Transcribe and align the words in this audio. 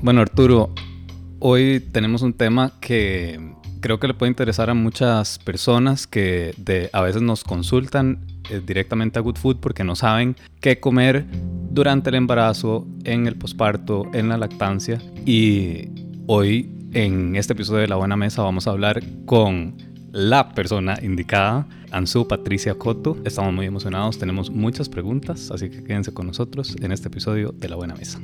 Bueno, 0.00 0.20
Arturo, 0.20 0.72
hoy 1.40 1.80
tenemos 1.80 2.22
un 2.22 2.32
tema 2.32 2.72
que 2.80 3.52
creo 3.80 3.98
que 3.98 4.06
le 4.06 4.14
puede 4.14 4.30
interesar 4.30 4.70
a 4.70 4.74
muchas 4.74 5.40
personas 5.40 6.06
que 6.06 6.54
a 6.92 7.00
veces 7.02 7.20
nos 7.20 7.42
consultan 7.42 8.24
eh, 8.48 8.62
directamente 8.64 9.18
a 9.18 9.22
Good 9.22 9.36
Food 9.36 9.56
porque 9.56 9.82
no 9.82 9.96
saben 9.96 10.36
qué 10.60 10.78
comer 10.78 11.26
durante 11.70 12.10
el 12.10 12.14
embarazo, 12.14 12.86
en 13.02 13.26
el 13.26 13.34
posparto, 13.34 14.08
en 14.14 14.28
la 14.28 14.38
lactancia. 14.38 15.02
Y 15.26 15.88
hoy 16.28 16.70
en 16.92 17.34
este 17.34 17.54
episodio 17.54 17.80
de 17.80 17.88
La 17.88 17.96
Buena 17.96 18.16
Mesa 18.16 18.42
vamos 18.42 18.68
a 18.68 18.70
hablar 18.70 19.02
con 19.26 19.76
la 20.12 20.54
persona 20.54 20.96
indicada, 21.02 21.66
Ansu 21.90 22.28
Patricia 22.28 22.76
Coto. 22.76 23.16
Estamos 23.24 23.52
muy 23.52 23.66
emocionados, 23.66 24.16
tenemos 24.16 24.48
muchas 24.48 24.88
preguntas, 24.88 25.50
así 25.50 25.68
que 25.68 25.82
quédense 25.82 26.14
con 26.14 26.28
nosotros 26.28 26.76
en 26.80 26.92
este 26.92 27.08
episodio 27.08 27.50
de 27.50 27.68
La 27.68 27.74
Buena 27.74 27.96
Mesa. 27.96 28.20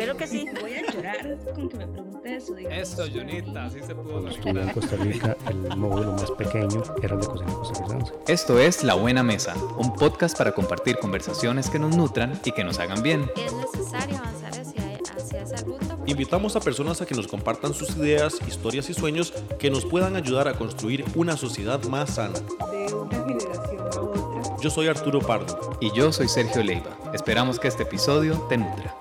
Espero 0.00 0.16
que 0.16 0.26
sí. 0.26 0.46
Voy 0.62 0.72
a 0.72 0.90
llorar 0.90 1.36
con 1.54 1.68
que 1.68 1.76
me 1.76 1.86
pregunte 1.86 2.36
eso. 2.36 2.56
Eso, 2.56 3.04
Junita, 3.12 3.66
así 3.66 3.80
se 3.82 3.94
pudo 3.94 4.28
Estuve 4.28 4.62
en 4.62 4.68
Costa 4.70 4.96
Rica, 4.96 5.36
el 5.46 5.76
módulo 5.76 6.12
más 6.12 6.30
pequeño 6.30 6.82
era 7.02 7.16
el 7.16 7.20
de 7.20 7.26
cocina 7.26 7.52
costarricense. 7.52 8.14
Esto 8.26 8.58
es 8.58 8.82
La 8.82 8.94
Buena 8.94 9.22
Mesa, 9.22 9.54
un 9.76 9.92
podcast 9.92 10.38
para 10.38 10.52
compartir 10.52 10.96
conversaciones 10.96 11.68
que 11.68 11.78
nos 11.78 11.94
nutran 11.98 12.40
y 12.46 12.52
que 12.52 12.64
nos 12.64 12.78
hagan 12.78 13.02
bien. 13.02 13.30
Es 13.36 13.52
necesario 13.52 14.16
avanzar 14.16 14.58
hacia, 14.58 15.00
hacia 15.18 15.42
esa 15.42 15.56
ruta. 15.66 15.98
Invitamos 16.06 16.56
a 16.56 16.60
personas 16.60 17.02
a 17.02 17.04
que 17.04 17.14
nos 17.14 17.28
compartan 17.28 17.74
sus 17.74 17.94
ideas, 17.98 18.38
historias 18.48 18.88
y 18.88 18.94
sueños 18.94 19.34
que 19.58 19.70
nos 19.70 19.84
puedan 19.84 20.16
ayudar 20.16 20.48
a 20.48 20.54
construir 20.54 21.04
una 21.14 21.36
sociedad 21.36 21.82
más 21.84 22.14
sana. 22.14 22.40
de 22.72 22.94
una 22.94 23.18
generación 23.26 23.80
a 23.82 24.00
otra. 24.00 24.56
Yo 24.62 24.70
soy 24.70 24.88
Arturo 24.88 25.20
Pardo. 25.20 25.76
Y 25.78 25.92
yo 25.92 26.10
soy 26.10 26.28
Sergio 26.28 26.62
Leiva. 26.62 26.98
Esperamos 27.12 27.60
que 27.60 27.68
este 27.68 27.82
episodio 27.82 28.46
te 28.48 28.56
nutra. 28.56 28.99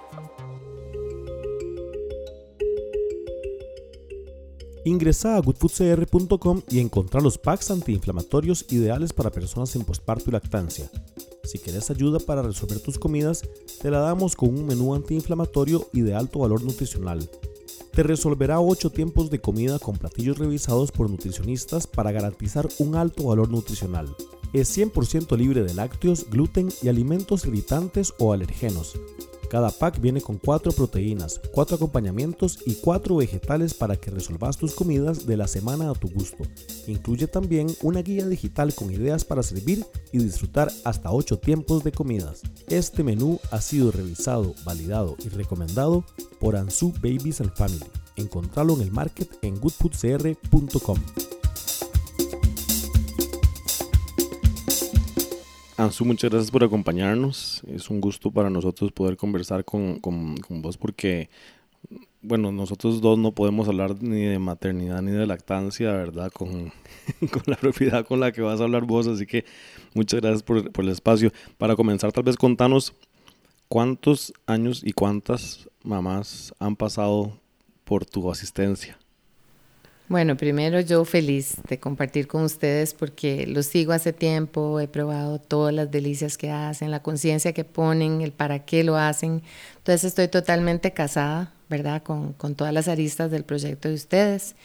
Ingresa 4.85 5.35
a 5.35 5.39
goodfoodcr.com 5.41 6.61
y 6.69 6.79
encontrá 6.79 7.19
los 7.19 7.37
packs 7.37 7.69
antiinflamatorios 7.69 8.65
ideales 8.69 9.11
para 9.11 9.29
personas 9.29 9.75
en 9.75 9.83
posparto 9.83 10.25
y 10.27 10.31
lactancia. 10.31 10.89
Si 11.43 11.59
quieres 11.59 11.89
ayuda 11.89 12.19
para 12.19 12.41
resolver 12.41 12.79
tus 12.79 12.97
comidas, 12.97 13.43
te 13.81 13.91
la 13.91 13.99
damos 13.99 14.35
con 14.35 14.49
un 14.49 14.65
menú 14.65 14.95
antiinflamatorio 14.95 15.87
y 15.91 16.01
de 16.01 16.15
alto 16.15 16.39
valor 16.39 16.63
nutricional. 16.63 17.29
Te 17.91 18.03
resolverá 18.03 18.61
8 18.61 18.91
tiempos 18.91 19.29
de 19.29 19.41
comida 19.41 19.79
con 19.79 19.97
platillos 19.97 20.37
revisados 20.37 20.91
por 20.91 21.09
nutricionistas 21.09 21.85
para 21.85 22.11
garantizar 22.11 22.67
un 22.77 22.95
alto 22.95 23.25
valor 23.25 23.49
nutricional. 23.49 24.15
Es 24.53 24.75
100% 24.77 25.37
libre 25.37 25.63
de 25.63 25.73
lácteos, 25.73 26.29
gluten 26.29 26.69
y 26.81 26.87
alimentos 26.87 27.45
irritantes 27.45 28.13
o 28.17 28.31
alergenos. 28.31 28.93
Cada 29.49 29.71
pack 29.71 29.99
viene 29.99 30.21
con 30.21 30.37
4 30.37 30.71
proteínas, 30.71 31.41
4 31.53 31.77
acompañamientos 31.77 32.59
y 32.65 32.75
4 32.75 33.15
vegetales 33.15 33.73
para 33.73 33.95
que 33.95 34.11
resolvas 34.11 34.57
tus 34.57 34.75
comidas 34.75 35.25
de 35.25 35.37
la 35.37 35.47
semana 35.47 35.89
a 35.89 35.95
tu 35.95 36.07
gusto. 36.09 36.43
Incluye 36.87 37.27
también 37.27 37.67
una 37.81 38.01
guía 38.01 38.27
digital 38.27 38.73
con 38.75 38.91
ideas 38.91 39.25
para 39.25 39.41
servir 39.41 39.85
y 40.11 40.19
disfrutar 40.19 40.71
hasta 40.83 41.11
8 41.11 41.39
tiempos 41.39 41.83
de 41.83 41.91
comidas. 41.91 42.41
Este 42.67 43.03
menú 43.03 43.39
ha 43.51 43.59
sido 43.59 43.91
revisado, 43.91 44.53
validado 44.63 45.15
y 45.25 45.29
recomendado 45.29 46.05
por 46.39 46.55
Ansu 46.55 46.93
Babies 47.01 47.41
and 47.41 47.55
Family. 47.55 47.85
Encontralo 48.17 48.75
en 48.75 48.81
el 48.81 48.91
market 48.91 49.29
en 49.41 49.59
goodfoodcr.com. 49.59 50.99
Ansu, 55.79 56.03
muchas 56.05 56.29
gracias 56.29 56.51
por 56.51 56.63
acompañarnos. 56.63 57.61
Es 57.67 57.89
un 57.89 58.01
gusto 58.01 58.31
para 58.31 58.49
nosotros 58.49 58.91
poder 58.91 59.15
conversar 59.17 59.63
con, 59.63 59.99
con- 59.99 60.35
vos 60.61 60.77
porque, 60.77 61.29
bueno, 62.21 62.51
nosotros 62.51 63.01
dos 63.01 63.17
no 63.17 63.31
podemos 63.33 63.67
hablar 63.69 63.95
ni 64.03 64.23
de 64.25 64.39
maternidad 64.39 65.01
ni 65.01 65.11
de 65.11 65.25
lactancia, 65.25 65.93
¿verdad? 65.93 66.31
Con, 66.33 66.73
con 67.31 67.43
la 67.47 67.55
propiedad 67.55 68.05
con 68.05 68.19
la 68.19 68.33
que 68.33 68.41
vas 68.41 68.61
a 68.61 68.65
hablar 68.65 68.85
vos. 68.85 69.07
Así 69.07 69.25
que 69.25 69.45
muchas 69.95 70.21
gracias 70.21 70.43
por, 70.43 70.71
por 70.71 70.85
el 70.85 70.91
espacio. 70.91 71.31
Para 71.57 71.77
comenzar, 71.77 72.11
tal 72.11 72.25
vez 72.25 72.37
contanos 72.37 72.93
cuántos 73.69 74.33
años 74.47 74.83
y 74.85 74.93
cuántas 74.93 75.69
mamás 75.83 76.53
han 76.59 76.75
pasado 76.75 77.39
por 77.85 78.05
tu 78.05 78.31
asistencia. 78.31 78.98
Bueno, 80.09 80.35
primero 80.37 80.79
yo 80.79 81.05
feliz 81.05 81.57
de 81.69 81.79
compartir 81.79 82.27
con 82.27 82.43
ustedes 82.43 82.95
porque 82.95 83.45
los 83.45 83.67
sigo 83.67 83.93
hace 83.93 84.11
tiempo, 84.11 84.79
he 84.79 84.87
probado 84.87 85.37
todas 85.39 85.71
las 85.71 85.91
delicias 85.91 86.35
que 86.35 86.49
hacen, 86.49 86.89
la 86.89 87.03
conciencia 87.03 87.53
que 87.53 87.63
ponen, 87.63 88.21
el 88.21 88.31
para 88.31 88.65
qué 88.65 88.83
lo 88.83 88.97
hacen. 88.97 89.43
Entonces 89.77 90.05
estoy 90.05 90.27
totalmente 90.27 90.93
casada, 90.93 91.53
¿verdad? 91.69 92.01
Con, 92.01 92.33
con 92.33 92.55
todas 92.55 92.73
las 92.73 92.87
aristas 92.87 93.29
del 93.29 93.43
proyecto 93.43 93.87
de 93.87 93.93
ustedes. 93.93 94.55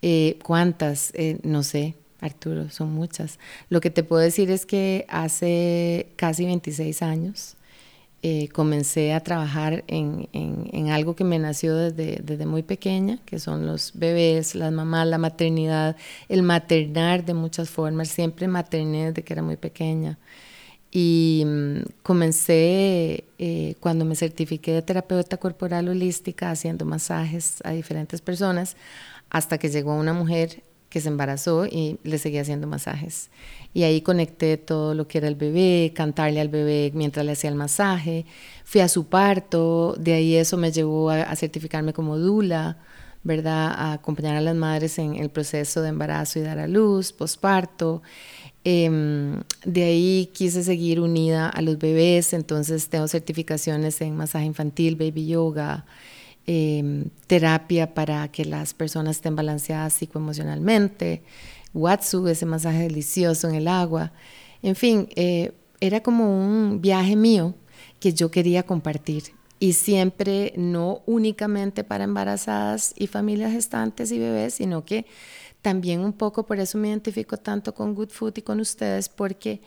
Eh, 0.00 0.38
¿Cuántas? 0.42 1.12
Eh, 1.14 1.38
no 1.42 1.64
sé, 1.64 1.94
Arturo, 2.22 2.70
son 2.70 2.90
muchas. 2.90 3.38
Lo 3.68 3.82
que 3.82 3.90
te 3.90 4.02
puedo 4.02 4.22
decir 4.22 4.50
es 4.50 4.64
que 4.64 5.04
hace 5.10 6.14
casi 6.16 6.46
26 6.46 7.02
años 7.02 7.57
eh, 8.22 8.48
comencé 8.48 9.12
a 9.12 9.20
trabajar 9.20 9.84
en, 9.88 10.28
en- 10.32 10.68
en 10.72 10.90
algo 10.90 11.14
que 11.16 11.24
me 11.24 11.38
nació 11.38 11.76
desde, 11.76 12.20
desde 12.22 12.46
muy 12.46 12.62
pequeña, 12.62 13.18
que 13.26 13.38
son 13.38 13.66
los 13.66 13.92
bebés, 13.94 14.54
las 14.54 14.72
mamás, 14.72 15.06
la 15.06 15.18
maternidad, 15.18 15.96
el 16.28 16.42
maternar 16.42 17.24
de 17.24 17.34
muchas 17.34 17.70
formas. 17.70 18.08
Siempre 18.08 18.48
materné 18.48 19.06
desde 19.08 19.22
que 19.24 19.32
era 19.34 19.42
muy 19.42 19.56
pequeña. 19.56 20.18
Y 20.90 21.44
mm, 21.46 21.78
comencé 22.02 23.24
eh, 23.38 23.74
cuando 23.80 24.04
me 24.04 24.16
certifiqué 24.16 24.72
de 24.72 24.82
terapeuta 24.82 25.36
corporal 25.36 25.88
holística 25.88 26.50
haciendo 26.50 26.84
masajes 26.86 27.58
a 27.64 27.72
diferentes 27.72 28.20
personas 28.22 28.76
hasta 29.30 29.58
que 29.58 29.68
llegó 29.68 29.94
una 29.94 30.14
mujer 30.14 30.62
que 30.98 31.02
se 31.02 31.08
embarazó 31.08 31.64
y 31.64 31.98
le 32.02 32.18
seguía 32.18 32.40
haciendo 32.40 32.66
masajes. 32.66 33.30
Y 33.72 33.84
ahí 33.84 34.00
conecté 34.00 34.56
todo 34.56 34.94
lo 34.94 35.06
que 35.06 35.18
era 35.18 35.28
el 35.28 35.36
bebé, 35.36 35.92
cantarle 35.94 36.40
al 36.40 36.48
bebé 36.48 36.90
mientras 36.92 37.24
le 37.24 37.32
hacía 37.32 37.50
el 37.50 37.56
masaje. 37.56 38.26
Fui 38.64 38.80
a 38.80 38.88
su 38.88 39.06
parto, 39.06 39.94
de 39.96 40.14
ahí 40.14 40.34
eso 40.34 40.56
me 40.56 40.72
llevó 40.72 41.10
a, 41.10 41.22
a 41.22 41.36
certificarme 41.36 41.92
como 41.92 42.18
dula, 42.18 42.78
¿verdad? 43.22 43.72
A 43.76 43.92
acompañar 43.92 44.36
a 44.36 44.40
las 44.40 44.56
madres 44.56 44.98
en 44.98 45.14
el 45.14 45.30
proceso 45.30 45.82
de 45.82 45.90
embarazo 45.90 46.40
y 46.40 46.42
dar 46.42 46.58
a 46.58 46.66
luz, 46.66 47.12
posparto. 47.12 48.02
Em, 48.64 49.40
de 49.64 49.84
ahí 49.84 50.30
quise 50.34 50.64
seguir 50.64 51.00
unida 51.00 51.48
a 51.48 51.62
los 51.62 51.78
bebés, 51.78 52.32
entonces 52.32 52.88
tengo 52.88 53.06
certificaciones 53.06 54.00
en 54.00 54.16
masaje 54.16 54.46
infantil, 54.46 54.96
baby 54.96 55.28
yoga, 55.28 55.86
em, 56.50 57.10
terapia 57.26 57.92
para 57.92 58.26
que 58.28 58.46
las 58.46 58.72
personas 58.72 59.16
estén 59.16 59.36
balanceadas 59.36 59.92
psicoemocionalmente, 59.92 61.22
Watsu, 61.74 62.26
ese 62.26 62.46
masaje 62.46 62.84
delicioso 62.84 63.50
en 63.50 63.54
el 63.54 63.68
agua. 63.68 64.12
En 64.62 64.74
fin, 64.74 65.08
eh, 65.14 65.52
era 65.78 66.02
como 66.02 66.24
un 66.24 66.80
viaje 66.80 67.16
mío 67.16 67.54
que 68.00 68.14
yo 68.14 68.30
quería 68.30 68.62
compartir. 68.62 69.24
Y 69.60 69.74
siempre 69.74 70.54
no 70.56 71.02
únicamente 71.04 71.84
para 71.84 72.04
embarazadas 72.04 72.94
y 72.96 73.08
familias 73.08 73.52
gestantes 73.52 74.10
y 74.10 74.18
bebés, 74.18 74.54
sino 74.54 74.86
que 74.86 75.04
también 75.60 76.00
un 76.00 76.14
poco 76.14 76.46
por 76.46 76.60
eso 76.60 76.78
me 76.78 76.88
identifico 76.88 77.36
tanto 77.36 77.74
con 77.74 77.94
Good 77.94 78.10
Food 78.10 78.38
y 78.38 78.42
con 78.42 78.58
ustedes, 78.60 79.10
porque 79.10 79.60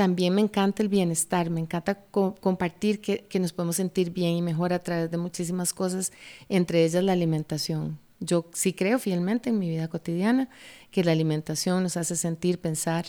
también 0.00 0.34
me 0.34 0.40
encanta 0.40 0.82
el 0.82 0.88
bienestar, 0.88 1.50
me 1.50 1.60
encanta 1.60 1.94
co- 2.10 2.34
compartir 2.40 3.02
que, 3.02 3.26
que 3.28 3.38
nos 3.38 3.52
podemos 3.52 3.76
sentir 3.76 4.10
bien 4.12 4.30
y 4.34 4.40
mejor 4.40 4.72
a 4.72 4.78
través 4.78 5.10
de 5.10 5.18
muchísimas 5.18 5.74
cosas, 5.74 6.10
entre 6.48 6.86
ellas 6.86 7.04
la 7.04 7.12
alimentación. 7.12 7.98
Yo 8.18 8.46
sí 8.54 8.72
creo 8.72 8.98
fielmente 8.98 9.50
en 9.50 9.58
mi 9.58 9.68
vida 9.68 9.88
cotidiana 9.88 10.48
que 10.90 11.04
la 11.04 11.12
alimentación 11.12 11.82
nos 11.82 11.98
hace 11.98 12.16
sentir, 12.16 12.58
pensar 12.58 13.04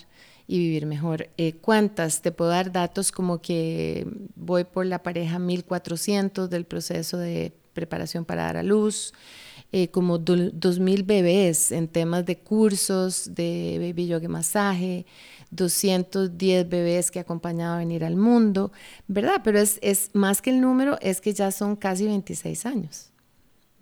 y 0.48 0.60
vivir 0.60 0.86
mejor. 0.86 1.30
Eh, 1.38 1.54
¿Cuántas? 1.62 2.22
Te 2.22 2.34
puedo 2.34 2.52
dar 2.52 2.74
datos 2.74 3.14
como 3.14 3.42
que 3.42 4.06
voy 4.36 4.66
por 4.66 4.86
la 4.86 5.02
pareja 5.02 5.40
1400 5.40 6.50
del 6.50 6.66
proceso 6.66 7.18
de 7.18 7.54
preparación 7.72 8.26
para 8.26 8.44
dar 8.44 8.58
a 8.58 8.64
luz, 8.64 9.14
eh, 9.72 9.88
como 9.90 10.18
do- 10.18 10.52
2000 10.52 11.04
bebés 11.04 11.72
en 11.72 11.88
temas 11.88 12.26
de 12.26 12.38
cursos 12.40 13.34
de 13.36 13.78
baby 13.80 14.08
yoga 14.08 14.26
y 14.26 14.28
masaje, 14.28 15.06
210 15.52 16.68
bebés 16.70 17.12
que 17.12 17.20
he 17.20 17.22
acompañado 17.22 17.76
a 17.76 17.78
venir 17.80 18.04
al 18.04 18.16
mundo, 18.16 18.72
¿verdad? 19.08 19.42
Pero 19.44 19.60
es, 19.60 19.80
es 19.82 20.10
más 20.14 20.42
que 20.42 20.50
el 20.50 20.62
número, 20.62 20.98
es 21.02 21.22
que 21.22 21.34
ya 21.34 21.52
son 21.52 21.76
casi 21.76 22.06
26 22.06 22.66
años. 22.66 23.08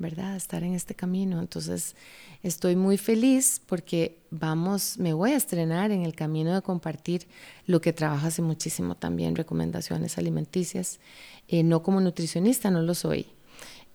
¿verdad? 0.02 0.38
Estar 0.38 0.64
en 0.64 0.76
este 0.76 0.96
camino. 0.96 1.42
Entonces, 1.42 1.94
estoy 2.42 2.78
muy 2.78 2.98
feliz 2.98 3.62
porque 3.66 4.18
vamos, 4.32 4.98
me 4.98 5.12
voy 5.12 5.32
a 5.32 5.36
estrenar 5.36 5.92
en 5.92 6.04
el 6.04 6.16
camino 6.16 6.56
de 6.56 6.62
compartir 6.62 7.28
lo 7.66 7.82
que 7.82 7.92
trabajo 7.92 8.28
hace 8.28 8.42
muchísimo 8.42 8.96
también, 8.96 9.36
recomendaciones 9.36 10.18
alimenticias, 10.18 11.02
eh, 11.50 11.64
no 11.64 11.84
como 11.84 12.00
nutricionista, 12.00 12.72
no 12.72 12.82
lo 12.82 12.96
soy, 12.96 13.28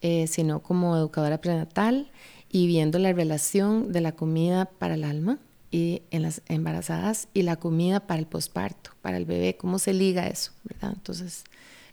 eh, 0.07 0.27
sino 0.27 0.61
como 0.61 0.99
educadora 0.99 1.41
prenatal 1.41 2.11
y 2.53 2.67
viendo 2.67 2.99
la 2.99 3.15
relación 3.15 3.91
de 3.91 4.03
la 4.03 4.13
comida 4.13 4.67
para 4.67 4.97
el 4.97 5.05
alma 5.05 5.39
y 5.71 6.03
en 6.11 6.21
las 6.21 6.43
embarazadas 6.47 7.29
y 7.33 7.41
la 7.41 7.57
comida 7.57 8.01
para 8.01 8.21
el 8.21 8.27
posparto, 8.27 8.91
para 9.01 9.17
el 9.17 9.25
bebé, 9.25 9.57
cómo 9.57 9.79
se 9.79 9.95
liga 9.95 10.27
eso. 10.27 10.53
Entonces, 10.83 11.45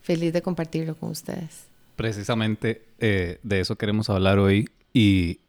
feliz 0.01 0.33
de 0.33 0.41
compartirlo 0.41 0.97
con 0.97 1.11
ustedes. 1.11 1.67
precisamente 1.95 2.81
eh, 2.99 3.39
de 3.43 3.61
eso 3.61 3.77
queremos 3.77 4.09
hablar 4.09 4.39
hoy 4.39 4.67
y 4.91 5.39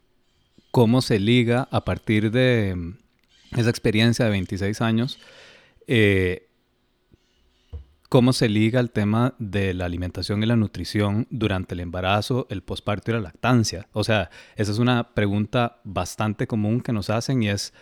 cómo 0.71 1.03
se 1.03 1.19
liga 1.19 1.67
a 1.73 1.85
partir 1.85 2.31
de 2.31 2.77
mm, 2.77 3.59
esa 3.59 3.71
experiencia 3.71 4.25
de 4.25 4.31
26 4.31 4.81
años, 4.83 5.19
eh, 5.89 6.47
cómo 8.13 8.35
se 8.35 8.51
liga 8.51 8.79
el 8.79 8.91
tema 8.91 9.35
de 9.39 9.73
la 9.73 9.87
alimentación 9.87 10.43
y 10.43 10.47
la 10.47 10.55
nutrición 10.55 11.27
durante 11.31 11.73
el 11.73 11.81
embarazo, 11.81 12.47
el 12.51 12.63
posparto 12.63 13.11
y 13.11 13.15
la 13.15 13.21
lactancia. 13.21 13.89
O 13.95 14.05
sea, 14.05 14.29
esa 14.55 14.71
es 14.71 14.79
una 14.79 15.15
pregunta 15.15 15.81
bastante 15.83 16.47
común 16.47 16.83
que 16.83 16.93
nos 16.93 17.09
hacen 17.09 17.43
y 17.43 17.49
es, 17.49 17.73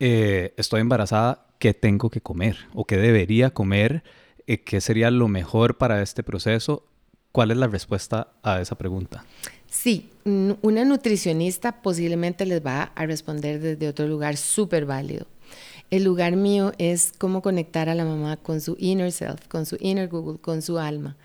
eh, 0.00 0.54
estoy 0.56 0.80
embarazada, 0.80 1.46
¿qué 1.60 1.72
tengo 1.72 2.10
que 2.10 2.20
comer? 2.20 2.56
¿O 2.74 2.84
qué 2.84 2.96
debería 2.96 3.50
comer? 3.50 4.02
Eh, 4.48 4.58
¿Qué 4.58 4.80
sería 4.80 5.08
lo 5.12 5.28
mejor 5.28 5.78
para 5.78 6.02
este 6.02 6.24
proceso? 6.24 6.84
¿Cuál 7.30 7.52
es 7.52 7.56
la 7.56 7.68
respuesta 7.68 8.32
a 8.42 8.60
esa 8.60 8.76
pregunta? 8.76 9.24
Sí, 9.68 10.10
una 10.24 10.84
nutricionista 10.84 11.80
posiblemente 11.80 12.44
les 12.44 12.66
va 12.66 12.90
a 12.96 13.06
responder 13.06 13.60
desde 13.60 13.86
otro 13.86 14.08
lugar 14.08 14.36
súper 14.36 14.84
válido. 14.84 15.28
El 15.90 16.04
lugar 16.04 16.36
mío 16.36 16.72
es 16.78 17.12
cómo 17.18 17.42
conectar 17.42 17.88
a 17.88 17.96
la 17.96 18.04
mamá 18.04 18.36
con 18.36 18.60
su 18.60 18.76
inner 18.78 19.10
self, 19.10 19.48
con 19.48 19.66
su 19.66 19.76
inner 19.80 20.08
Google, 20.08 20.38
con 20.38 20.62
su 20.62 20.78
alma. 20.78 21.16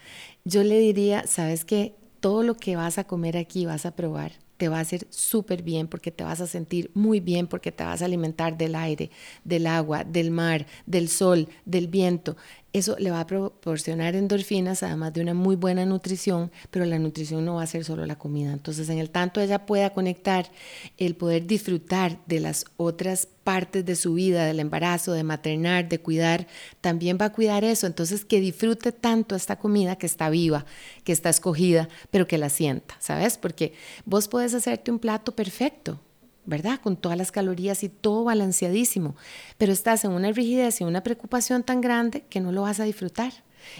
Yo 0.44 0.63
le 0.63 0.79
diría, 0.79 1.27
¿sabes 1.27 1.65
qué? 1.65 1.94
Todo 2.19 2.41
lo 2.41 2.56
que 2.56 2.75
vas 2.75 2.97
a 2.97 3.03
comer 3.03 3.38
aquí 3.38 3.67
vas 3.67 3.85
a 3.85 3.95
probar 3.95 4.31
te 4.57 4.69
va 4.69 4.77
a 4.77 4.81
hacer 4.81 5.06
súper 5.09 5.63
bien 5.63 5.88
porque 5.88 6.12
te 6.12 6.23
vas 6.23 6.41
a 6.41 6.47
sentir 6.47 6.89
muy 6.94 7.19
bien 7.19 7.47
porque 7.47 7.71
te 7.71 7.83
vas 7.83 8.01
a 8.01 8.06
alimentar 8.06 8.57
del 8.57 8.75
aire, 8.75 9.12
del 9.44 9.67
agua, 9.67 10.03
del 10.03 10.31
mar, 10.31 10.65
del 10.85 11.09
sol, 11.09 11.50
del 11.65 11.88
viento 11.88 12.38
eso 12.77 12.98
le 13.00 13.10
va 13.10 13.22
a 13.22 13.27
proporcionar 13.27 14.16
endorfinas, 14.16 14.83
además 14.83 15.13
de 15.13 15.22
una 15.22 15.33
muy 15.33 15.56
buena 15.56 15.86
nutrición, 15.86 16.51
pero 16.72 16.83
la 16.83 17.00
nutrición 17.00 17.45
no 17.45 17.56
va 17.56 17.63
a 17.63 17.68
ser 17.68 17.86
solo 17.86 18.06
la 18.06 18.18
comida. 18.18 18.51
Entonces, 18.51 18.89
en 18.89 18.98
el 18.98 19.10
tanto 19.10 19.39
ella 19.39 19.66
pueda 19.66 19.92
conectar 19.92 20.51
el 20.98 21.16
poder 21.16 21.48
disfrutar 21.48 22.19
de 22.25 22.42
las 22.42 22.66
otras 22.75 23.30
partes 23.45 23.86
de 23.86 23.95
su 23.95 24.16
vida, 24.16 24.45
del 24.45 24.60
embarazo, 24.60 25.13
de 25.13 25.24
maternar, 25.24 25.88
de 25.88 26.00
cuidar, 26.00 26.48
también 26.81 27.18
va 27.22 27.25
a 27.25 27.31
cuidar 27.31 27.63
eso. 27.63 27.88
Entonces, 27.88 28.25
que 28.25 28.42
disfrute 28.42 28.92
tanto 28.92 29.36
esta 29.36 29.57
comida 29.57 29.95
que 29.95 30.07
está 30.07 30.30
viva, 30.30 30.66
que 31.06 31.13
está 31.13 31.30
escogida, 31.30 31.88
pero 32.12 32.27
que 32.27 32.38
la 32.38 32.50
sienta, 32.50 32.95
¿sabes? 33.00 33.38
Porque 33.38 33.74
vos 34.04 34.27
podés 34.27 34.54
hacerte 34.54 34.92
un 34.92 35.00
plato 35.00 35.33
perfecto, 35.33 36.01
¿verdad? 36.45 36.80
Con 36.81 36.97
todas 36.97 37.18
las 37.18 37.31
calorías 37.31 37.83
y 37.83 37.89
todo 37.89 38.24
balanceadísimo, 38.24 39.15
pero 39.57 39.74
estás 39.74 40.06
en 40.06 40.12
una 40.12 40.31
rigidez 40.31 40.81
y 40.81 40.83
una 40.83 41.03
preocupación 41.03 41.63
tan 41.63 41.81
grande 41.81 42.24
que 42.30 42.39
no 42.39 42.51
lo 42.51 42.63
vas 42.63 42.80
a 42.80 42.83
disfrutar. 42.83 43.33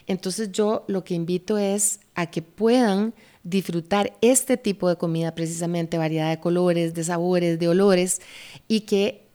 Entonces 0.07 0.51
yo 0.51 0.83
lo 0.88 1.03
que 1.03 1.13
invito 1.13 1.57
es 1.57 2.00
a 2.15 2.27
que 2.27 2.41
puedan 2.41 3.13
disfrutar 3.44 4.17
este 4.21 4.57
tipo 4.57 4.89
de 4.89 4.97
comida, 4.97 5.35
precisamente 5.35 5.97
variedad 5.97 6.29
de 6.29 6.39
colores, 6.39 6.94
de 6.94 7.03
sabores, 7.03 7.59
de 7.59 7.67
olores, 7.67 8.21
y 8.68 8.81
que 8.81 9.25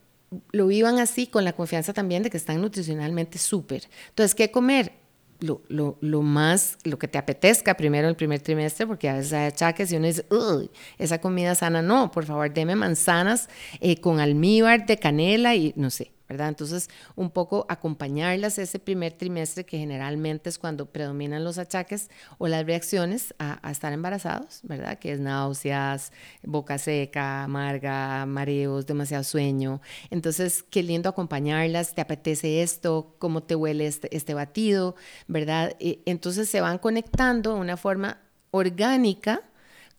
lo 0.53 0.67
vivan 0.67 0.99
así 0.99 1.27
con 1.27 1.45
la 1.45 1.53
confianza 1.53 1.93
también 1.93 2.23
de 2.23 2.31
que 2.31 2.37
están 2.37 2.61
nutricionalmente 2.61 3.39
súper. 3.39 3.89
Entonces, 4.09 4.35
¿qué 4.35 4.51
comer? 4.51 4.93
Lo, 5.41 5.63
lo, 5.69 5.97
lo, 6.01 6.23
más, 6.23 6.79
lo 6.85 6.99
que 6.99 7.09
te 7.09 7.19
apetezca 7.19 7.77
primero 7.77 8.09
el 8.09 8.17
primer 8.17 8.41
trimestre, 8.41 8.87
porque 8.87 9.09
a 9.09 9.15
veces 9.15 9.33
hay 9.33 9.47
achaques 9.47 9.93
y 9.93 9.97
uno 9.97 10.07
dice, 10.07 10.27
Uy, 10.31 10.71
esa 10.99 11.21
comida 11.21 11.55
sana, 11.55 11.83
no, 11.83 12.11
por 12.11 12.25
favor, 12.25 12.53
deme 12.53 12.77
manzanas 12.77 13.49
eh, 13.81 14.01
con 14.01 14.21
almíbar 14.21 14.87
de 14.87 14.99
canela 14.99 15.55
y 15.55 15.73
no 15.77 15.91
sé, 15.91 16.13
¿verdad? 16.31 16.47
Entonces, 16.47 16.89
un 17.17 17.29
poco 17.29 17.67
acompañarlas 17.69 18.57
ese 18.59 18.79
primer 18.79 19.15
trimestre, 19.15 19.67
que 19.67 19.79
generalmente 19.79 20.49
es 20.49 20.61
cuando 20.61 20.87
predominan 20.87 21.43
los 21.43 21.59
achaques 21.59 22.09
o 22.39 22.47
las 22.47 22.65
reacciones 22.65 23.35
a, 23.41 23.69
estar 23.69 23.93
embarazados, 23.93 24.61
¿verdad? 24.63 24.97
Que 25.01 25.11
es 25.11 25.19
náuseas, 25.19 26.13
boca 26.45 26.79
seca, 26.79 27.43
amarga, 27.43 28.27
mareos, 28.27 28.87
demasiado 28.87 29.25
sueño. 29.25 29.81
Entonces, 30.11 30.63
qué 30.63 30.85
lindo 30.85 31.09
acompañarlas, 31.09 31.97
¿te 31.97 32.01
apetece 32.01 32.63
esto? 32.63 33.17
¿Cómo 33.19 33.43
te 33.43 33.57
huele 33.57 33.89
este, 33.89 34.17
este 34.17 34.33
batido? 34.33 34.95
¿Verdad? 35.27 35.77
entonces 35.81 36.49
se 36.49 36.61
van 36.61 36.79
conectando 36.79 37.55
de 37.55 37.61
una 37.61 37.77
forma 37.77 38.21
orgánica 38.53 39.43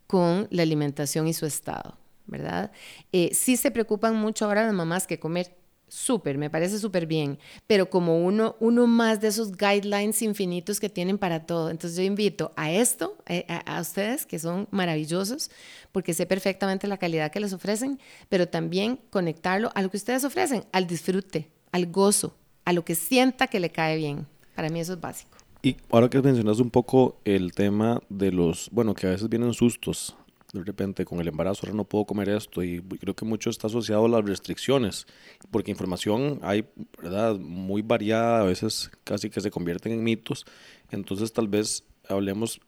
con 0.08 0.48
la 0.50 0.64
alimentación 0.64 1.28
y 1.28 1.34
su 1.34 1.46
estado. 1.46 1.98
¿verdad? 2.26 2.72
Eh, 3.12 3.32
sí 3.34 3.58
se 3.58 3.72
preocupan 3.72 4.16
mucho 4.16 4.46
ahora 4.46 4.64
las 4.64 4.74
mamás 4.74 5.06
que 5.06 5.20
comer 5.20 5.61
súper, 5.92 6.38
me 6.38 6.50
parece 6.50 6.80
súper 6.80 7.06
bien, 7.06 7.38
pero 7.68 7.90
como 7.90 8.24
uno, 8.24 8.56
uno 8.62 8.88
más 8.88 9.20
de 9.20 9.28
esos 9.28 9.52
guidelines 9.52 10.22
infinitos 10.22 10.80
que 10.80 10.88
tienen 10.88 11.18
para 11.18 11.46
todo. 11.46 11.70
Entonces 11.70 11.98
yo 11.98 12.04
invito 12.04 12.54
a 12.56 12.72
esto, 12.72 13.18
eh, 13.28 13.46
a, 13.50 13.78
a, 13.78 13.82
ustedes 13.82 14.26
que 14.26 14.40
son 14.40 14.70
maravillosos, 14.72 15.52
porque 15.92 16.14
sé 16.14 16.26
perfectamente 16.26 16.88
la 16.88 16.98
calidad 16.98 17.30
que 17.30 17.42
les 17.42 17.52
ofrecen, 17.52 18.00
pero 18.30 18.48
también 18.48 19.00
conectarlo 19.10 19.70
a 19.76 19.82
lo 19.82 19.92
que 19.92 19.98
ustedes 19.98 20.24
ofrecen, 20.24 20.64
al 20.72 20.88
disfrute, 20.88 21.52
al 21.74 21.88
gozo, 21.88 22.38
a 22.64 22.72
lo 22.72 22.86
que 22.86 22.96
sienta 22.96 23.48
que 23.48 23.60
le 23.60 23.70
cae 23.70 23.98
bien. 23.98 24.26
Para 24.56 24.70
mí 24.70 24.80
eso 24.80 24.94
es 24.94 25.02
básico. 25.02 25.38
Y 25.62 25.76
ahora 25.92 26.10
que 26.10 26.22
mencionas 26.22 26.60
un 26.60 26.72
poco 26.72 27.18
el 27.26 27.52
tema 27.52 28.02
de 28.10 28.32
los, 28.32 28.70
bueno, 28.72 28.94
que 28.94 29.08
a 29.08 29.12
veces 29.12 29.28
vienen 29.28 29.54
sustos 29.54 30.16
de 30.54 30.64
repente 30.64 31.06
con 31.06 31.20
el 31.20 31.28
embarazo, 31.28 31.62
ahora 31.64 31.78
no 31.78 31.86
puedo 31.86 32.06
comer 32.06 32.30
esto 32.30 32.64
y 32.64 32.82
creo 32.82 33.16
que 33.16 33.26
mucho 33.26 33.50
está 33.50 33.68
asociado 33.68 34.06
a 34.06 34.10
las 34.10 34.26
restricciones, 34.26 35.08
porque 35.50 35.72
información 35.72 36.40
hay, 36.42 36.66
¿verdad? 37.02 37.38
Muy 37.38 37.82
variada, 37.82 38.42
a 38.42 38.44
veces 38.44 38.92
casi 39.04 39.30
que 39.30 39.42
se 39.42 39.52
convierten 39.52 39.94
en 39.94 40.04
mitos, 40.04 40.46
entonces 40.92 41.32
tal 41.34 41.48
vez 41.48 41.86
hablemos, 42.10 42.60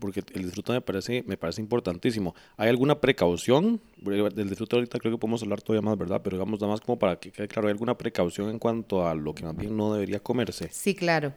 porque 0.00 0.22
el 0.34 0.44
disfrute 0.44 0.72
me 0.72 0.80
parece, 0.80 1.22
me 1.26 1.36
parece 1.36 1.60
importantísimo. 1.60 2.34
¿Hay 2.56 2.68
alguna 2.68 3.00
precaución? 3.00 3.80
Del 3.96 4.48
disfrute 4.48 4.76
ahorita 4.76 4.98
creo 4.98 5.12
que 5.12 5.18
podemos 5.18 5.42
hablar 5.42 5.62
todavía 5.62 5.88
más, 5.88 5.98
¿verdad? 5.98 6.20
Pero 6.22 6.36
digamos 6.36 6.60
nada 6.60 6.72
más 6.72 6.80
como 6.80 6.98
para 6.98 7.16
que 7.16 7.30
quede 7.30 7.48
claro, 7.48 7.68
¿hay 7.68 7.72
alguna 7.72 7.96
precaución 7.96 8.50
en 8.50 8.58
cuanto 8.58 9.06
a 9.06 9.14
lo 9.14 9.34
que 9.34 9.44
más 9.44 9.56
bien 9.56 9.76
no 9.76 9.92
debería 9.92 10.20
comerse? 10.20 10.68
Sí, 10.70 10.94
claro. 10.94 11.32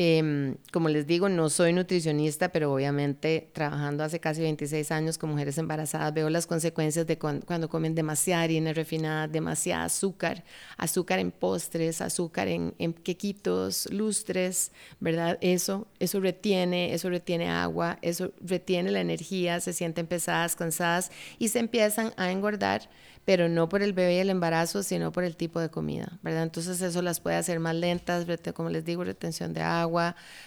Em, 0.00 0.54
como 0.72 0.88
les 0.88 1.08
digo, 1.08 1.28
no 1.28 1.50
soy 1.50 1.72
nutricionista, 1.72 2.50
pero 2.50 2.72
obviamente 2.72 3.50
trabajando 3.52 4.04
hace 4.04 4.20
casi 4.20 4.40
26 4.42 4.92
años 4.92 5.18
con 5.18 5.28
mujeres 5.28 5.58
embarazadas, 5.58 6.14
veo 6.14 6.30
las 6.30 6.46
consecuencias 6.46 7.04
de 7.04 7.18
cuando 7.18 7.68
comen 7.68 7.96
demasiada 7.96 8.44
harina 8.44 8.72
refinada, 8.72 9.26
demasiada 9.26 9.86
azúcar, 9.86 10.44
azúcar 10.76 11.18
en 11.18 11.32
postres, 11.32 12.00
azúcar 12.00 12.46
en, 12.46 12.74
en, 12.78 12.92
quequitos, 12.92 13.92
lustres, 13.92 14.70
¿verdad? 15.00 15.36
Eso, 15.40 15.88
eso 15.98 16.20
retiene, 16.20 16.94
eso 16.94 17.10
retiene 17.10 17.50
agua, 17.50 17.98
eso 18.00 18.30
retiene 18.40 18.92
la 18.92 19.00
energía, 19.00 19.58
se 19.58 19.72
sienten 19.72 20.06
pesadas, 20.06 20.54
cansadas 20.54 21.10
y 21.40 21.48
se 21.48 21.58
empiezan 21.58 22.12
a 22.16 22.30
engordar 22.30 22.88
pero 23.28 23.46
no 23.50 23.68
por 23.68 23.82
el 23.82 23.92
bebé 23.92 24.14
y 24.14 24.18
el 24.20 24.30
embarazo, 24.30 24.82
sino 24.82 25.12
por 25.12 25.22
el 25.22 25.36
tipo 25.36 25.60
de 25.60 25.68
comida, 25.68 26.18
¿verdad? 26.22 26.44
Entonces 26.44 26.80
eso 26.80 27.02
las 27.02 27.20
puede 27.20 27.36
hacer 27.36 27.60
más 27.60 27.74
lentas, 27.74 28.24
como 28.54 28.70
les 28.70 28.86
digo, 28.86 29.04
retención 29.04 29.52
de 29.52 29.60
agua, 29.60 29.87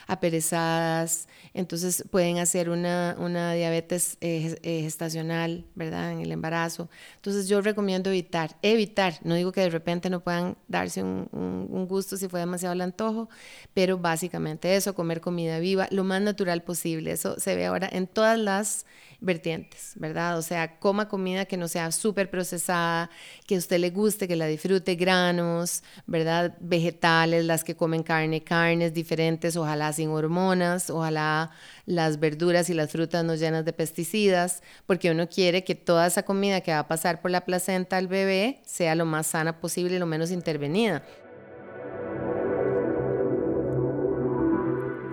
aperezadas, 0.07 1.27
entonces 1.53 2.03
pueden 2.09 2.39
hacer 2.39 2.69
una, 2.69 3.15
una 3.17 3.53
diabetes 3.53 4.17
eh, 4.21 4.57
eh, 4.63 4.81
gestacional, 4.83 5.65
¿verdad? 5.75 6.11
En 6.11 6.21
el 6.21 6.31
embarazo. 6.31 6.89
Entonces 7.15 7.47
yo 7.47 7.61
recomiendo 7.61 8.09
evitar, 8.09 8.57
evitar, 8.61 9.15
no 9.23 9.35
digo 9.35 9.51
que 9.51 9.61
de 9.61 9.69
repente 9.69 10.09
no 10.09 10.21
puedan 10.21 10.57
darse 10.67 11.03
un, 11.03 11.27
un 11.31 11.87
gusto 11.87 12.17
si 12.17 12.27
fue 12.27 12.39
demasiado 12.39 12.73
el 12.73 12.81
antojo, 12.81 13.29
pero 13.73 13.97
básicamente 13.97 14.75
eso, 14.75 14.95
comer 14.95 15.21
comida 15.21 15.59
viva, 15.59 15.87
lo 15.91 16.03
más 16.03 16.21
natural 16.21 16.63
posible, 16.63 17.11
eso 17.11 17.39
se 17.39 17.55
ve 17.55 17.65
ahora 17.65 17.89
en 17.91 18.07
todas 18.07 18.37
las 18.37 18.85
vertientes, 19.21 19.93
¿verdad? 19.95 20.37
O 20.37 20.41
sea, 20.41 20.79
coma 20.79 21.07
comida 21.07 21.45
que 21.45 21.55
no 21.55 21.67
sea 21.67 21.91
súper 21.91 22.29
procesada, 22.29 23.11
que 23.45 23.55
a 23.55 23.59
usted 23.59 23.79
le 23.79 23.91
guste, 23.91 24.27
que 24.27 24.35
la 24.35 24.47
disfrute, 24.47 24.95
granos, 24.95 25.83
¿verdad? 26.07 26.57
Vegetales, 26.59 27.45
las 27.45 27.63
que 27.63 27.75
comen 27.75 28.01
carne, 28.01 28.43
carnes 28.43 28.93
diferentes, 28.93 29.55
ojalá 29.55 29.93
sin 29.93 30.09
hormonas, 30.09 30.89
ojalá 30.89 31.51
las 31.85 32.19
verduras 32.19 32.69
y 32.71 32.73
las 32.73 32.91
frutas 32.91 33.23
no 33.23 33.35
llenas 33.35 33.63
de 33.63 33.73
pesticidas, 33.73 34.63
porque 34.87 35.11
uno 35.11 35.29
quiere 35.29 35.63
que 35.63 35.75
toda 35.75 36.07
esa 36.07 36.23
comida 36.23 36.61
que 36.61 36.71
va 36.71 36.79
a 36.79 36.87
pasar 36.87 37.21
por 37.21 37.29
la 37.29 37.45
placenta 37.45 37.97
al 37.97 38.07
bebé 38.07 38.61
sea 38.65 38.95
lo 38.95 39.05
más 39.05 39.27
sana 39.27 39.61
posible 39.61 39.95
y 39.95 39.99
lo 39.99 40.07
menos 40.07 40.31
intervenida. 40.31 41.03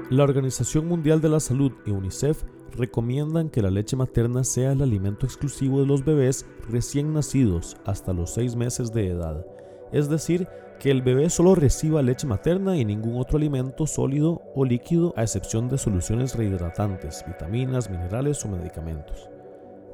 La 0.08 0.24
Organización 0.24 0.86
Mundial 0.86 1.20
de 1.20 1.28
la 1.28 1.40
Salud 1.40 1.72
y 1.84 1.90
UNICEF 1.90 2.42
recomiendan 2.76 3.50
que 3.50 3.62
la 3.62 3.70
leche 3.70 3.96
materna 3.96 4.44
sea 4.44 4.72
el 4.72 4.82
alimento 4.82 5.26
exclusivo 5.26 5.80
de 5.80 5.87
los 5.87 6.04
bebés 6.04 6.46
recién 6.68 7.12
nacidos 7.12 7.76
hasta 7.84 8.12
los 8.12 8.34
6 8.34 8.56
meses 8.56 8.92
de 8.92 9.08
edad. 9.08 9.46
Es 9.92 10.08
decir, 10.08 10.46
que 10.78 10.90
el 10.90 11.02
bebé 11.02 11.28
solo 11.28 11.54
reciba 11.54 12.02
leche 12.02 12.26
materna 12.26 12.76
y 12.76 12.84
ningún 12.84 13.18
otro 13.18 13.37
alimento 13.37 13.87
sólido 13.87 14.42
o 14.54 14.64
líquido 14.64 15.12
a 15.16 15.22
excepción 15.22 15.68
de 15.68 15.78
soluciones 15.78 16.37
rehidratantes, 16.37 17.25
vitaminas, 17.26 17.90
minerales 17.90 18.44
o 18.44 18.48
medicamentos. 18.48 19.28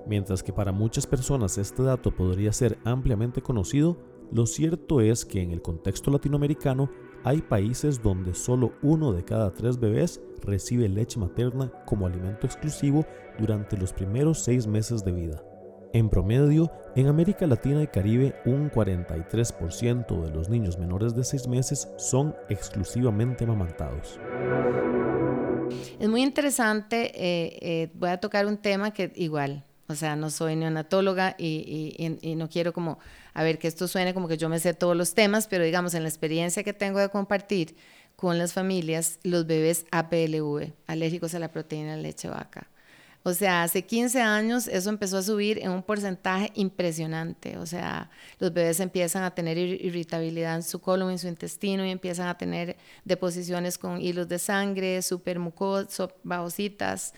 Mientras 0.06 0.42
que 0.42 0.52
para 0.52 0.72
muchas 0.72 1.06
personas 1.06 1.56
este 1.56 1.82
dato 1.82 2.14
podría 2.14 2.52
ser 2.52 2.76
ampliamente 2.84 3.40
conocido, 3.40 3.96
lo 4.30 4.46
cierto 4.46 5.00
es 5.00 5.24
que 5.24 5.40
en 5.40 5.50
el 5.52 5.62
contexto 5.62 6.10
latinoamericano 6.10 6.90
hay 7.24 7.40
países 7.40 8.02
donde 8.02 8.34
solo 8.34 8.74
uno 8.82 9.12
de 9.12 9.24
cada 9.24 9.52
tres 9.52 9.80
bebés 9.80 10.20
recibe 10.42 10.88
leche 10.88 11.18
materna 11.18 11.72
como 11.86 12.06
alimento 12.06 12.46
exclusivo 12.46 13.04
durante 13.38 13.76
los 13.76 13.92
primeros 13.92 14.44
seis 14.44 14.66
meses 14.66 15.04
de 15.04 15.12
vida. 15.12 15.42
En 15.94 16.10
promedio, 16.10 16.70
en 16.96 17.06
América 17.06 17.46
Latina 17.46 17.82
y 17.82 17.86
Caribe, 17.86 18.34
un 18.44 18.68
43% 18.68 20.22
de 20.22 20.30
los 20.30 20.48
niños 20.48 20.76
menores 20.76 21.14
de 21.14 21.22
6 21.22 21.46
meses 21.46 21.88
son 21.96 22.34
exclusivamente 22.48 23.44
amamantados. 23.44 24.18
Es 26.00 26.08
muy 26.08 26.22
interesante, 26.22 27.12
eh, 27.14 27.58
eh, 27.60 27.90
voy 27.94 28.10
a 28.10 28.18
tocar 28.18 28.46
un 28.46 28.56
tema 28.56 28.92
que 28.92 29.12
igual, 29.14 29.64
o 29.86 29.94
sea, 29.94 30.16
no 30.16 30.30
soy 30.30 30.56
neonatóloga 30.56 31.34
y, 31.38 31.94
y, 31.98 32.18
y, 32.22 32.34
no 32.36 32.48
quiero 32.48 32.72
como, 32.72 32.98
a 33.34 33.42
ver, 33.42 33.58
que 33.58 33.68
esto 33.68 33.86
suene 33.86 34.14
como 34.14 34.28
que 34.28 34.36
yo 34.36 34.48
me 34.48 34.58
sé 34.58 34.74
todos 34.74 34.96
los 34.96 35.14
temas, 35.14 35.46
pero 35.46 35.64
digamos, 35.64 35.94
en 35.94 36.02
la 36.02 36.08
experiencia 36.08 36.62
que 36.62 36.72
tengo 36.72 36.98
de 36.98 37.10
compartir 37.10 37.76
con 38.16 38.38
las 38.38 38.52
familias, 38.52 39.18
los 39.22 39.46
bebés 39.46 39.86
APLV, 39.90 40.72
alérgicos 40.86 41.34
a 41.34 41.38
la 41.38 41.50
proteína 41.50 41.96
de 41.96 42.02
leche 42.02 42.28
vaca. 42.28 42.68
O 43.26 43.32
sea, 43.32 43.62
hace 43.62 43.86
15 43.86 44.20
años 44.20 44.68
eso 44.68 44.90
empezó 44.90 45.16
a 45.16 45.22
subir 45.22 45.58
en 45.60 45.70
un 45.70 45.82
porcentaje 45.82 46.50
impresionante. 46.56 47.56
O 47.56 47.64
sea, 47.64 48.10
los 48.38 48.52
bebés 48.52 48.80
empiezan 48.80 49.22
a 49.24 49.34
tener 49.34 49.56
irritabilidad 49.56 50.56
en 50.56 50.62
su 50.62 50.78
colon, 50.78 51.10
en 51.10 51.18
su 51.18 51.26
intestino 51.26 51.86
y 51.86 51.90
empiezan 51.90 52.28
a 52.28 52.36
tener 52.36 52.76
deposiciones 53.06 53.78
con 53.78 53.98
hilos 53.98 54.28
de 54.28 54.38
sangre, 54.38 55.00
supermucosas, 55.00 56.10
babositas, 56.22 57.14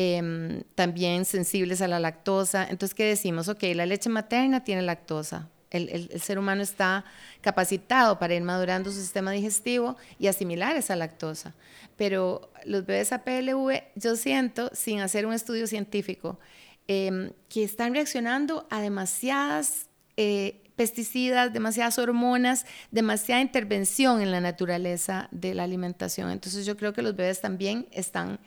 eh, 0.00 0.62
también 0.76 1.24
sensibles 1.24 1.82
a 1.82 1.88
la 1.88 1.98
lactosa. 1.98 2.62
Entonces, 2.70 2.94
¿qué 2.94 3.04
decimos? 3.04 3.48
Ok, 3.48 3.64
la 3.74 3.84
leche 3.84 4.08
materna 4.08 4.62
tiene 4.62 4.82
lactosa. 4.82 5.48
El, 5.70 5.88
el, 5.90 6.20
ser 6.20 6.38
humano 6.38 6.62
está 6.62 7.04
capacitado 7.42 8.18
para 8.18 8.34
ir 8.34 8.42
madurando 8.42 8.90
su 8.90 9.00
sistema 9.00 9.32
digestivo 9.32 9.96
y 10.18 10.28
asimilar 10.28 10.76
esa 10.76 10.96
lactosa 10.96 11.54
pero 11.98 12.52
los 12.64 12.86
bebés 12.86 13.12
APLV, 13.12 13.82
yo 13.96 14.14
siento, 14.14 14.70
sin 14.72 15.00
hacer 15.00 15.26
un 15.26 15.34
estudio 15.34 15.66
científico, 15.66 16.38
eh, 16.86 17.32
que 17.50 17.64
están 17.64 17.92
reaccionando 17.92 18.66
a 18.70 18.80
demasiadas 18.80 19.88
eh, 20.16 20.62
pesticidas, 20.76 21.52
demasiadas 21.52 21.98
hormonas, 21.98 22.66
demasiada 22.92 23.42
intervención 23.42 24.22
en 24.22 24.30
la 24.30 24.40
naturaleza 24.40 25.28
de 25.32 25.54
la 25.54 25.64
alimentación. 25.64 26.30
Entonces 26.30 26.64
yo 26.64 26.76
creo 26.76 26.92
que 26.92 27.02
los 27.02 27.16
bebés 27.16 27.40
también 27.40 27.88
están 27.90 28.38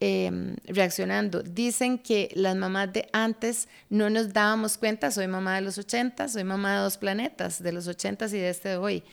eh, 0.00 0.56
reaccionando. 0.64 1.42
Dicen 1.42 1.98
que 1.98 2.30
las 2.34 2.56
mamás 2.56 2.92
de 2.92 3.08
antes 3.12 3.68
no 3.88 4.10
nos 4.10 4.32
dábamos 4.32 4.78
cuenta, 4.78 5.10
soy 5.10 5.28
mamá 5.28 5.56
de 5.56 5.60
los 5.60 5.78
80, 5.78 6.28
soy 6.28 6.44
mamá 6.44 6.74
de 6.74 6.80
dos 6.80 6.96
planetas, 6.96 7.62
de 7.62 7.72
los 7.72 7.86
80 7.86 8.26
y 8.26 8.30
de 8.30 8.50
este 8.50 8.70
de 8.70 8.76
hoy 8.76 9.04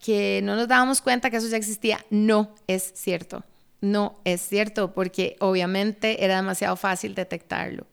que 0.00 0.40
no 0.42 0.56
nos 0.56 0.68
dábamos 0.68 1.00
cuenta 1.00 1.30
que 1.30 1.36
eso 1.38 1.48
ya 1.48 1.56
existía. 1.56 2.04
No 2.10 2.54
es 2.66 2.92
cierto. 2.94 3.44
No 3.80 4.20
es 4.24 4.40
cierto, 4.40 4.92
porque 4.92 5.36
obviamente 5.40 6.24
era 6.24 6.36
demasiado 6.36 6.76
fácil 6.76 7.14
detectarlo. 7.14 7.86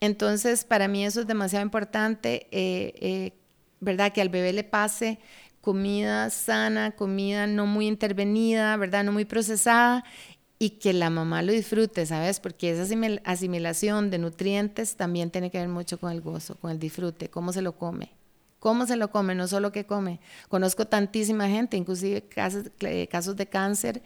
Entonces, 0.00 0.64
para 0.64 0.86
mí 0.86 1.04
eso 1.04 1.20
es 1.20 1.26
demasiado 1.26 1.64
importante, 1.64 2.46
eh, 2.50 2.92
eh, 3.00 3.32
¿verdad? 3.80 4.12
Que 4.12 4.20
al 4.20 4.28
bebé 4.28 4.52
le 4.52 4.64
pase 4.64 5.18
comida 5.62 6.28
sana, 6.28 6.90
comida 6.90 7.46
no 7.46 7.64
muy 7.64 7.86
intervenida, 7.86 8.76
¿verdad? 8.76 9.02
No 9.02 9.12
muy 9.12 9.24
procesada 9.24 10.04
y 10.58 10.70
que 10.70 10.92
la 10.92 11.10
mamá 11.10 11.42
lo 11.42 11.52
disfrute, 11.52 12.06
¿sabes? 12.06 12.40
Porque 12.40 12.70
esa 12.70 12.86
asimilación 13.24 14.10
de 14.10 14.18
nutrientes 14.18 14.96
también 14.96 15.30
tiene 15.30 15.50
que 15.50 15.58
ver 15.58 15.68
mucho 15.68 15.98
con 15.98 16.12
el 16.12 16.20
gozo, 16.20 16.56
con 16.56 16.70
el 16.70 16.78
disfrute, 16.78 17.28
cómo 17.28 17.52
se 17.52 17.62
lo 17.62 17.76
come 17.76 18.12
cómo 18.64 18.86
se 18.86 18.96
lo 18.96 19.10
come, 19.10 19.34
no 19.34 19.46
solo 19.46 19.72
qué 19.72 19.84
come. 19.84 20.20
Conozco 20.48 20.86
tantísima 20.86 21.50
gente, 21.50 21.76
inclusive 21.76 22.22
casos, 22.22 22.70
eh, 22.80 23.06
casos 23.08 23.36
de 23.36 23.46
cáncer, 23.46 24.00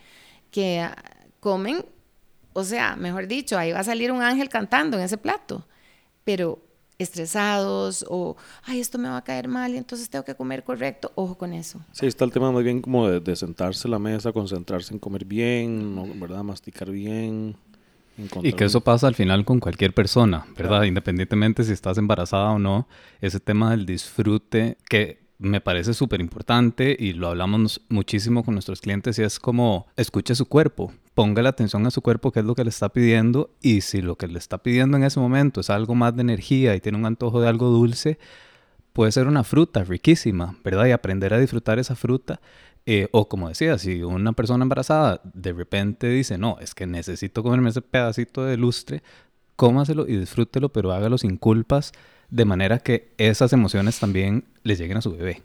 que 0.51 0.81
ah, 0.81 0.97
comen, 1.39 1.85
o 2.55 2.65
sea, 2.65 2.97
mejor 2.97 3.29
dicho, 3.29 3.57
ahí 3.57 3.71
va 3.71 3.79
a 3.79 3.85
salir 3.85 4.11
un 4.11 4.21
ángel 4.21 4.49
cantando 4.49 4.97
en 4.99 5.05
ese 5.05 5.17
plato, 5.17 5.65
pero 6.25 6.61
estresados 6.99 8.05
o, 8.09 8.37
ay, 8.65 8.81
esto 8.81 8.99
me 8.99 9.09
va 9.09 9.19
a 9.19 9.25
caer 9.25 9.49
mal 9.49 9.73
y 9.73 9.77
entonces 9.77 10.11
tengo 10.11 10.25
que 10.25 10.35
comer 10.35 10.65
correcto, 10.65 11.13
ojo 11.15 11.37
con 11.37 11.53
eso. 11.53 11.81
Sí, 11.93 12.07
está 12.07 12.25
el 12.25 12.33
tema 12.33 12.51
más 12.51 12.65
bien 12.65 12.83
como 12.83 13.09
de, 13.09 13.37
sentarse 13.37 13.87
a 13.89 13.91
la 13.91 13.99
mesa, 13.99 14.33
concentrarse 14.33 14.93
en 14.93 14.99
comer 14.99 15.25
bien, 15.25 16.21
¿verdad? 16.21 16.43
Masticar 16.43 16.91
bien. 16.91 17.57
Y 18.43 18.53
que 18.53 18.65
eso 18.65 18.81
pasa 18.81 19.07
al 19.07 19.15
final 19.15 19.45
con 19.45 19.61
cualquier 19.61 19.95
persona, 19.95 20.45
¿verdad? 20.57 20.83
Independientemente 20.83 21.63
si 21.63 21.73
estás 21.73 21.99
embarazada 21.99 22.51
o 22.51 22.59
no, 22.59 22.89
ese 23.21 23.39
tema 23.39 23.71
del 23.71 23.87
disfrute 23.87 24.77
que 24.89 25.29
me 25.39 25.61
parece 25.61 25.95
súper 25.95 26.21
importante 26.21 26.97
y 26.99 27.13
lo 27.13 27.29
hablamos 27.29 27.81
muchísimo 27.89 28.45
con 28.45 28.55
nuestros 28.55 28.81
clientes 28.81 29.19
y 29.21 29.23
es 29.23 29.39
como 29.39 29.87
escuche 29.97 30.35
su 30.35 30.47
cuerpo, 30.47 30.93
ponga 31.19 31.43
la 31.43 31.49
atención 31.49 31.85
a 31.85 31.91
su 31.91 32.01
cuerpo, 32.01 32.31
qué 32.31 32.39
es 32.39 32.47
lo 32.47 32.55
que 32.55 32.63
le 32.63 32.71
está 32.71 32.91
pidiendo 32.91 33.51
y 33.61 33.81
si 33.81 34.03
lo 34.03 34.15
que 34.15 34.29
le 34.29 34.39
está 34.39 34.59
pidiendo 34.59 34.97
en 34.97 35.03
ese 35.03 35.19
momento 35.19 35.61
es 35.61 35.69
algo 35.69 35.97
más 35.97 36.15
de 36.15 36.21
energía 36.21 36.77
y 36.77 36.81
tiene 36.81 36.97
un 36.97 37.07
antojo 37.07 37.41
de 37.41 37.49
algo 37.49 37.71
dulce, 37.71 38.21
puede 38.93 39.11
ser 39.11 39.27
una 39.27 39.43
fruta 39.43 39.83
riquísima, 39.83 40.55
¿verdad? 40.63 40.87
Y 40.87 40.93
aprender 40.93 41.35
a 41.35 41.41
disfrutar 41.41 41.81
esa 41.81 41.97
fruta 41.97 42.41
eh, 42.87 43.09
o 43.11 43.29
como 43.29 43.49
decía, 43.49 43.77
si 43.79 44.05
una 44.05 44.33
persona 44.33 44.63
embarazada 44.63 45.21
de 45.25 45.53
repente 45.53 46.09
dice, 46.09 46.39
no, 46.39 46.57
es 46.61 46.73
que 46.73 46.87
necesito 46.87 47.43
comerme 47.43 47.71
ese 47.71 47.83
pedacito 47.83 48.45
de 48.45 48.57
lustre, 48.57 49.03
cómaselo 49.57 50.07
y 50.07 50.17
disfrútelo, 50.17 50.69
pero 50.69 50.93
hágalo 50.93 51.19
sin 51.19 51.37
culpas, 51.37 51.91
de 52.31 52.45
manera 52.45 52.79
que 52.79 53.13
esas 53.19 53.53
emociones 53.53 53.99
también 53.99 54.45
le 54.63 54.77
lleguen 54.77 54.99
a 54.99 55.03
su 55.03 55.11
bebé. 55.11 55.43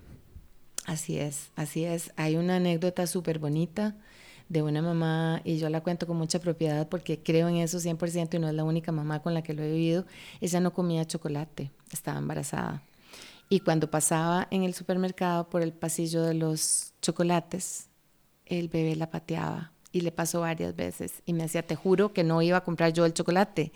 Así 0.86 1.18
es, 1.18 1.50
así 1.56 1.84
es. 1.84 2.12
Hay 2.16 2.36
una 2.36 2.58
anécdota 2.58 3.08
súper 3.08 3.40
bonita 3.40 3.96
de 4.50 4.62
una 4.62 4.82
mamá, 4.82 5.42
y 5.44 5.58
yo 5.58 5.70
la 5.70 5.82
cuento 5.82 6.06
con 6.06 6.18
mucha 6.18 6.40
propiedad 6.40 6.88
porque 6.88 7.22
creo 7.22 7.48
en 7.48 7.58
eso 7.58 7.80
100% 7.80 8.36
y 8.36 8.40
no 8.40 8.48
es 8.48 8.54
la 8.54 8.64
única 8.64 8.92
mamá 8.92 9.22
con 9.22 9.34
la 9.34 9.42
que 9.42 9.54
lo 9.54 9.64
he 9.64 9.72
vivido. 9.72 10.06
Ella 10.42 10.60
no 10.60 10.74
comía 10.74 11.06
chocolate, 11.06 11.72
estaba 11.92 12.20
embarazada. 12.20 12.84
Y 13.50 13.60
cuando 13.60 13.90
pasaba 13.90 14.48
en 14.52 14.64
el 14.64 14.74
supermercado 14.74 15.50
por 15.50 15.62
el 15.62 15.74
pasillo 15.74 16.24
de 16.24 16.34
los 16.34 16.94
chocolates, 17.02 17.88
el 18.46 18.68
bebé 18.68 18.96
la 18.96 19.10
pateaba 19.10 19.72
y 19.92 20.02
le 20.02 20.12
pasó 20.12 20.42
varias 20.42 20.76
veces 20.76 21.22
y 21.26 21.34
me 21.34 21.44
decía, 21.44 21.66
te 21.66 21.76
juro 21.76 22.14
que 22.14 22.24
no 22.24 22.42
iba 22.42 22.58
a 22.58 22.64
comprar 22.64 22.94
yo 22.94 23.06
el 23.06 23.14
chocolate. 23.14 23.72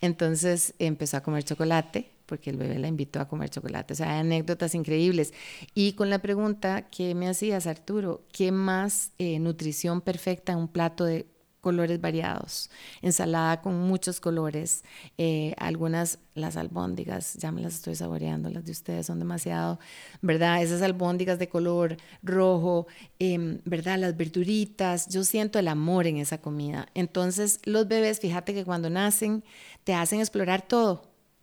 Entonces 0.00 0.74
empezó 0.78 1.18
a 1.18 1.22
comer 1.22 1.44
chocolate 1.44 2.10
porque 2.30 2.50
el 2.50 2.56
bebé 2.56 2.78
la 2.78 2.86
invitó 2.86 3.20
a 3.20 3.26
comer 3.26 3.50
chocolate. 3.50 3.92
O 3.92 3.96
sea, 3.96 4.12
hay 4.12 4.20
anécdotas 4.20 4.76
increíbles. 4.76 5.34
Y 5.74 5.94
con 5.94 6.10
la 6.10 6.20
pregunta 6.20 6.88
que 6.88 7.16
me 7.16 7.28
hacías, 7.28 7.66
Arturo, 7.66 8.22
¿qué 8.32 8.52
más 8.52 9.12
eh, 9.18 9.40
nutrición 9.40 10.00
perfecta 10.00 10.52
en 10.52 10.58
un 10.58 10.68
plato 10.68 11.04
de 11.04 11.26
colores 11.60 12.00
variados, 12.00 12.70
ensalada 13.02 13.60
con 13.60 13.78
muchos 13.80 14.20
colores, 14.20 14.82
eh, 15.18 15.54
algunas, 15.58 16.18
las 16.34 16.56
albóndigas, 16.56 17.34
ya 17.34 17.52
me 17.52 17.60
las 17.60 17.74
estoy 17.74 17.94
saboreando, 17.94 18.48
las 18.48 18.64
de 18.64 18.72
ustedes 18.72 19.06
son 19.06 19.18
demasiado, 19.18 19.78
¿verdad? 20.22 20.62
Esas 20.62 20.82
albóndigas 20.82 21.38
de 21.38 21.48
color 21.48 21.96
rojo, 22.22 22.86
em, 23.18 23.58
¿verdad? 23.64 23.98
Las 23.98 24.16
verduritas, 24.16 25.08
yo 25.08 25.24
siento 25.24 25.58
el 25.58 25.68
amor 25.68 26.06
en 26.06 26.16
esa 26.16 26.40
comida. 26.40 26.88
Entonces, 26.94 27.60
los 27.64 27.88
bebés, 27.88 28.20
fíjate 28.20 28.54
que 28.54 28.64
cuando 28.64 28.88
nacen, 28.88 29.44
te 29.84 29.94
hacen 29.94 30.20
explorar 30.20 30.62
todo, 30.66 31.02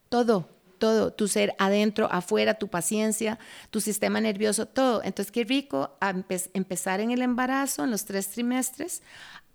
todo, 0.09 0.56
todo, 0.77 1.11
tu 1.11 1.27
ser 1.27 1.55
adentro, 1.59 2.07
afuera, 2.11 2.55
tu 2.55 2.67
paciencia, 2.67 3.39
tu 3.69 3.81
sistema 3.81 4.21
nervioso, 4.21 4.65
todo. 4.65 5.01
Entonces, 5.03 5.31
qué 5.31 5.43
rico 5.43 5.97
empezar 6.53 6.99
en 6.99 7.11
el 7.11 7.21
embarazo, 7.21 7.83
en 7.83 7.91
los 7.91 8.05
tres 8.05 8.29
trimestres, 8.29 9.01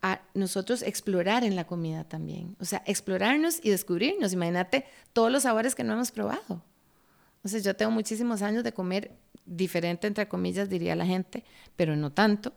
a 0.03 0.21
nosotros 0.35 0.83
explorar 0.83 1.45
en 1.45 1.55
la 1.55 1.65
comida 1.65 2.05
también. 2.05 2.57
O 2.61 2.65
sea, 2.65 2.83
explorarnos 2.87 3.61
y 3.63 3.71
descubrirnos. 3.71 4.33
Imagínate 4.33 4.85
todos 5.13 5.31
los 5.31 5.45
sabores 5.45 5.75
que 5.75 5.85
no 5.85 5.93
hemos 5.93 6.11
probado. 6.11 6.63
O 7.45 7.49
sea, 7.49 7.61
yo 7.61 7.75
tengo 7.75 7.93
muchísimos 7.93 8.43
años 8.43 8.65
de 8.65 8.73
comer 8.73 9.13
diferente, 9.47 10.07
entre 10.07 10.29
comillas, 10.29 10.69
diría 10.69 10.95
la 10.97 11.07
gente, 11.07 11.45
pero 11.77 11.97
no 11.97 12.13
tanto. 12.13 12.53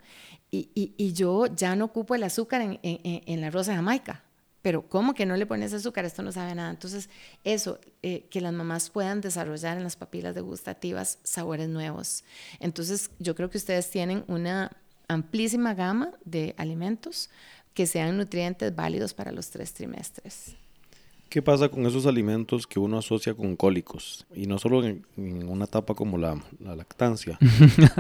Y, 0.52 1.14
yo 1.14 1.48
ya 1.48 1.76
no 1.76 1.86
ocupo 1.86 2.16
el 2.16 2.24
azúcar 2.24 2.62
en, 2.62 2.80
en, 2.82 3.22
en, 3.26 3.42
la 3.42 3.50
rosa 3.50 3.76
Jamaica. 3.76 4.24
Pero 4.66 4.90
¿cómo 4.90 5.14
que 5.14 5.28
no 5.28 5.38
le 5.38 5.46
pones 5.46 5.74
azúcar? 5.74 6.06
Esto 6.06 6.24
no 6.24 6.32
sabe 6.32 6.56
nada. 6.56 6.72
Entonces, 6.72 7.08
eso, 7.44 7.80
eh, 8.02 8.26
que 8.32 8.42
las 8.42 8.52
mamás 8.52 8.90
puedan 8.90 9.22
desarrollar 9.22 9.78
en 9.78 9.84
las 9.84 9.96
papilas 9.96 10.34
degustativas 10.34 11.20
sabores 11.22 11.70
nuevos. 11.70 12.24
Entonces, 12.60 13.12
yo 13.20 13.36
creo 13.36 13.52
que 13.52 13.60
ustedes 13.60 13.92
tienen 13.92 14.24
una 14.28 14.76
amplísima 15.08 15.76
gama 15.76 16.14
de 16.26 16.56
alimentos 16.58 17.30
que 17.76 17.86
sean 17.86 18.18
nutrientes 18.18 18.76
válidos 18.76 19.14
para 19.14 19.32
los 19.32 19.52
tres 19.52 19.72
trimestres. 19.72 20.56
¿Qué 21.30 21.42
pasa 21.42 21.68
con 21.68 21.86
esos 21.86 22.06
alimentos 22.06 22.66
que 22.66 22.80
uno 22.80 22.98
asocia 22.98 23.34
con 23.34 23.56
cólicos? 23.58 24.26
Y 24.34 24.46
no 24.48 24.58
solo 24.58 24.86
en, 24.86 25.04
una 25.18 25.66
etapa 25.66 25.94
como 25.94 26.18
la, 26.18 26.40
la 26.60 26.76
lactancia. 26.76 27.38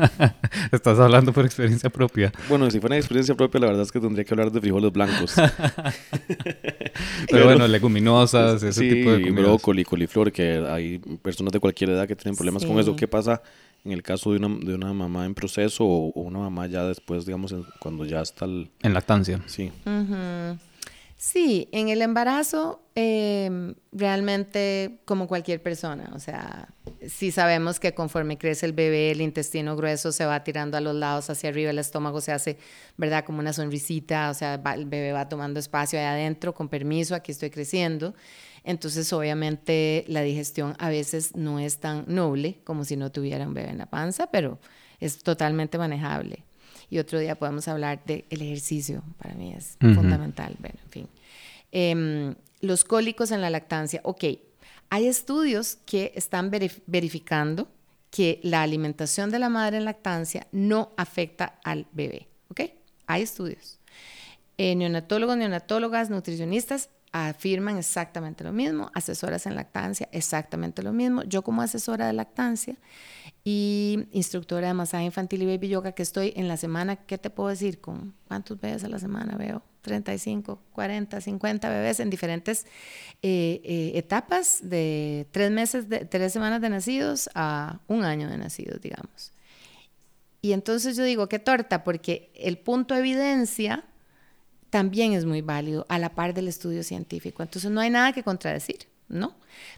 Estás 0.72 1.00
hablando 1.00 1.34
por 1.34 1.44
experiencia 1.46 1.89
propia. 1.89 2.32
Bueno, 2.48 2.72
si 2.72 2.79
fuera 2.79 2.96
experiencia 2.96 3.36
propia, 3.36 3.60
la 3.60 3.67
verdad 3.67 3.82
es 3.84 3.91
que 3.91 4.00
tendría 4.00 4.24
que 4.24 4.34
hablar 4.34 4.51
de 4.51 4.62
frijoles 4.62 4.91
blancos. 4.94 5.34
Pero, 7.29 7.46
bueno, 7.46 7.67
leguminosas, 7.67 8.63
ese 8.63 8.82
tipo 8.82 9.12
de 9.12 9.22
comidas. 9.24 9.44
brócoli, 9.46 9.84
coliflor, 9.84 10.32
que 10.32 10.63
hay 10.70 11.00
personas 11.22 11.51
de 11.51 11.60
cualquier 11.60 11.89
edad 11.89 12.08
que 12.08 12.15
tienen 12.15 12.36
problemas 12.38 12.63
con 12.65 12.79
eso. 12.79 12.96
¿Qué 12.96 13.08
pasa 13.08 13.41
en 13.84 13.91
el 13.91 14.01
caso 14.01 14.32
de 14.32 14.38
una, 14.38 14.65
de 14.65 14.75
una 14.75 14.94
mamá 14.94 15.25
en 15.25 15.36
proceso 15.36 15.84
o, 15.84 16.10
o 16.12 16.22
una 16.22 16.39
mamá 16.39 16.67
ya 16.67 16.84
después, 16.86 17.25
digamos, 17.25 17.51
en- 17.51 17.65
cuando 17.79 18.05
ya 18.05 18.22
está 18.22 18.46
el... 18.46 18.70
En 18.82 18.94
lactancia. 18.94 19.41
Sí. 19.48 19.72
Ujú. 19.86 20.58
Sí, 21.25 21.70
en 21.72 21.89
el 21.89 22.03
embarazo 22.03 22.84
eh, 22.94 23.74
realmente 23.91 25.00
como 25.05 25.27
cualquier 25.27 25.60
persona, 25.60 26.12
o 26.13 26.20
sea, 26.20 26.70
sí 27.10 27.32
sabemos 27.32 27.79
que 27.79 27.96
conforme 27.96 28.38
crece 28.38 28.67
el 28.67 28.74
bebé, 28.74 29.10
el 29.10 29.22
intestino 29.22 29.75
grueso 29.75 30.12
se 30.12 30.24
va 30.24 30.44
tirando 30.44 30.77
a 30.77 30.82
los 30.82 30.94
lados, 30.94 31.32
hacia 31.32 31.50
arriba, 31.50 31.72
el 31.72 31.79
estómago 31.79 32.22
se 32.22 32.32
hace, 32.32 32.60
¿verdad? 32.96 33.25
Como 33.25 33.39
una 33.39 33.53
sonrisita, 33.53 34.29
o 34.29 34.36
sea, 34.36 34.58
va- 34.58 34.75
el 34.75 34.86
bebé 34.86 35.13
va 35.13 35.27
tomando 35.27 35.60
espacio 35.60 35.98
ahí 35.98 36.05
adentro, 36.05 36.53
con 36.53 36.70
permiso, 36.70 37.15
aquí 37.15 37.32
estoy 37.32 37.50
creciendo. 37.50 38.13
Entonces, 38.63 39.12
obviamente, 39.12 40.05
la 40.08 40.22
digestión 40.22 40.75
a 40.77 40.89
veces 40.89 41.36
no 41.36 41.58
es 41.58 41.79
tan 41.79 42.05
noble 42.08 42.60
como 42.63 42.86
si 42.86 42.98
no 42.98 43.12
tuviera 43.12 43.48
un 43.48 43.55
bebé 43.55 43.72
en 43.72 43.79
la 43.79 43.88
panza, 43.88 44.27
pero 44.27 44.60
es 45.00 45.17
totalmente 45.24 45.79
manejable. 45.79 46.44
Y 46.88 47.00
otro 47.00 47.17
día 47.17 47.34
podemos 47.34 47.67
hablar 47.67 48.03
del 48.05 48.25
ejercicio, 48.29 49.01
para 49.17 49.34
mí 49.34 49.53
es 49.53 49.75
fundamental. 49.96 50.55
Bueno, 50.60 50.77
en 50.84 50.89
fin. 50.91 51.08
Em, 51.77 52.36
los 52.62 52.86
cólicos 52.86 53.32
en 53.32 53.41
la 53.41 53.50
lactancia. 53.50 54.00
Ok, 54.05 54.24
hay 54.89 55.08
estudios 55.08 55.77
que 55.86 56.13
están 56.15 56.50
verif- 56.50 56.82
verificando 56.88 57.67
que 58.12 58.39
la 58.44 58.62
alimentación 58.62 59.29
de 59.29 59.39
la 59.39 59.50
madre 59.50 59.75
en 59.75 59.84
lactancia 59.84 60.48
no 60.53 60.94
afecta 60.96 61.60
al 61.65 61.86
bebé. 61.91 62.29
¿Ok? 62.48 62.62
Hay 63.08 63.24
estudios. 63.24 63.79
Eh, 64.58 64.74
neonatólogos, 64.75 65.36
neonatólogas, 65.36 66.10
nutricionistas 66.10 66.89
afirman 67.12 67.77
exactamente 67.77 68.46
lo 68.46 68.53
mismo, 68.53 68.89
asesoras 68.94 69.46
en 69.46 69.55
lactancia, 69.55 70.08
exactamente 70.13 70.82
lo 70.82 70.94
mismo. 70.94 71.24
Yo 71.24 71.41
como 71.44 71.62
asesora 71.62 72.08
de 72.08 72.13
lactancia 72.13 72.77
y 73.44 74.08
instructora 74.13 74.67
de 74.67 74.74
masaje 74.74 75.03
infantil 75.03 75.44
y 75.44 75.46
baby 75.46 75.67
yoga, 75.67 75.91
que 75.91 76.03
estoy 76.03 76.32
en 76.38 76.48
la 76.48 76.55
semana, 76.55 76.96
¿qué 76.96 77.17
te 77.17 77.29
puedo 77.29 77.50
decir? 77.50 77.82
¿Con 77.82 78.13
cuántos 78.29 78.60
bebés 78.62 78.84
a 78.86 78.88
la 78.89 79.00
semana 79.00 79.36
veo? 79.38 79.62
35, 79.86 80.60
40, 80.74 81.22
50 81.22 81.70
bebés 81.70 82.00
en 82.00 82.10
diferentes 82.10 82.65
eh, 83.22 83.62
eh, 83.63 83.92
etapas 83.96 84.60
de 84.63 85.27
tres 85.32 85.51
meses, 85.51 85.86
tres 86.10 86.34
semanas 86.34 86.60
de 86.60 86.70
nacidos 86.70 87.30
a 87.36 87.80
un 87.88 88.04
año 88.04 88.27
de 88.27 88.38
nacidos, 88.38 88.82
digamos. 88.82 89.32
Y 90.42 90.54
entonces 90.54 90.98
yo 90.98 91.04
digo, 91.04 91.30
qué 91.30 91.39
torta, 91.39 91.84
porque 91.84 92.32
el 92.36 92.58
punto 92.58 92.94
de 92.96 93.01
evidencia 93.01 93.86
también 94.70 95.13
es 95.13 95.25
muy 95.25 95.42
válido 95.42 95.86
a 95.88 96.00
la 96.00 96.15
par 96.15 96.34
del 96.34 96.48
estudio 96.48 96.84
científico. 96.84 97.44
Entonces 97.44 97.72
no 97.72 97.80
hay 97.80 97.89
nada 97.89 98.12
que 98.12 98.24
contradecir, 98.24 98.88
¿no? 99.08 99.36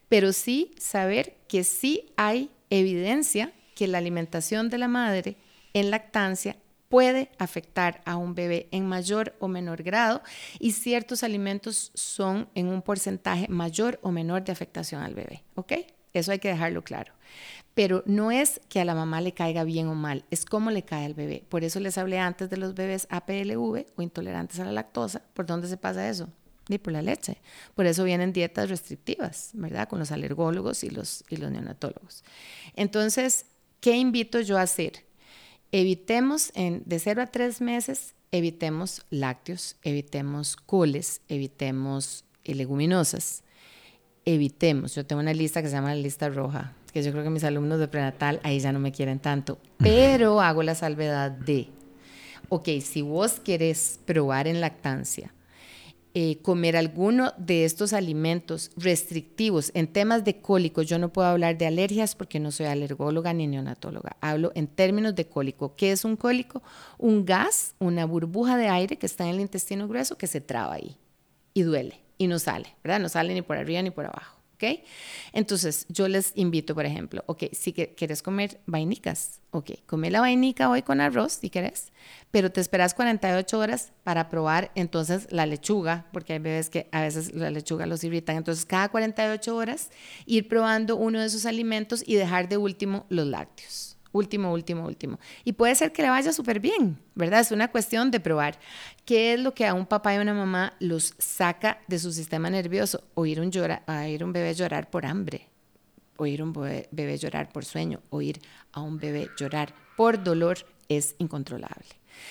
Pero 0.10 0.34
sí 0.34 0.72
saber 0.80 1.38
que 1.48 1.64
sí 1.64 2.12
hay 2.16 2.50
evidencia 2.70 3.54
que 3.76 3.88
la 3.88 4.00
alimentación 4.00 4.70
de 4.70 4.78
la 4.78 4.88
madre 4.88 5.38
en 5.74 5.92
lactancia 5.92 6.56
puede 6.90 7.32
afectar 7.38 8.02
a 8.06 8.16
un 8.16 8.36
bebé 8.36 8.68
en 8.72 8.88
mayor 8.88 9.36
o 9.40 9.48
menor 9.48 9.84
grado 9.84 10.22
y 10.60 10.72
ciertos 10.72 11.24
alimentos 11.24 11.92
son 11.94 12.50
en 12.56 12.68
un 12.68 12.82
porcentaje 12.82 13.48
mayor 13.50 14.00
o 14.02 14.12
menor 14.12 14.44
de 14.44 14.52
afectación 14.52 15.02
al 15.02 15.14
bebé, 15.14 15.44
¿ok? 15.56 15.74
Eso 16.14 16.32
hay 16.32 16.40
que 16.40 16.50
dejarlo 16.50 16.84
claro. 16.84 17.14
Pero 17.74 18.04
no 18.08 18.32
es 18.32 18.60
que 18.70 18.80
a 18.80 18.86
la 18.86 18.96
mamá 18.96 19.22
le 19.22 19.34
caiga 19.34 19.64
bien 19.64 19.88
o 19.88 19.94
mal, 19.94 20.26
es 20.32 20.46
cómo 20.46 20.72
le 20.72 20.84
cae 20.84 21.06
al 21.06 21.14
bebé. 21.14 21.44
Por 21.48 21.64
eso 21.64 21.80
les 21.80 21.98
hablé 21.98 22.18
antes 22.18 22.50
de 22.50 22.58
los 22.58 22.74
bebés 22.74 23.08
APLV 23.12 23.86
o 23.96 24.02
intolerantes 24.02 24.60
a 24.60 24.66
la 24.66 24.72
lactosa. 24.72 25.22
¿Por 25.34 25.46
dónde 25.46 25.68
se 25.68 25.78
pasa 25.78 26.10
eso? 26.10 26.30
Ni 26.70 26.80
por 26.80 26.92
la 26.92 27.02
leche. 27.02 27.38
Por 27.76 27.86
eso 27.86 28.04
vienen 28.04 28.34
dietas 28.34 28.70
restrictivas, 28.70 29.52
¿verdad? 29.54 29.88
Con 29.88 30.00
los 30.00 30.12
alergólogos 30.12 30.84
y 30.84 30.90
los, 30.90 31.24
y 31.30 31.38
los 31.38 31.52
neonatólogos. 31.52 32.24
Entonces, 32.76 33.46
¿qué 33.80 33.96
invito 33.96 34.42
yo 34.42 34.58
a 34.58 34.64
hacer? 34.64 35.07
Evitemos 35.72 36.52
en, 36.56 36.84
de 36.86 37.00
0 37.00 37.22
a 37.22 37.28
3 37.28 37.62
meses, 37.62 38.16
evitemos 38.32 39.06
lácteos, 39.10 39.76
evitemos 39.84 40.56
coles, 40.56 41.22
evitemos 41.28 42.26
eh, 42.44 42.56
leguminosas. 42.56 43.44
Evitemos. 44.26 44.96
Yo 44.96 45.06
tengo 45.06 45.22
una 45.22 45.34
lista 45.34 45.62
que 45.62 45.70
se 45.70 45.76
llama 45.76 45.96
la 45.96 46.02
lista 46.02 46.30
roja, 46.30 46.74
que 46.92 47.02
yo 47.02 47.12
creo 47.12 47.24
que 47.24 47.30
mis 47.30 47.44
alumnos 47.44 47.80
de 47.80 47.88
prenatal 47.88 48.42
ahí 48.44 48.60
ya 48.60 48.72
no 48.72 48.80
me 48.80 48.92
quieren 48.92 49.20
tanto, 49.20 49.58
pero 49.78 50.42
hago 50.42 50.64
la 50.64 50.76
salvedad 50.76 51.32
de, 51.32 51.70
ok, 52.50 52.68
si 52.82 53.02
vos 53.02 53.40
querés 53.40 54.00
probar 54.06 54.48
en 54.48 54.60
lactancia, 54.60 55.34
eh, 56.20 56.40
comer 56.42 56.76
alguno 56.76 57.32
de 57.38 57.64
estos 57.64 57.94
alimentos 57.94 58.72
restrictivos 58.76 59.70
en 59.76 59.86
temas 59.86 60.26
de 60.26 60.42
cólicos, 60.42 60.88
yo 60.88 60.98
no 60.98 61.14
puedo 61.14 61.28
hablar 61.28 61.60
de 61.60 61.68
alergias 61.68 62.16
porque 62.16 62.40
no 62.40 62.50
soy 62.50 62.66
alergóloga 62.66 63.34
ni 63.34 63.46
neonatóloga, 63.46 64.18
hablo 64.20 64.52
en 64.56 64.66
términos 64.66 65.14
de 65.14 65.28
cólico. 65.28 65.76
¿Qué 65.76 65.92
es 65.92 66.06
un 66.06 66.16
cólico? 66.16 66.64
Un 66.98 67.24
gas, 67.24 67.76
una 67.78 68.04
burbuja 68.06 68.58
de 68.58 68.68
aire 68.68 68.98
que 68.98 69.06
está 69.06 69.26
en 69.26 69.36
el 69.36 69.42
intestino 69.42 69.88
grueso 69.88 70.18
que 70.18 70.26
se 70.26 70.42
traba 70.42 70.74
ahí 70.74 70.98
y 71.54 71.62
duele 71.62 72.02
y 72.18 72.26
no 72.26 72.40
sale, 72.40 72.74
¿verdad? 72.84 73.00
No 73.00 73.10
sale 73.10 73.36
ni 73.36 73.44
por 73.44 73.58
arriba 73.58 73.84
ni 73.84 73.92
por 73.92 74.08
abajo, 74.08 74.37
¿ok? 74.58 74.80
Entonces, 75.34 75.86
yo 75.88 76.08
les 76.08 76.32
invito, 76.36 76.74
por 76.74 76.86
ejemplo, 76.86 77.24
ok, 77.28 77.44
si 77.54 77.74
que, 77.74 77.94
quieres 77.94 78.24
comer 78.24 78.60
vainicas, 78.66 79.40
ok, 79.52 79.72
come 79.86 80.10
la 80.10 80.20
vainica 80.20 80.70
hoy 80.70 80.82
con 80.82 81.00
arroz, 81.00 81.34
si 81.34 81.50
querés, 81.50 81.92
pero 82.32 82.52
te 82.52 82.60
esperas 82.60 82.96
48 82.96 83.58
horas 83.58 83.92
para 84.04 84.30
probar 84.30 84.72
entonces 84.74 85.28
la 85.30 85.46
lechuga, 85.46 86.08
porque 86.12 86.34
hay 86.34 86.40
bebés 86.40 86.70
que 86.70 86.90
a 86.92 87.02
veces 87.02 87.34
la 87.34 87.52
lechuga 87.52 87.86
los 87.86 88.04
irritan, 88.04 88.38
entonces 88.38 88.66
cada 88.66 88.90
48 88.90 89.56
horas 89.56 89.92
ir 90.26 90.48
probando 90.48 90.96
uno 90.96 91.20
de 91.20 91.28
esos 91.28 91.46
alimentos 91.46 92.04
y 92.06 92.16
dejar 92.16 92.50
de 92.50 92.58
último 92.58 93.06
los 93.10 93.28
lácteos. 93.28 93.87
Último, 94.12 94.54
último, 94.54 94.86
último. 94.86 95.20
Y 95.44 95.54
puede 95.54 95.76
ser 95.76 95.92
que 95.92 96.02
le 96.02 96.10
vaya 96.10 96.32
súper 96.32 96.60
bien, 96.60 97.00
¿verdad? 97.16 97.42
Es 97.42 97.52
una 97.52 97.70
cuestión 97.70 98.12
de 98.12 98.20
probar. 98.20 98.60
¿Qué 99.06 99.34
es 99.34 99.40
lo 99.40 99.54
que 99.54 99.66
a 99.66 99.74
un 99.74 99.86
papá 99.86 100.16
y 100.16 100.18
una 100.18 100.34
mamá 100.34 100.74
los 100.80 101.14
saca 101.18 101.80
de 101.88 102.00
su 102.00 102.12
sistema 102.12 102.50
nervioso? 102.50 103.04
Oír 103.14 103.40
un, 103.40 103.52
llora, 103.52 103.84
un 103.88 104.34
bebé 104.34 104.54
llorar 104.54 104.90
por 104.90 105.06
hambre, 105.06 105.50
oír 106.18 106.42
un 106.42 106.54
bebé 106.54 107.18
llorar 107.18 107.50
por 107.52 107.66
sueño, 107.66 108.02
oír 108.10 108.40
a 108.72 108.82
un 108.82 108.98
bebé 108.98 109.30
llorar 109.38 109.74
por 109.96 110.24
dolor 110.24 110.58
es 110.90 111.16
incontrolable. 111.18 111.88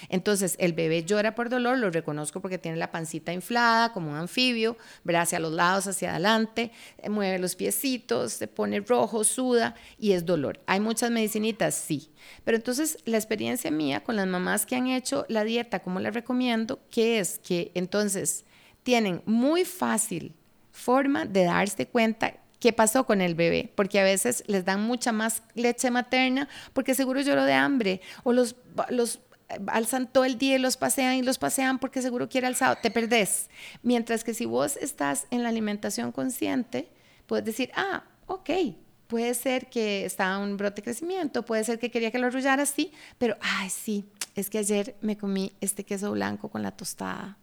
Entonces, 0.09 0.57
el 0.59 0.73
bebé 0.73 1.05
llora 1.05 1.35
por 1.35 1.49
dolor, 1.49 1.79
lo 1.79 1.91
reconozco 1.91 2.41
porque 2.41 2.59
tiene 2.59 2.77
la 2.77 2.91
pancita 2.91 3.33
inflada, 3.33 3.93
como 3.93 4.11
un 4.11 4.17
anfibio, 4.17 4.77
¿verdad? 5.05 5.23
hacia 5.23 5.41
los 5.41 5.53
lados, 5.53 5.87
hacia 5.87 6.11
adelante, 6.11 6.71
eh, 6.99 7.09
mueve 7.09 7.39
los 7.39 7.57
piecitos, 7.57 8.33
se 8.33 8.49
pone 8.49 8.81
rojo, 8.81 9.25
suda 9.25 9.75
y 9.99 10.13
es 10.13 10.25
dolor. 10.25 10.61
¿Hay 10.67 10.81
muchas 10.81 11.11
medicinitas? 11.11 11.75
Sí. 11.75 12.11
Pero 12.45 12.57
entonces, 12.57 12.99
la 13.05 13.17
experiencia 13.17 13.71
mía 13.71 14.03
con 14.03 14.17
las 14.17 14.27
mamás 14.27 14.67
que 14.67 14.77
han 14.77 14.89
hecho 14.89 15.25
la 15.29 15.45
dieta, 15.45 15.81
como 15.81 16.01
la 16.01 16.11
recomiendo, 16.11 16.81
que 16.91 17.19
es 17.19 17.39
que 17.39 17.71
entonces 17.75 18.45
tienen 18.83 19.23
muy 19.27 19.65
fácil 19.65 20.35
forma 20.71 21.25
de 21.25 21.45
darse 21.45 21.87
cuenta 21.87 22.35
qué 22.61 22.73
pasó 22.73 23.05
con 23.05 23.21
el 23.21 23.35
bebé, 23.35 23.73
porque 23.75 24.01
a 24.01 24.05
veces 24.05 24.45
les 24.47 24.65
dan 24.65 24.83
mucha 24.83 25.13
más 25.13 25.43
leche 25.55 25.91
materna 25.91 26.49
porque 26.73 26.95
seguro 26.95 27.21
lloró 27.21 27.45
de 27.45 27.53
hambre 27.53 28.01
o 28.25 28.33
los, 28.33 28.57
los 28.91 29.21
alzan 29.69 30.11
todo 30.11 30.25
el 30.25 30.39
día 30.39 30.57
y 30.57 30.59
los 30.59 30.77
pasean 30.77 31.15
y 31.15 31.23
los 31.23 31.39
pasean 31.39 31.79
porque 31.79 32.03
seguro 32.03 32.29
quiere 32.29 32.47
alzado, 32.47 32.77
te 32.83 32.91
perdés. 32.91 33.49
Mientras 33.83 34.25
que 34.25 34.35
si 34.35 34.45
vos 34.45 34.77
estás 34.77 35.27
en 35.31 35.43
la 35.43 35.49
alimentación 35.49 36.13
consciente, 36.13 36.89
puedes 37.27 37.45
decir, 37.45 37.71
ah, 37.75 38.05
ok, 38.27 38.51
puede 39.07 39.35
ser 39.35 39.69
que 39.69 40.05
estaba 40.05 40.39
un 40.39 40.57
brote 40.57 40.77
de 40.77 40.85
crecimiento, 40.85 41.45
puede 41.45 41.65
ser 41.65 41.79
que 41.79 41.91
quería 41.91 42.11
que 42.11 42.19
lo 42.19 42.27
arrullara 42.27 42.63
así, 42.63 42.93
pero, 43.19 43.37
ay, 43.41 43.71
sí, 43.71 44.05
es 44.35 44.51
que 44.51 44.59
ayer 44.59 44.97
me 45.01 45.17
comí 45.17 45.53
este 45.61 45.85
queso 45.85 46.13
blanco 46.13 46.49
con 46.49 46.63
la 46.63 46.73
tostada. 46.73 47.39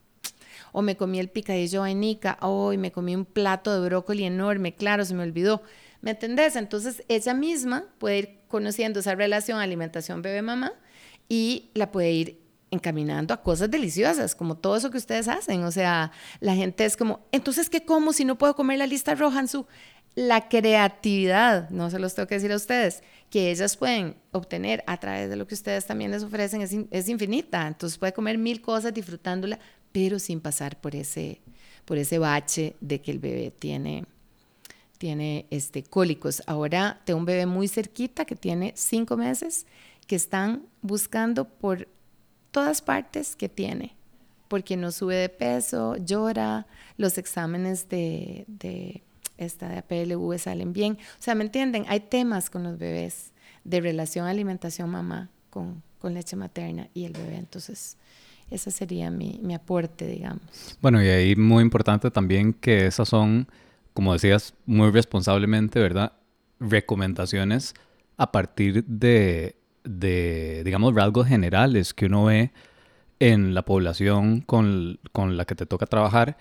O 0.72 0.82
me 0.82 0.98
comí 0.98 1.20
el 1.20 1.30
picadillo 1.30 1.82
vainica, 1.82 2.38
hoy 2.42 2.78
me 2.78 2.92
comí 2.92 3.16
un 3.16 3.26
plato 3.26 3.74
de 3.74 3.88
brócoli 3.88 4.24
enorme, 4.24 4.74
claro, 4.74 5.06
se 5.06 5.14
me 5.14 5.24
olvidó. 5.24 5.62
¿Me 6.02 6.12
entendés? 6.12 6.56
Entonces 6.56 7.04
ella 7.08 7.34
misma 7.34 7.86
puede 7.98 8.18
ir 8.18 8.40
conociendo 8.48 9.00
esa 9.00 9.16
relación 9.16 9.60
alimentación 9.60 10.22
bebé-mamá 10.22 10.74
y 11.30 11.70
la 11.74 11.92
puede 11.92 12.12
ir 12.12 12.44
encaminando 12.74 13.34
a 13.34 13.42
cosas 13.42 13.70
deliciosas, 13.70 14.36
como 14.36 14.56
todo 14.58 14.76
eso 14.76 14.90
que 14.90 14.98
ustedes 14.98 15.28
hacen. 15.28 15.64
O 15.64 15.72
sea, 15.72 16.12
la 16.40 16.56
gente 16.56 16.86
es 16.86 16.98
como, 16.98 17.20
entonces, 17.32 17.70
¿qué 17.70 17.86
como 17.86 18.14
si 18.14 18.26
no 18.26 18.38
puedo 18.38 18.56
comer 18.56 18.80
la 18.80 18.88
lista 18.88 19.16
roja 19.16 19.40
en 19.40 19.48
su... 19.48 19.66
La 20.16 20.48
creatividad, 20.48 21.72
no 21.72 21.90
se 21.90 21.98
los 21.98 22.14
tengo 22.14 22.28
que 22.28 22.36
decir 22.36 22.52
a 22.52 22.56
ustedes, 22.56 23.02
que 23.32 23.50
ellas 23.50 23.76
pueden 23.78 24.16
obtener 24.32 24.84
a 24.86 24.98
través 25.00 25.28
de 25.28 25.36
lo 25.36 25.48
que 25.48 25.56
ustedes 25.56 25.88
también 25.88 26.12
les 26.12 26.22
ofrecen 26.22 26.62
es, 26.62 26.72
in, 26.72 26.88
es 26.92 27.10
infinita. 27.10 27.68
Entonces 27.68 27.98
puede 27.98 28.14
comer 28.14 28.38
mil 28.38 28.62
cosas 28.62 28.94
disfrutándola, 28.94 29.58
pero 29.92 30.20
sin 30.20 30.40
pasar 30.40 30.80
por 30.80 30.96
ese, 30.96 31.42
por 31.86 31.98
ese 31.98 32.20
bache 32.20 32.76
de 32.80 33.02
que 33.02 33.10
el 33.10 33.18
bebé 33.18 33.52
tiene, 33.58 34.06
tiene 35.00 35.48
este, 35.50 35.84
cólicos. 35.84 36.44
Ahora 36.46 37.02
tengo 37.06 37.20
un 37.20 37.26
bebé 37.26 37.48
muy 37.48 37.68
cerquita 37.68 38.26
que 38.26 38.36
tiene 38.36 38.74
cinco 38.76 39.18
meses 39.18 39.66
que 40.08 40.16
están 40.16 40.66
buscando 40.82 41.46
por 41.46 41.88
todas 42.52 42.82
partes 42.82 43.36
que 43.36 43.50
tiene, 43.50 43.96
porque 44.48 44.78
no 44.78 44.92
sube 44.92 45.16
de 45.16 45.30
peso, 45.30 45.98
llora, 45.98 46.68
los 46.98 47.18
exámenes 47.18 47.90
de, 47.90 48.46
de 48.48 49.04
esta 49.38 49.70
de 49.70 49.78
APLV 49.78 50.38
salen 50.38 50.74
bien. 50.74 50.98
O 51.20 51.22
sea, 51.22 51.36
¿me 51.36 51.44
entienden? 51.44 51.86
Hay 51.88 52.02
temas 52.02 52.50
con 52.50 52.64
los 52.64 52.78
bebés 52.78 53.34
de 53.64 53.82
relación 53.82 54.28
alimentación-mamá 54.28 55.30
con, 55.50 55.82
con 56.00 56.14
leche 56.14 56.36
materna 56.36 56.90
y 56.94 57.06
el 57.06 57.14
bebé. 57.14 57.38
Entonces, 57.38 57.98
ese 58.52 58.72
sería 58.72 59.10
mi, 59.10 59.40
mi, 59.42 59.56
aporte, 59.56 60.06
digamos. 60.06 60.78
Bueno, 60.82 61.02
y 61.02 61.08
ahí 61.08 61.36
muy 61.36 61.64
importante 61.64 62.12
también 62.12 62.54
que 62.54 62.88
esas 62.88 63.10
son, 63.10 63.48
como 63.94 64.14
decías, 64.14 64.54
muy 64.66 64.92
responsablemente, 64.92 65.80
¿verdad? 65.80 66.14
Recomendaciones 66.60 67.74
a 68.18 68.32
partir 68.32 68.84
de, 68.86 69.56
de 69.84 70.64
digamos, 70.64 70.94
rasgos 70.96 71.28
generales 71.28 71.94
que 71.94 72.06
uno 72.06 72.26
ve 72.26 72.52
en 73.20 73.54
la 73.54 73.64
población 73.64 74.42
con, 74.42 75.00
con 75.12 75.38
la 75.38 75.46
que 75.46 75.56
te 75.56 75.66
toca 75.66 75.86
trabajar 75.86 76.38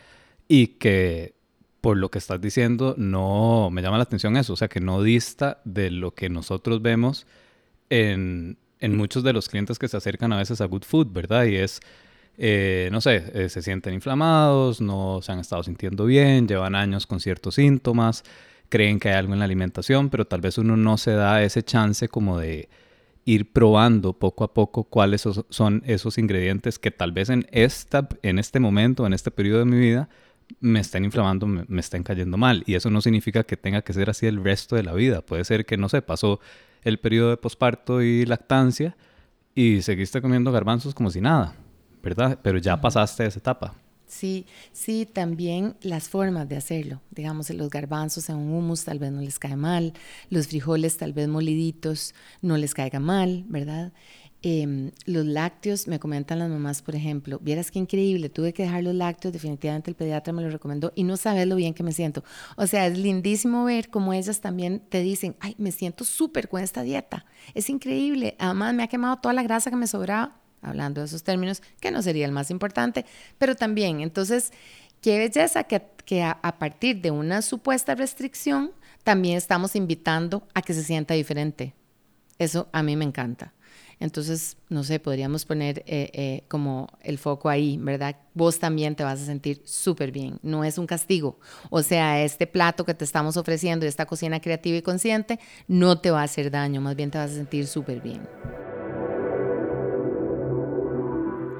y 0.48 0.68
que 0.78 1.34
por 1.80 1.96
lo 1.96 2.10
que 2.10 2.18
estás 2.18 2.40
diciendo, 2.40 2.94
no 2.96 3.68
me 3.70 3.82
llama 3.82 3.96
la 3.96 4.04
atención 4.04 4.36
eso, 4.36 4.52
o 4.52 4.56
sea, 4.56 4.68
que 4.68 4.80
no 4.80 5.02
dista 5.02 5.60
de 5.64 5.90
lo 5.90 6.14
que 6.14 6.30
nosotros 6.30 6.80
vemos 6.80 7.26
en, 7.90 8.56
en 8.78 8.96
muchos 8.96 9.24
de 9.24 9.32
los 9.32 9.48
clientes 9.48 9.78
que 9.78 9.88
se 9.88 9.96
acercan 9.96 10.32
a 10.32 10.38
veces 10.38 10.60
a 10.60 10.66
Good 10.66 10.84
Food, 10.84 11.12
¿verdad? 11.12 11.44
Y 11.44 11.56
es, 11.56 11.80
eh, 12.38 12.88
no 12.92 13.00
sé, 13.00 13.24
eh, 13.34 13.48
se 13.48 13.62
sienten 13.62 13.94
inflamados, 13.94 14.80
no 14.80 15.20
se 15.22 15.32
han 15.32 15.40
estado 15.40 15.64
sintiendo 15.64 16.04
bien, 16.06 16.46
llevan 16.46 16.76
años 16.76 17.06
con 17.06 17.18
ciertos 17.18 17.56
síntomas, 17.56 18.22
creen 18.68 19.00
que 19.00 19.08
hay 19.08 19.16
algo 19.16 19.32
en 19.32 19.40
la 19.40 19.44
alimentación, 19.44 20.08
pero 20.08 20.24
tal 20.24 20.40
vez 20.40 20.58
uno 20.58 20.76
no 20.76 20.98
se 20.98 21.12
da 21.12 21.42
ese 21.42 21.64
chance 21.64 22.08
como 22.08 22.38
de 22.38 22.68
ir 23.24 23.52
probando 23.52 24.14
poco 24.14 24.44
a 24.44 24.52
poco 24.52 24.84
cuáles 24.84 25.26
son 25.48 25.82
esos 25.86 26.18
ingredientes 26.18 26.78
que 26.78 26.90
tal 26.90 27.12
vez 27.12 27.30
en, 27.30 27.46
esta, 27.52 28.08
en 28.22 28.38
este 28.38 28.58
momento, 28.60 29.06
en 29.06 29.12
este 29.12 29.30
periodo 29.30 29.60
de 29.60 29.64
mi 29.66 29.78
vida, 29.78 30.08
me 30.60 30.80
estén 30.80 31.04
inflamando, 31.04 31.46
me, 31.46 31.80
estén 31.80 32.02
cayendo 32.02 32.36
mal. 32.36 32.62
Y 32.66 32.74
eso 32.74 32.90
no 32.90 33.00
significa 33.00 33.44
que 33.44 33.56
tenga 33.56 33.82
que 33.82 33.92
ser 33.92 34.10
así 34.10 34.26
el 34.26 34.42
resto 34.42 34.76
de 34.76 34.82
la 34.82 34.92
vida. 34.92 35.22
Puede 35.22 35.44
ser 35.44 35.64
que, 35.64 35.76
no 35.76 35.88
sé, 35.88 36.02
pasó 36.02 36.40
el 36.82 36.98
periodo 36.98 37.30
de 37.30 37.36
posparto 37.36 38.02
y 38.02 38.26
lactancia 38.26 38.96
y 39.54 39.82
seguiste 39.82 40.20
comiendo 40.20 40.50
garbanzos 40.50 40.94
como 40.94 41.10
si 41.10 41.20
nada, 41.20 41.54
¿verdad? 42.02 42.38
Pero 42.42 42.58
ya 42.58 42.80
pasaste 42.80 43.24
esa 43.24 43.38
etapa. 43.38 43.74
Sí, 44.06 44.46
sí, 44.72 45.06
también 45.10 45.74
las 45.80 46.08
formas 46.10 46.46
de 46.48 46.56
hacerlo. 46.56 47.00
Digamos, 47.10 47.48
los 47.50 47.70
garbanzos 47.70 48.28
en 48.28 48.36
un 48.36 48.52
hummus 48.52 48.84
tal 48.84 48.98
vez 48.98 49.10
no 49.10 49.22
les 49.22 49.38
cae 49.38 49.56
mal, 49.56 49.94
los 50.28 50.48
frijoles 50.48 50.98
tal 50.98 51.14
vez 51.14 51.28
moliditos 51.28 52.14
no 52.42 52.58
les 52.58 52.74
caiga 52.74 53.00
mal, 53.00 53.44
¿verdad? 53.48 53.92
Em, 54.42 54.90
los 55.06 55.24
lácteos, 55.24 55.86
me 55.86 55.98
comentan 56.00 56.40
las 56.40 56.50
mamás, 56.50 56.82
por 56.82 56.96
ejemplo, 56.96 57.38
vieras 57.40 57.70
qué 57.70 57.78
increíble, 57.78 58.28
tuve 58.28 58.52
que 58.52 58.64
dejar 58.64 58.82
los 58.82 58.94
lácteos, 58.94 59.32
definitivamente 59.32 59.90
el 59.90 59.94
pediatra 59.94 60.32
me 60.32 60.42
lo 60.42 60.50
recomendó 60.50 60.92
y 60.96 61.04
no 61.04 61.16
sabes 61.16 61.46
lo 61.46 61.54
bien 61.56 61.74
que 61.74 61.84
me 61.84 61.92
siento. 61.92 62.24
O 62.56 62.66
sea, 62.66 62.86
es 62.88 62.98
lindísimo 62.98 63.64
ver 63.64 63.88
cómo 63.88 64.12
ellas 64.12 64.40
también 64.40 64.80
te 64.80 65.00
dicen, 65.00 65.36
ay, 65.40 65.54
me 65.58 65.70
siento 65.70 66.04
súper 66.04 66.48
con 66.48 66.60
esta 66.60 66.82
dieta, 66.82 67.24
es 67.54 67.70
increíble, 67.70 68.36
además 68.38 68.74
me 68.74 68.82
ha 68.82 68.88
quemado 68.88 69.16
toda 69.18 69.32
la 69.32 69.44
grasa 69.44 69.70
que 69.70 69.76
me 69.76 69.86
sobraba, 69.86 70.41
hablando 70.62 71.00
de 71.00 71.06
esos 71.06 71.22
términos, 71.22 71.62
que 71.80 71.90
no 71.90 72.00
sería 72.02 72.24
el 72.24 72.32
más 72.32 72.50
importante, 72.50 73.04
pero 73.38 73.54
también, 73.54 74.00
entonces, 74.00 74.52
qué 75.00 75.18
belleza 75.18 75.64
que, 75.64 75.82
que 76.04 76.22
a, 76.22 76.56
partir 76.58 77.02
de 77.02 77.10
una 77.10 77.42
supuesta 77.42 77.94
restricción, 77.94 78.70
también 79.04 79.36
estamos 79.36 79.76
invitando 79.76 80.46
a 80.54 80.62
que 80.62 80.74
se 80.74 80.84
sienta 80.84 81.14
diferente. 81.14 81.74
Eso 82.38 82.68
a 82.72 82.82
mí 82.82 82.96
me 82.96 83.04
encanta. 83.04 83.52
Entonces, 83.98 84.56
no 84.68 84.82
sé, 84.82 84.98
podríamos 84.98 85.44
poner 85.44 85.84
eh, 85.86 86.10
eh, 86.12 86.44
como 86.48 86.88
el 87.02 87.18
foco 87.18 87.48
ahí, 87.48 87.78
¿verdad? 87.80 88.16
Vos 88.34 88.58
también 88.58 88.96
te 88.96 89.04
vas 89.04 89.20
a 89.20 89.24
sentir 89.24 89.62
súper 89.64 90.10
bien, 90.10 90.40
no 90.42 90.64
es 90.64 90.76
un 90.76 90.86
castigo. 90.86 91.38
O 91.70 91.82
sea, 91.82 92.20
este 92.22 92.48
plato 92.48 92.84
que 92.84 92.94
te 92.94 93.04
estamos 93.04 93.36
ofreciendo, 93.36 93.86
esta 93.86 94.06
cocina 94.06 94.40
creativa 94.40 94.76
y 94.76 94.82
consciente, 94.82 95.38
no 95.68 96.00
te 96.00 96.10
va 96.10 96.22
a 96.22 96.24
hacer 96.24 96.50
daño, 96.50 96.80
más 96.80 96.96
bien 96.96 97.12
te 97.12 97.18
vas 97.18 97.30
a 97.30 97.34
sentir 97.34 97.68
súper 97.68 98.00
bien. 98.00 98.22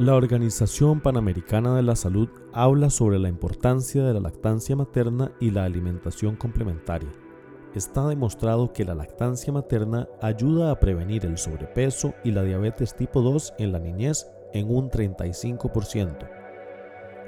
La 0.03 0.17
Organización 0.17 1.01
Panamericana 1.01 1.77
de 1.77 1.83
la 1.83 1.95
Salud 1.95 2.29
habla 2.53 2.91
sobre 2.91 3.21
la 3.21 3.29
importancia 3.29 4.03
de 4.03 4.13
la 4.13 4.19
lactancia 4.19 4.75
materna 4.75 5.31
y 5.39 5.53
la 5.53 5.63
alimentación 5.63 6.35
complementaria 6.35 7.09
está 7.77 8.09
demostrado 8.09 8.73
que 8.73 8.85
la 8.85 8.97
lactancia 8.97 9.53
materna 9.53 10.09
ayuda 10.21 10.73
a 10.73 10.81
prevenir 10.81 11.25
el 11.25 11.39
sobrepeso 11.39 12.15
y 12.25 12.33
la 12.33 12.43
diabetes 12.43 12.97
tipo 12.97 13.23
2 13.23 13.55
en 13.59 13.71
la 13.71 13.79
niñez 13.79 14.27
en 14.53 14.75
un 14.75 14.91
35%. 14.91 16.29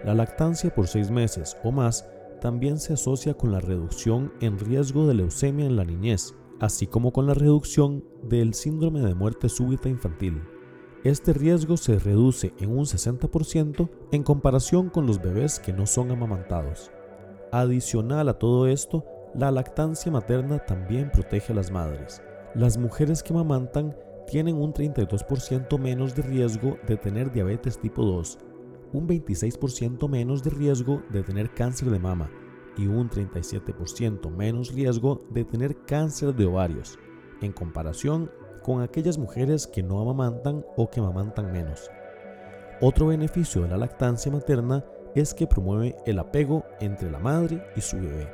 La 0.04 0.14
lactancia 0.14 0.74
por 0.74 0.88
seis 0.88 1.12
meses 1.12 1.56
o 1.62 1.70
más 1.70 2.08
también 2.40 2.78
se 2.78 2.94
asocia 2.94 3.34
con 3.34 3.52
la 3.52 3.60
reducción 3.60 4.32
en 4.40 4.58
riesgo 4.58 5.06
de 5.06 5.14
leucemia 5.14 5.64
en 5.64 5.76
la 5.76 5.84
niñez, 5.84 6.34
así 6.58 6.88
como 6.88 7.12
con 7.12 7.28
la 7.28 7.34
reducción 7.34 8.04
del 8.24 8.52
síndrome 8.54 9.00
de 9.00 9.14
muerte 9.14 9.48
súbita 9.48 9.88
infantil. 9.88 10.42
Este 11.04 11.34
riesgo 11.34 11.76
se 11.76 11.98
reduce 11.98 12.54
en 12.58 12.70
un 12.70 12.86
60% 12.86 13.90
en 14.10 14.22
comparación 14.22 14.88
con 14.88 15.06
los 15.06 15.20
bebés 15.20 15.60
que 15.60 15.74
no 15.74 15.86
son 15.86 16.10
amamantados. 16.10 16.90
Adicional 17.52 18.26
a 18.30 18.38
todo 18.38 18.66
esto, 18.66 19.04
la 19.34 19.50
lactancia 19.50 20.10
materna 20.10 20.60
también 20.60 21.10
protege 21.12 21.52
a 21.52 21.56
las 21.56 21.70
madres. 21.70 22.22
Las 22.54 22.78
mujeres 22.78 23.22
que 23.22 23.34
amamantan 23.34 23.94
tienen 24.26 24.56
un 24.56 24.72
32% 24.72 25.78
menos 25.78 26.14
de 26.14 26.22
riesgo 26.22 26.78
de 26.86 26.96
tener 26.96 27.30
diabetes 27.30 27.78
tipo 27.78 28.02
2, 28.02 28.38
un 28.94 29.06
26% 29.06 30.08
menos 30.08 30.42
de 30.42 30.48
riesgo 30.48 31.02
de 31.10 31.22
tener 31.22 31.52
cáncer 31.52 31.90
de 31.90 31.98
mama 31.98 32.30
y 32.78 32.86
un 32.86 33.10
37% 33.10 34.34
menos 34.34 34.72
riesgo 34.72 35.20
de 35.28 35.44
tener 35.44 35.76
cáncer 35.84 36.34
de 36.34 36.46
ovarios, 36.46 36.98
en 37.42 37.52
comparación 37.52 38.30
con 38.64 38.80
aquellas 38.80 39.18
mujeres 39.18 39.66
que 39.66 39.82
no 39.82 40.00
amamantan 40.00 40.64
o 40.74 40.88
que 40.88 40.98
amamantan 40.98 41.52
menos. 41.52 41.90
Otro 42.80 43.08
beneficio 43.08 43.62
de 43.62 43.68
la 43.68 43.76
lactancia 43.76 44.32
materna 44.32 44.82
es 45.14 45.34
que 45.34 45.46
promueve 45.46 45.94
el 46.06 46.18
apego 46.18 46.64
entre 46.80 47.10
la 47.10 47.18
madre 47.18 47.62
y 47.76 47.82
su 47.82 47.98
bebé. 47.98 48.26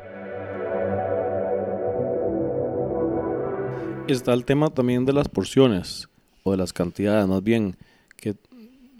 está 4.13 4.33
el 4.33 4.45
tema 4.45 4.71
también 4.71 5.05
de 5.05 5.13
las 5.13 5.29
porciones 5.29 6.09
o 6.43 6.53
de 6.53 6.57
las 6.57 6.73
cantidades, 6.73 7.29
más 7.29 7.43
bien, 7.43 7.77
que 8.17 8.35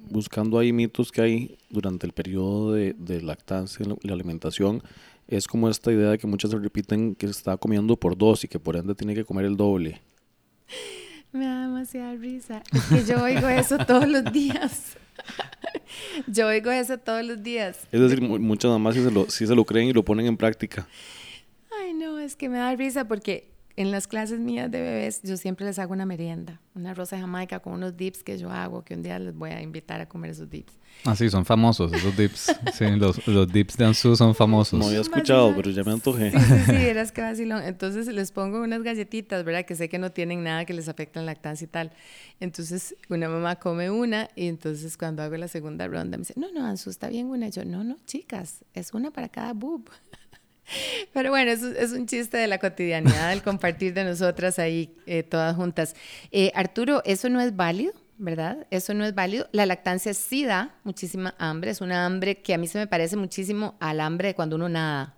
buscando 0.09 0.59
ahí 0.59 0.73
mitos 0.73 1.11
que 1.11 1.23
hay 1.23 1.59
durante 1.69 2.07
el 2.07 2.13
periodo 2.13 2.73
de, 2.73 3.23
lactancia 3.23 3.85
y 4.03 4.09
la 4.09 4.15
alimentación, 4.15 4.83
es 5.27 5.47
como 5.47 5.69
esta 5.69 5.93
idea 5.93 6.11
de 6.11 6.19
que 6.19 6.27
muchas 6.27 6.51
se 6.51 6.59
repiten 6.59 7.15
que 7.15 7.27
está 7.27 7.57
comiendo 7.57 7.97
por 7.97 8.17
dos 8.17 8.45
y 8.45 8.49
que 8.49 8.59
por 8.59 8.77
ende 8.77 8.95
tiene 8.95 9.15
que 9.15 9.25
comer 9.25 9.45
el 9.47 9.57
doble. 9.57 10.01
Me 11.33 11.45
da 11.45 11.63
demasiada 11.63 12.15
risa. 12.15 12.63
Es 12.73 12.85
que 12.85 13.05
yo 13.05 13.23
oigo 13.23 13.49
eso 13.49 13.79
todos 13.79 14.09
los 14.09 14.25
días. 14.33 14.97
yo 16.27 16.49
oigo 16.49 16.71
eso 16.71 16.99
todos 16.99 17.25
los 17.25 17.43
días. 17.43 17.79
Es 17.93 18.01
decir, 18.01 18.21
muchas 18.21 18.71
mamás 18.71 18.95
sí 18.95 19.05
se, 19.05 19.11
lo, 19.11 19.31
sí 19.31 19.47
se 19.47 19.55
lo 19.55 19.65
creen 19.65 19.89
y 19.89 19.93
lo 19.93 20.05
ponen 20.05 20.27
en 20.27 20.37
práctica. 20.37 20.89
Ay, 21.81 21.95
no, 21.95 22.19
es 22.19 22.37
que 22.37 22.49
me 22.49 22.59
da 22.59 22.75
risa 22.75 23.07
porque 23.07 23.51
en 23.81 23.91
las 23.91 24.07
clases 24.07 24.41
mías 24.41 24.71
de 24.71 24.81
bebés 24.83 25.23
yo 25.23 25.39
siempre 25.39 25.65
les 25.65 25.79
hago 25.79 25.95
una 25.95 26.05
merienda, 26.05 26.61
una 26.75 26.93
rosa 26.93 27.17
de 27.17 27.23
jamaica 27.23 27.61
con 27.61 27.73
unos 27.73 27.97
dips 27.97 28.23
que 28.23 28.37
yo 28.37 28.51
hago, 28.51 28.85
que 28.85 28.95
un 28.95 29.03
día 29.03 29.19
les 29.19 29.35
voy 29.35 29.51
a 29.51 29.63
invitar 29.63 30.03
a 30.03 30.07
comer 30.07 30.33
esos 30.33 30.51
dips. 30.51 30.75
Ah, 31.07 31.17
sí, 31.17 31.31
son 31.31 31.47
famosos 31.47 31.91
esos 31.91 32.15
dips. 32.15 32.55
Sí, 32.75 32.85
los, 32.97 33.27
los 33.27 33.51
dips 33.51 33.79
de 33.79 33.87
Ansu 33.87 34.15
son 34.17 34.35
famosos. 34.35 34.79
No 34.79 34.87
había 34.87 35.01
escuchado, 35.01 35.55
pero 35.57 35.71
ya 35.71 35.83
me 35.83 35.93
antojé. 35.93 36.31
Sí, 36.31 36.39
sí, 36.39 36.65
sí, 36.67 36.77
eras 36.77 37.11
que 37.11 37.23
vacilón. 37.23 37.63
Entonces 37.63 38.07
les 38.09 38.33
pongo 38.33 38.61
unas 38.61 38.83
galletitas, 38.83 39.45
¿verdad? 39.45 39.65
Que 39.65 39.75
sé 39.75 39.89
que 39.89 39.99
no 39.99 40.11
tienen 40.11 40.43
nada 40.45 40.67
que 40.67 40.75
les 40.75 40.89
afecte 40.89 41.19
la 41.19 41.25
lactancia 41.25 41.65
y 41.65 41.69
tal. 41.69 41.91
Entonces 42.39 42.95
una 43.09 43.31
mamá 43.31 43.57
come 43.57 43.91
una 43.91 44.29
y 44.37 44.49
entonces 44.49 44.99
cuando 44.99 45.23
hago 45.23 45.37
la 45.39 45.49
segunda 45.49 45.89
ronda 45.89 46.19
me 46.19 46.23
dice, 46.23 46.35
no, 46.37 46.53
no, 46.53 46.67
Ansu, 46.67 46.91
está 46.91 47.09
bien 47.09 47.29
una. 47.29 47.49
Y 47.49 47.51
yo, 47.51 47.65
no, 47.65 47.83
no, 47.83 47.97
chicas, 48.05 48.63
es 48.75 48.93
una 48.93 49.11
para 49.11 49.31
cada 49.31 49.55
boob. 49.55 49.89
Pero 51.13 51.31
bueno, 51.31 51.51
es, 51.51 51.63
es, 51.63 51.93
un 51.93 52.07
chiste 52.07 52.37
de 52.37 52.47
la 52.47 52.59
cotidianidad, 52.59 53.33
el 53.33 53.43
compartir 53.43 53.95
de 53.95 54.05
nosotras 54.05 54.59
ahí 54.59 54.95
eh, 55.07 55.23
todas 55.23 55.57
juntas. 55.57 55.95
Eh, 56.31 56.53
Arturo, 56.55 57.03
eso 57.05 57.29
no 57.29 57.41
es 57.41 57.57
válido, 57.57 57.93
¿verdad? 58.19 58.67
Eso 58.71 58.95
no 58.95 59.05
es 59.05 59.15
válido. 59.15 59.49
La 59.53 59.67
lactancia 59.67 60.15
sí 60.15 60.45
da 60.45 60.75
muchísima 60.85 61.35
hambre, 61.39 61.71
es 61.71 61.81
una 61.81 62.07
hambre 62.07 62.43
que 62.43 62.55
a 62.55 62.59
mí 62.59 62.67
se 62.67 62.79
me 62.79 62.87
parece 62.87 63.17
muchísimo 63.17 63.77
al 63.81 64.01
hambre 64.01 64.29
de 64.29 64.35
cuando 64.35 64.57
uno 64.57 64.69
nada. 64.69 65.17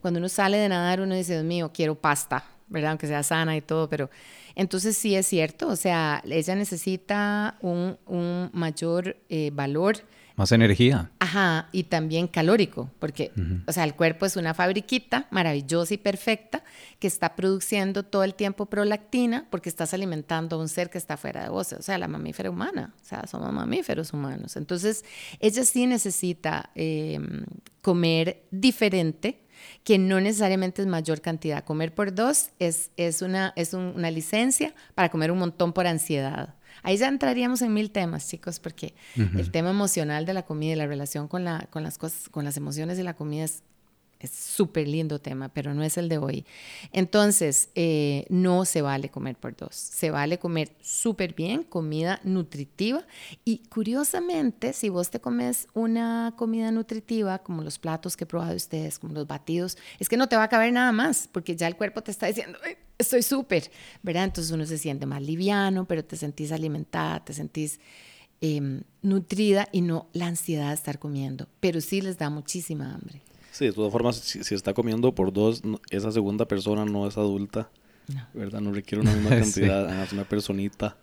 Cuando 0.00 0.18
uno 0.18 0.28
sale 0.28 0.58
de 0.58 0.68
nadar, 0.68 1.00
uno 1.00 1.14
dice, 1.14 1.34
Dios 1.34 1.44
mío, 1.44 1.70
quiero 1.72 1.94
pasta, 1.94 2.44
¿verdad? 2.68 2.90
Aunque 2.90 3.06
sea 3.06 3.22
sana 3.22 3.56
y 3.56 3.60
todo, 3.60 3.88
pero 3.88 4.10
entonces 4.54 4.96
sí 4.96 5.14
es 5.14 5.26
cierto, 5.26 5.68
o 5.68 5.76
sea, 5.76 6.22
ella 6.26 6.54
necesita 6.54 7.56
un, 7.62 7.96
un 8.06 8.50
mayor 8.52 9.16
eh, 9.30 9.50
valor 9.52 9.96
más 10.36 10.52
energía. 10.52 11.10
Ajá, 11.18 11.68
y 11.72 11.84
también 11.84 12.26
calórico, 12.26 12.90
porque, 12.98 13.32
o 13.66 13.72
sea, 13.72 13.84
el 13.84 13.94
cuerpo 13.94 14.26
es 14.26 14.36
una 14.36 14.54
fabriquita 14.54 15.26
maravillosa 15.30 15.94
y 15.94 15.98
perfecta 15.98 16.62
que 16.98 17.06
está 17.06 17.36
produciendo 17.36 18.02
todo 18.02 18.24
el 18.24 18.34
tiempo 18.34 18.66
prolactina 18.66 19.46
porque 19.50 19.68
estás 19.68 19.94
alimentando 19.94 20.56
a 20.56 20.58
un 20.58 20.68
ser 20.68 20.90
que 20.90 20.98
está 20.98 21.16
fuera 21.16 21.42
de 21.42 21.48
vos, 21.48 21.72
o 21.72 21.82
sea, 21.82 21.98
la 21.98 22.08
mamífera 22.08 22.50
humana, 22.50 22.94
o 23.00 23.04
sea, 23.04 23.26
somos 23.26 23.52
mamíferos 23.52 24.12
humanos. 24.12 24.56
Entonces, 24.56 25.04
ella 25.40 25.64
sí 25.64 25.86
necesita 25.86 26.70
em, 26.74 27.44
comer 27.80 28.44
diferente 28.50 29.42
que 29.84 29.98
no 29.98 30.20
necesariamente 30.20 30.82
es 30.82 30.88
mayor 30.88 31.20
cantidad. 31.20 31.64
Comer 31.64 31.94
por 31.94 32.14
dos 32.14 32.50
es, 32.58 32.90
es, 32.96 33.22
una, 33.22 33.52
es 33.56 33.74
una 33.74 34.10
licencia 34.10 34.74
para 34.94 35.08
comer 35.08 35.30
un 35.30 35.38
montón 35.38 35.72
por 35.72 35.86
ansiedad. 35.86 36.54
Ahí 36.82 36.96
ya 36.96 37.08
entraríamos 37.08 37.62
en 37.62 37.72
mil 37.72 37.90
temas, 37.90 38.28
chicos, 38.28 38.58
porque 38.58 38.94
el 39.16 39.50
tema 39.50 39.70
emocional 39.70 40.26
de 40.26 40.34
la 40.34 40.42
comida 40.42 40.72
y 40.72 40.76
la 40.76 40.86
relación 40.86 41.28
con, 41.28 41.44
la, 41.44 41.68
con 41.70 41.82
las 41.82 41.98
cosas, 41.98 42.28
con 42.28 42.44
las 42.44 42.56
emociones 42.56 42.96
de 42.96 43.04
la 43.04 43.14
comida 43.14 43.44
es 43.44 43.62
es 44.26 44.32
súper 44.32 44.88
lindo 44.88 45.20
tema, 45.20 45.48
pero 45.48 45.74
no 45.74 45.82
es 45.82 45.96
el 45.98 46.08
de 46.08 46.18
hoy. 46.18 46.46
Entonces, 46.92 47.70
eh, 47.74 48.26
no 48.28 48.64
se 48.64 48.82
vale 48.82 49.08
comer 49.08 49.36
por 49.36 49.56
dos. 49.56 49.74
Se 49.74 50.10
vale 50.10 50.38
comer 50.38 50.72
súper 50.80 51.34
bien, 51.34 51.62
comida 51.62 52.20
nutritiva. 52.24 53.04
Y 53.44 53.58
curiosamente, 53.68 54.72
si 54.72 54.88
vos 54.88 55.10
te 55.10 55.20
comes 55.20 55.68
una 55.74 56.34
comida 56.36 56.70
nutritiva, 56.70 57.38
como 57.40 57.62
los 57.62 57.78
platos 57.78 58.16
que 58.16 58.24
he 58.24 58.26
probado 58.26 58.54
ustedes, 58.54 58.98
como 58.98 59.14
los 59.14 59.26
batidos, 59.26 59.76
es 59.98 60.08
que 60.08 60.16
no 60.16 60.28
te 60.28 60.36
va 60.36 60.44
a 60.44 60.48
caber 60.48 60.72
nada 60.72 60.92
más, 60.92 61.28
porque 61.30 61.56
ya 61.56 61.66
el 61.66 61.76
cuerpo 61.76 62.02
te 62.02 62.10
está 62.10 62.26
diciendo, 62.26 62.58
estoy 62.98 63.22
súper, 63.22 63.70
¿verdad? 64.02 64.24
Entonces 64.24 64.52
uno 64.52 64.66
se 64.66 64.78
siente 64.78 65.06
más 65.06 65.22
liviano, 65.22 65.86
pero 65.86 66.04
te 66.04 66.16
sentís 66.16 66.52
alimentada, 66.52 67.24
te 67.24 67.32
sentís... 67.32 67.80
Em, 68.44 68.82
nutrida 69.02 69.68
y 69.70 69.82
no 69.82 70.08
la 70.12 70.26
ansiedad 70.26 70.70
de 70.70 70.74
estar 70.74 70.98
comiendo, 70.98 71.46
pero 71.60 71.80
sí 71.80 72.00
les 72.00 72.18
da 72.18 72.28
muchísima 72.28 72.92
hambre. 72.92 73.22
Sí, 73.52 73.66
de 73.66 73.72
todas 73.72 73.92
formas, 73.92 74.16
si, 74.16 74.54
está 74.54 74.72
comiendo 74.72 75.14
por 75.14 75.32
dos, 75.32 75.62
esa 75.90 76.10
segunda 76.10 76.46
persona 76.48 76.86
no 76.86 77.06
es 77.06 77.18
adulta. 77.18 77.68
No. 78.08 78.26
¿Verdad? 78.34 78.60
No 78.60 78.72
requiere 78.72 79.02
una 79.02 79.12
misma 79.12 79.30
cantidad, 79.38 80.02
es 80.02 80.12
una 80.12 80.24
personita. 80.24 80.96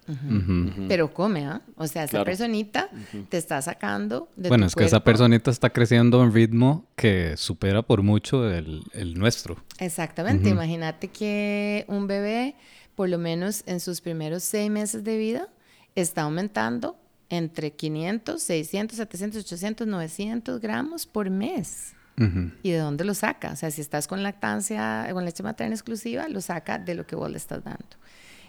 Pero 0.89 1.13
come, 1.13 1.45
¿ah? 1.45 1.61
O 1.77 1.87
sea, 1.87 2.03
esa 2.03 2.25
personita 2.25 2.89
te 3.29 3.37
está 3.37 3.61
sacando 3.61 4.27
de 4.35 4.49
Bueno, 4.49 4.65
es 4.65 4.75
que 4.75 4.83
esa 4.83 5.01
personita 5.01 5.49
está 5.49 5.69
creciendo 5.69 6.19
a 6.19 6.23
un 6.23 6.33
ritmo 6.33 6.85
que 6.95 7.37
supera 7.37 7.83
por 7.83 8.01
mucho 8.01 8.49
el, 8.51 8.83
el 8.93 9.13
nuestro. 9.13 9.63
Exactamente. 9.77 10.49
Imagínate 10.49 11.07
que 11.07 11.85
un 11.87 12.07
bebé, 12.07 12.55
por 12.95 13.07
lo 13.07 13.17
menos 13.17 13.63
en 13.67 13.79
sus 13.79 14.01
primeros 14.01 14.43
seis 14.43 14.69
meses 14.69 15.03
de 15.03 15.17
vida, 15.17 15.49
está 15.95 16.23
aumentando 16.23 16.97
entre 17.29 17.71
500, 17.71 18.41
600, 18.41 18.97
700, 18.97 19.41
800, 19.43 19.87
900 19.87 20.59
gramos 20.59 21.05
por 21.05 21.29
mes. 21.29 21.93
¿Y 22.63 22.71
de 22.71 22.77
dónde 22.77 23.05
lo 23.05 23.13
saca? 23.13 23.51
O 23.51 23.55
sea, 23.55 23.71
si 23.71 23.81
estás 23.81 24.07
con 24.07 24.23
lactancia, 24.23 25.07
con 25.13 25.25
leche 25.25 25.43
materna 25.43 25.73
exclusiva, 25.73 26.27
lo 26.27 26.41
saca 26.41 26.77
de 26.77 26.95
lo 26.95 27.05
que 27.05 27.15
vos 27.15 27.29
le 27.29 27.37
estás 27.37 27.63
dando. 27.63 27.85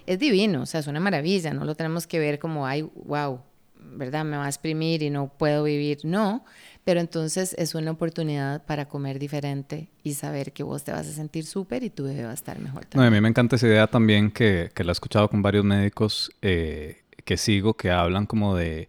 Es 0.06 0.18
divino, 0.18 0.62
o 0.62 0.66
sea, 0.66 0.80
es 0.80 0.86
una 0.86 1.00
maravilla, 1.00 1.52
no 1.52 1.64
lo 1.64 1.74
tenemos 1.74 2.06
que 2.06 2.18
ver 2.18 2.38
como, 2.38 2.66
ay, 2.66 2.82
wow, 2.82 3.40
¿verdad? 3.76 4.24
Me 4.24 4.36
va 4.36 4.46
a 4.46 4.48
exprimir 4.48 5.02
y 5.02 5.10
no 5.10 5.28
puedo 5.28 5.62
vivir. 5.64 5.98
No, 6.04 6.44
pero 6.84 7.00
entonces 7.00 7.54
es 7.58 7.74
una 7.74 7.92
oportunidad 7.92 8.64
para 8.64 8.88
comer 8.88 9.18
diferente 9.18 9.88
y 10.02 10.14
saber 10.14 10.52
que 10.52 10.62
vos 10.62 10.84
te 10.84 10.92
vas 10.92 11.06
a 11.06 11.12
sentir 11.12 11.44
súper 11.44 11.82
y 11.82 11.90
tu 11.90 12.04
bebé 12.04 12.24
va 12.24 12.30
a 12.30 12.34
estar 12.34 12.58
mejor 12.58 12.86
también. 12.86 13.02
No, 13.02 13.06
a 13.06 13.10
mí 13.10 13.20
me 13.20 13.28
encanta 13.28 13.56
esa 13.56 13.66
idea 13.66 13.86
también 13.86 14.30
que, 14.30 14.70
que 14.74 14.84
la 14.84 14.90
he 14.90 14.94
escuchado 14.94 15.28
con 15.28 15.42
varios 15.42 15.64
médicos 15.64 16.30
eh, 16.42 17.02
que 17.24 17.36
sigo 17.36 17.74
que 17.74 17.90
hablan 17.90 18.26
como 18.26 18.56
de 18.56 18.88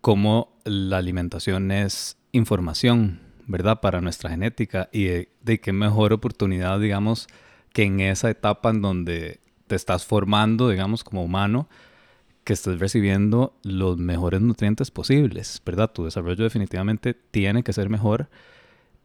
cómo 0.00 0.58
la 0.64 0.98
alimentación 0.98 1.70
es 1.70 2.16
información 2.32 3.29
¿verdad? 3.50 3.80
Para 3.80 4.00
nuestra 4.00 4.30
genética 4.30 4.88
y 4.92 5.04
de, 5.04 5.60
qué 5.60 5.72
mejor 5.72 6.12
oportunidad, 6.12 6.78
digamos, 6.78 7.26
que 7.72 7.82
en 7.82 8.00
esa 8.00 8.30
etapa 8.30 8.70
en 8.70 8.80
donde 8.80 9.40
te 9.66 9.74
estás 9.74 10.04
formando, 10.04 10.68
digamos, 10.68 11.02
como 11.02 11.24
humano, 11.24 11.68
que 12.44 12.52
estés 12.52 12.78
recibiendo 12.78 13.54
los 13.62 13.98
mejores 13.98 14.40
nutrientes 14.40 14.90
posibles, 14.90 15.60
¿verdad? 15.66 15.90
Tu 15.92 16.04
desarrollo 16.04 16.44
definitivamente 16.44 17.14
tiene 17.14 17.62
que 17.62 17.72
ser 17.72 17.90
mejor 17.90 18.28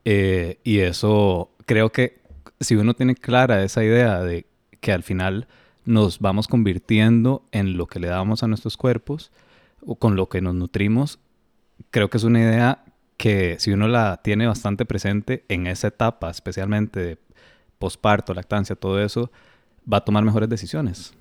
eh, 0.06 0.60
y 0.64 0.80
eso 0.80 1.52
creo 1.66 1.92
que 1.92 2.22
si 2.60 2.76
uno 2.76 2.94
tiene 2.94 3.16
clara 3.16 3.64
esa 3.64 3.84
idea 3.84 4.22
de 4.22 4.46
que 4.80 4.92
al 4.94 5.04
final 5.04 5.48
nos 5.84 6.20
vamos 6.20 6.48
convirtiendo 6.48 7.44
en 7.52 7.78
lo 7.78 7.88
que 7.88 8.00
le 8.00 8.08
damos 8.08 8.44
a 8.44 8.48
nuestros 8.48 8.78
cuerpos 8.78 9.32
o 9.86 9.96
con 9.96 10.16
lo 10.16 10.30
que 10.30 10.42
nos 10.42 10.56
nutrimos, 10.56 11.20
creo 11.92 12.10
que 12.10 12.18
es 12.18 12.24
una 12.24 12.40
idea 12.40 12.86
que 13.18 13.58
si 13.60 13.72
uno 13.72 13.88
la 13.88 14.22
tiene 14.24 14.48
bastante 14.48 14.86
presente 14.86 15.46
en 15.48 15.68
esa 15.68 15.88
etapa, 15.88 16.30
especialmente 16.30 17.00
de 17.00 17.18
posparto, 17.80 18.34
lactancia, 18.34 18.76
todo 18.76 19.02
eso, 19.02 19.32
va 19.92 19.98
a 19.98 20.06
tomar 20.06 20.24
mejores 20.24 20.50
decisiones. 20.50 21.14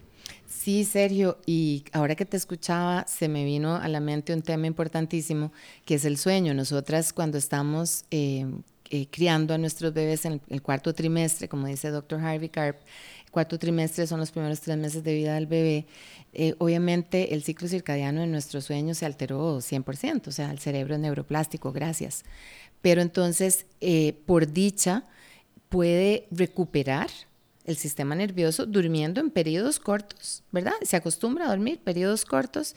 Sí, 0.46 0.84
Sergio, 0.84 1.38
y 1.46 1.84
ahora 1.92 2.14
que 2.14 2.24
te 2.24 2.36
escuchaba, 2.36 3.06
se 3.06 3.28
me 3.28 3.44
vino 3.44 3.76
a 3.76 3.86
la 3.88 4.00
mente 4.00 4.32
un 4.32 4.40
tema 4.42 4.66
importantísimo, 4.66 5.52
que 5.84 5.96
es 5.96 6.04
el 6.04 6.16
sueño. 6.16 6.54
Nosotras 6.54 7.12
cuando 7.12 7.36
estamos 7.36 8.04
eh, 8.10 8.46
eh, 8.90 9.06
criando 9.10 9.52
a 9.54 9.58
nuestros 9.58 9.92
bebés 9.92 10.24
en 10.24 10.40
el, 10.48 10.62
cuarto 10.62 10.94
trimestre, 10.94 11.48
como 11.48 11.66
dice 11.66 11.90
doctor 11.90 12.20
Harvey 12.20 12.48
Karp, 12.48 12.78
cuarto 13.34 13.58
trimestre 13.58 14.06
son 14.06 14.20
los 14.20 14.30
primeros 14.30 14.60
tres 14.60 14.78
meses 14.78 15.04
de 15.04 15.12
vida 15.12 15.34
del 15.34 15.46
bebé, 15.46 15.86
eh, 16.32 16.54
obviamente 16.58 17.34
el 17.34 17.42
ciclo 17.42 17.68
circadiano 17.68 18.22
de 18.22 18.26
nuestro 18.28 18.62
sueño 18.62 18.94
se 18.94 19.04
alteró 19.04 19.60
100%, 19.60 20.28
o 20.28 20.32
sea, 20.32 20.50
el 20.50 20.60
cerebro 20.60 20.94
es 20.94 21.00
neuroplástico, 21.00 21.72
gracias. 21.72 22.24
Pero 22.80 23.02
entonces, 23.02 23.66
eh, 23.80 24.14
por 24.24 24.52
dicha, 24.52 25.04
puede 25.68 26.26
recuperar 26.30 27.10
el 27.64 27.76
sistema 27.76 28.14
nervioso 28.14 28.66
durmiendo 28.66 29.20
en 29.20 29.30
periodos 29.30 29.80
cortos, 29.80 30.42
¿verdad? 30.52 30.74
Se 30.82 30.96
acostumbra 30.96 31.46
a 31.46 31.48
dormir 31.48 31.80
periodos 31.80 32.24
cortos 32.24 32.76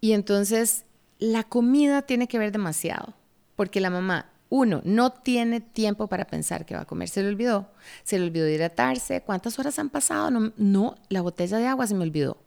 y 0.00 0.12
entonces 0.12 0.84
la 1.18 1.44
comida 1.44 2.02
tiene 2.02 2.28
que 2.28 2.38
ver 2.38 2.50
demasiado, 2.50 3.14
porque 3.56 3.80
la 3.80 3.90
mamá 3.90 4.30
uno, 4.50 4.80
no 4.84 5.10
tiene 5.10 5.60
tiempo 5.60 6.06
para 6.06 6.26
pensar 6.26 6.64
que 6.64 6.74
va 6.74 6.82
a 6.82 6.86
comer. 6.86 7.08
Se 7.08 7.22
le 7.22 7.28
olvidó. 7.28 7.70
Se 8.02 8.18
le 8.18 8.24
olvidó 8.24 8.48
hidratarse. 8.48 9.20
¿Cuántas 9.20 9.58
horas 9.58 9.78
han 9.78 9.90
pasado? 9.90 10.30
No, 10.30 10.52
no, 10.56 10.94
la 11.08 11.20
botella 11.20 11.58
de 11.58 11.66
agua 11.66 11.86
se 11.86 11.94
me 11.94 12.02
olvidó. 12.02 12.38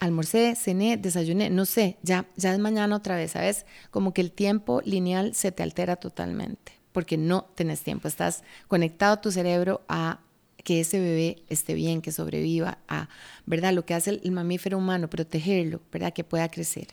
Almorcé, 0.00 0.54
cené, 0.56 0.96
desayuné, 0.96 1.48
no 1.48 1.64
sé, 1.64 1.96
ya, 2.02 2.26
ya 2.36 2.52
es 2.52 2.58
mañana 2.58 2.96
otra 2.96 3.16
vez, 3.16 3.32
¿sabes? 3.32 3.66
Como 3.90 4.12
que 4.12 4.20
el 4.20 4.32
tiempo 4.32 4.82
lineal 4.84 5.34
se 5.34 5.52
te 5.52 5.62
altera 5.62 5.94
totalmente, 5.96 6.72
porque 6.90 7.16
no 7.16 7.44
tenés 7.54 7.82
tiempo. 7.82 8.08
Estás 8.08 8.42
conectado 8.66 9.18
tu 9.20 9.30
cerebro 9.30 9.82
a 9.88 10.20
que 10.64 10.80
ese 10.80 10.98
bebé 10.98 11.44
esté 11.48 11.74
bien, 11.74 12.02
que 12.02 12.10
sobreviva, 12.10 12.78
a, 12.88 13.08
¿verdad? 13.46 13.72
Lo 13.74 13.84
que 13.84 13.94
hace 13.94 14.20
el 14.22 14.32
mamífero 14.32 14.78
humano, 14.78 15.08
protegerlo, 15.08 15.80
¿verdad? 15.92 16.12
Que 16.12 16.24
pueda 16.24 16.48
crecer. 16.48 16.88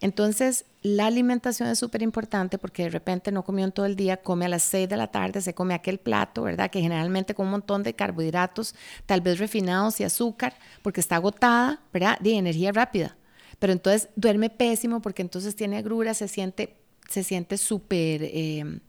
Entonces, 0.00 0.66
la 0.82 1.06
alimentación 1.06 1.68
es 1.68 1.78
súper 1.78 2.02
importante 2.02 2.58
porque 2.58 2.84
de 2.84 2.90
repente 2.90 3.32
no 3.32 3.44
comió 3.44 3.64
en 3.64 3.72
todo 3.72 3.86
el 3.86 3.96
día, 3.96 4.18
come 4.18 4.44
a 4.44 4.48
las 4.48 4.62
6 4.64 4.88
de 4.88 4.96
la 4.96 5.10
tarde, 5.10 5.40
se 5.40 5.54
come 5.54 5.74
aquel 5.74 5.98
plato, 5.98 6.42
¿verdad? 6.42 6.70
Que 6.70 6.80
generalmente 6.80 7.34
con 7.34 7.46
un 7.46 7.52
montón 7.52 7.82
de 7.82 7.94
carbohidratos, 7.94 8.74
tal 9.06 9.20
vez 9.20 9.38
refinados 9.38 10.00
y 10.00 10.04
azúcar, 10.04 10.54
porque 10.82 11.00
está 11.00 11.16
agotada, 11.16 11.80
¿verdad? 11.92 12.18
De 12.20 12.36
energía 12.36 12.72
rápida. 12.72 13.16
Pero 13.58 13.72
entonces 13.72 14.08
duerme 14.16 14.50
pésimo 14.50 15.00
porque 15.00 15.22
entonces 15.22 15.56
tiene 15.56 15.78
agrura, 15.78 16.12
se 16.12 16.28
siente 16.28 16.76
se 17.08 17.22
siente 17.22 17.58
súper, 17.58 18.22
eh, 18.22 18.80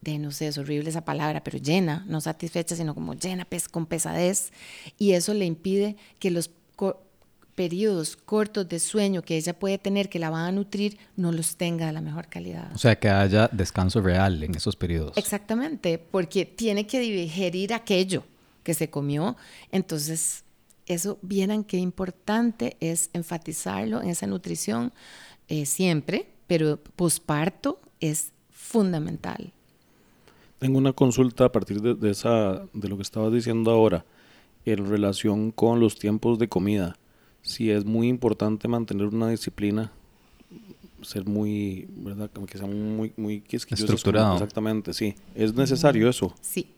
de 0.00 0.18
no 0.18 0.30
sé, 0.30 0.48
es 0.48 0.58
horrible 0.58 0.90
esa 0.90 1.04
palabra, 1.04 1.44
pero 1.44 1.58
llena, 1.58 2.04
no 2.08 2.20
satisfecha, 2.20 2.74
sino 2.74 2.94
como 2.94 3.14
llena, 3.14 3.46
con 3.70 3.86
pesadez. 3.86 4.52
Y 4.98 5.12
eso 5.12 5.32
le 5.32 5.44
impide 5.44 5.96
que 6.18 6.30
los 6.30 6.50
periodos 7.62 8.16
cortos 8.16 8.68
de 8.68 8.80
sueño 8.80 9.22
que 9.22 9.36
ella 9.36 9.56
puede 9.56 9.78
tener 9.78 10.08
que 10.08 10.18
la 10.18 10.30
van 10.30 10.46
a 10.46 10.50
nutrir 10.50 10.98
no 11.14 11.30
los 11.30 11.54
tenga 11.54 11.86
de 11.86 11.92
la 11.92 12.00
mejor 12.00 12.26
calidad. 12.26 12.72
O 12.74 12.78
sea, 12.78 12.98
que 12.98 13.08
haya 13.08 13.48
descanso 13.52 14.00
real 14.00 14.42
en 14.42 14.56
esos 14.56 14.74
periodos. 14.74 15.16
Exactamente, 15.16 15.96
porque 15.96 16.44
tiene 16.44 16.88
que 16.88 16.98
digerir 16.98 17.72
aquello 17.72 18.24
que 18.64 18.74
se 18.74 18.90
comió. 18.90 19.36
Entonces, 19.70 20.42
eso, 20.86 21.20
vieran 21.22 21.62
qué 21.62 21.76
importante 21.76 22.76
es 22.80 23.10
enfatizarlo 23.12 24.02
en 24.02 24.08
esa 24.08 24.26
nutrición 24.26 24.92
eh, 25.46 25.64
siempre, 25.64 26.30
pero 26.48 26.80
posparto 26.96 27.80
es 28.00 28.32
fundamental. 28.50 29.52
Tengo 30.58 30.78
una 30.78 30.92
consulta 30.92 31.44
a 31.44 31.52
partir 31.52 31.80
de, 31.80 32.10
esa, 32.10 32.64
de 32.72 32.88
lo 32.88 32.96
que 32.96 33.02
estabas 33.02 33.32
diciendo 33.32 33.70
ahora, 33.70 34.04
en 34.64 34.84
relación 34.84 35.52
con 35.52 35.78
los 35.78 35.96
tiempos 35.96 36.40
de 36.40 36.48
comida 36.48 36.96
sí 37.42 37.70
es 37.70 37.84
muy 37.84 38.08
importante 38.08 38.68
mantener 38.68 39.06
una 39.06 39.28
disciplina, 39.28 39.92
ser 41.02 41.26
muy, 41.26 41.88
¿verdad? 41.96 42.30
Como 42.32 42.46
que 42.46 42.58
sea 42.58 42.66
muy, 42.66 43.12
muy 43.16 43.42
Estructurado. 43.50 44.34
exactamente, 44.34 44.94
sí. 44.94 45.14
¿Es 45.34 45.54
necesario 45.54 46.08
eso? 46.08 46.34
Sí. 46.40 46.68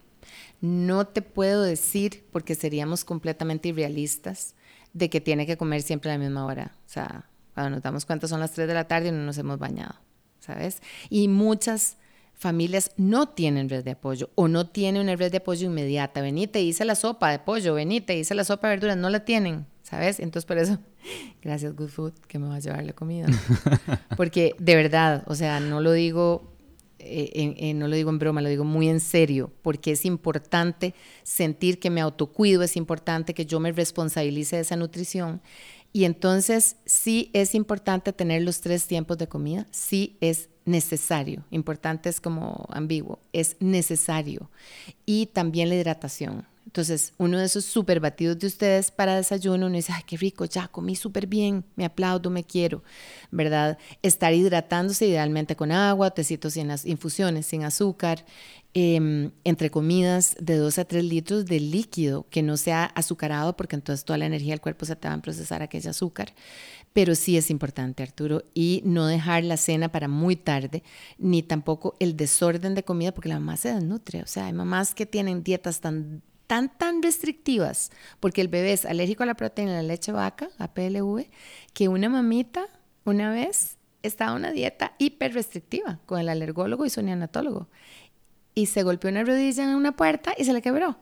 No 0.60 1.06
te 1.06 1.20
puedo 1.20 1.62
decir, 1.62 2.24
porque 2.32 2.54
seríamos 2.54 3.04
completamente 3.04 3.68
irrealistas, 3.68 4.54
de 4.94 5.10
que 5.10 5.20
tiene 5.20 5.46
que 5.46 5.56
comer 5.56 5.82
siempre 5.82 6.10
a 6.10 6.14
la 6.14 6.24
misma 6.24 6.46
hora. 6.46 6.74
O 6.86 6.88
sea, 6.88 7.28
cuando 7.52 7.70
nos 7.70 7.82
damos 7.82 8.06
cuenta 8.06 8.28
son 8.28 8.40
las 8.40 8.52
3 8.52 8.66
de 8.66 8.74
la 8.74 8.88
tarde 8.88 9.08
y 9.08 9.12
no 9.12 9.18
nos 9.18 9.36
hemos 9.38 9.58
bañado, 9.58 9.94
¿sabes? 10.40 10.80
Y 11.10 11.28
muchas 11.28 11.98
familias 12.34 12.90
no 12.96 13.28
tienen 13.28 13.68
red 13.68 13.84
de 13.84 13.92
apoyo 13.92 14.30
o 14.34 14.48
no 14.48 14.66
tienen 14.66 15.02
una 15.02 15.16
red 15.16 15.30
de 15.30 15.38
apoyo 15.38 15.66
inmediata. 15.66 16.20
Vení, 16.20 16.46
te 16.46 16.60
hice 16.60 16.84
la 16.84 16.94
sopa 16.94 17.30
de 17.30 17.38
pollo, 17.38 17.74
vení, 17.74 18.00
te 18.00 18.18
hice 18.18 18.34
la 18.34 18.44
sopa 18.44 18.68
de 18.68 18.76
verduras, 18.76 18.96
no 18.96 19.10
la 19.10 19.24
tienen. 19.24 19.66
¿sabes? 19.84 20.18
Entonces 20.18 20.46
por 20.46 20.58
eso, 20.58 20.78
gracias 21.42 21.76
Good 21.76 21.88
Food 21.88 22.12
que 22.26 22.38
me 22.38 22.48
va 22.48 22.56
a 22.56 22.58
llevar 22.58 22.84
la 22.84 22.92
comida. 22.92 23.26
Porque 24.16 24.56
de 24.58 24.74
verdad, 24.74 25.22
o 25.26 25.34
sea, 25.34 25.60
no 25.60 25.80
lo 25.80 25.92
digo 25.92 26.50
eh, 27.06 27.74
no 27.74 27.86
lo 27.86 27.96
digo 27.96 28.08
en 28.08 28.18
broma, 28.18 28.40
lo 28.40 28.48
digo 28.48 28.64
muy 28.64 28.88
en 28.88 28.98
serio, 28.98 29.52
porque 29.60 29.92
es 29.92 30.06
importante 30.06 30.94
sentir 31.22 31.78
que 31.78 31.90
me 31.90 32.00
autocuido, 32.00 32.62
es 32.62 32.76
importante 32.76 33.34
que 33.34 33.44
yo 33.44 33.60
me 33.60 33.72
responsabilice 33.72 34.56
de 34.56 34.62
esa 34.62 34.76
nutrición. 34.76 35.42
Y 35.96 36.06
entonces 36.06 36.74
sí 36.86 37.30
es 37.34 37.54
importante 37.54 38.12
tener 38.12 38.42
los 38.42 38.60
tres 38.60 38.88
tiempos 38.88 39.16
de 39.16 39.28
comida, 39.28 39.68
sí 39.70 40.18
es 40.20 40.48
necesario, 40.64 41.44
importante 41.52 42.08
es 42.08 42.20
como 42.20 42.66
ambiguo, 42.70 43.20
es 43.32 43.56
necesario. 43.60 44.50
Y 45.06 45.26
también 45.26 45.68
la 45.68 45.76
hidratación. 45.76 46.48
Entonces, 46.66 47.12
uno 47.18 47.38
de 47.38 47.44
esos 47.44 47.64
super 47.64 48.00
batidos 48.00 48.38
de 48.38 48.46
ustedes 48.46 48.90
para 48.90 49.16
desayuno, 49.16 49.66
uno 49.66 49.76
dice, 49.76 49.92
ay, 49.92 50.02
qué 50.06 50.16
rico, 50.16 50.44
ya 50.46 50.66
comí 50.68 50.96
súper 50.96 51.26
bien, 51.26 51.64
me 51.76 51.84
aplaudo, 51.84 52.30
me 52.30 52.42
quiero, 52.42 52.82
¿verdad? 53.30 53.78
Estar 54.02 54.32
hidratándose 54.32 55.06
idealmente 55.06 55.56
con 55.56 55.72
agua, 55.72 56.10
tecitos 56.10 56.54
sin 56.54 56.70
infusiones, 56.84 57.46
sin 57.46 57.64
azúcar, 57.64 58.24
em, 58.72 59.30
entre 59.44 59.70
comidas 59.70 60.36
de 60.40 60.56
2 60.56 60.78
a 60.78 60.84
3 60.84 61.04
litros 61.04 61.44
de 61.44 61.60
líquido 61.60 62.26
que 62.30 62.42
no 62.42 62.56
sea 62.56 62.86
azucarado, 62.86 63.56
porque 63.56 63.76
entonces 63.76 64.04
toda 64.04 64.18
la 64.18 64.26
energía 64.26 64.52
del 64.52 64.60
cuerpo 64.60 64.86
se 64.86 64.96
te 64.96 65.06
va 65.06 65.14
a 65.14 65.22
procesar 65.22 65.62
aquella 65.62 65.90
azúcar. 65.90 66.34
Pero 66.94 67.14
sí 67.14 67.36
es 67.36 67.50
importante, 67.50 68.02
Arturo, 68.02 68.42
y 68.54 68.80
no 68.84 69.06
dejar 69.06 69.44
la 69.44 69.56
cena 69.58 69.90
para 69.90 70.08
muy 70.08 70.36
tarde, 70.36 70.82
ni 71.18 71.42
tampoco 71.42 71.94
el 72.00 72.16
desorden 72.16 72.74
de 72.74 72.84
comida, 72.84 73.12
porque 73.12 73.28
la 73.28 73.38
mamá 73.38 73.56
se 73.56 73.74
desnutre. 73.74 74.22
O 74.22 74.26
sea, 74.26 74.46
hay 74.46 74.52
mamás 74.52 74.94
que 74.94 75.04
tienen 75.04 75.42
dietas 75.42 75.80
tan 75.80 76.22
tan, 76.46 76.76
tan 76.76 77.02
restrictivas, 77.02 77.90
porque 78.20 78.40
el 78.40 78.48
bebé 78.48 78.72
es 78.72 78.84
alérgico 78.84 79.22
a 79.22 79.26
la 79.26 79.34
proteína 79.34 79.76
de 79.76 79.82
la 79.82 79.88
leche 79.88 80.12
vaca, 80.12 80.48
a 80.58 80.72
PLV, 80.72 81.26
que 81.72 81.88
una 81.88 82.08
mamita 82.08 82.66
una 83.04 83.30
vez 83.30 83.76
estaba 84.02 84.32
en 84.32 84.38
una 84.38 84.52
dieta 84.52 84.94
hiper 84.98 85.34
restrictiva 85.34 85.98
con 86.06 86.20
el 86.20 86.28
alergólogo 86.28 86.84
y 86.84 86.90
su 86.90 87.02
neonatólogo. 87.02 87.68
Y 88.54 88.66
se 88.66 88.82
golpeó 88.82 89.10
una 89.10 89.24
rodilla 89.24 89.64
en 89.64 89.74
una 89.74 89.96
puerta 89.96 90.34
y 90.36 90.44
se 90.44 90.52
le 90.52 90.62
quebró, 90.62 90.96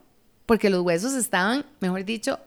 porque 0.46 0.70
los 0.70 0.82
huesos 0.82 1.14
estaban, 1.14 1.66
mejor 1.80 2.04
dicho, 2.04 2.38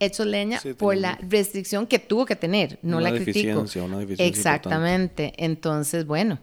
hechos 0.00 0.26
leña 0.26 0.60
por 0.78 0.96
la 0.96 1.18
restricción 1.28 1.86
que 1.86 1.98
tuvo 1.98 2.26
que 2.26 2.36
tener, 2.36 2.78
no 2.82 3.00
la 3.00 3.10
critico. 3.10 3.64
Una 3.84 4.02
Exactamente. 4.18 5.32
Entonces, 5.36 6.06
bueno, 6.06 6.38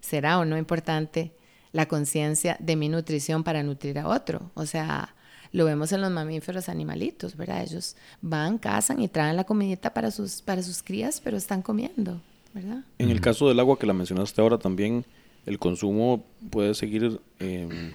será 0.00 0.38
o 0.38 0.44
no 0.44 0.56
importante 0.56 1.32
la 1.72 1.86
conciencia 1.86 2.56
de 2.60 2.76
mi 2.76 2.88
nutrición 2.88 3.44
para 3.44 3.62
nutrir 3.62 3.98
a 3.98 4.08
otro. 4.08 4.50
O 4.54 4.64
sea, 4.66 5.14
lo 5.56 5.64
vemos 5.64 5.90
en 5.92 6.02
los 6.02 6.10
mamíferos 6.10 6.68
animalitos, 6.68 7.34
¿verdad? 7.34 7.62
Ellos 7.62 7.96
van, 8.20 8.58
cazan 8.58 9.00
y 9.00 9.08
traen 9.08 9.36
la 9.36 9.44
comidita 9.44 9.94
para 9.94 10.10
sus, 10.10 10.42
para 10.42 10.62
sus 10.62 10.82
crías, 10.82 11.22
pero 11.24 11.38
están 11.38 11.62
comiendo, 11.62 12.20
¿verdad? 12.52 12.84
En 12.98 13.08
el 13.08 13.22
caso 13.22 13.48
del 13.48 13.58
agua 13.58 13.78
que 13.78 13.86
la 13.86 13.94
mencionaste 13.94 14.38
ahora 14.42 14.58
también, 14.58 15.06
el 15.46 15.58
consumo 15.58 16.26
puede 16.50 16.74
seguir 16.74 17.22
em, 17.38 17.94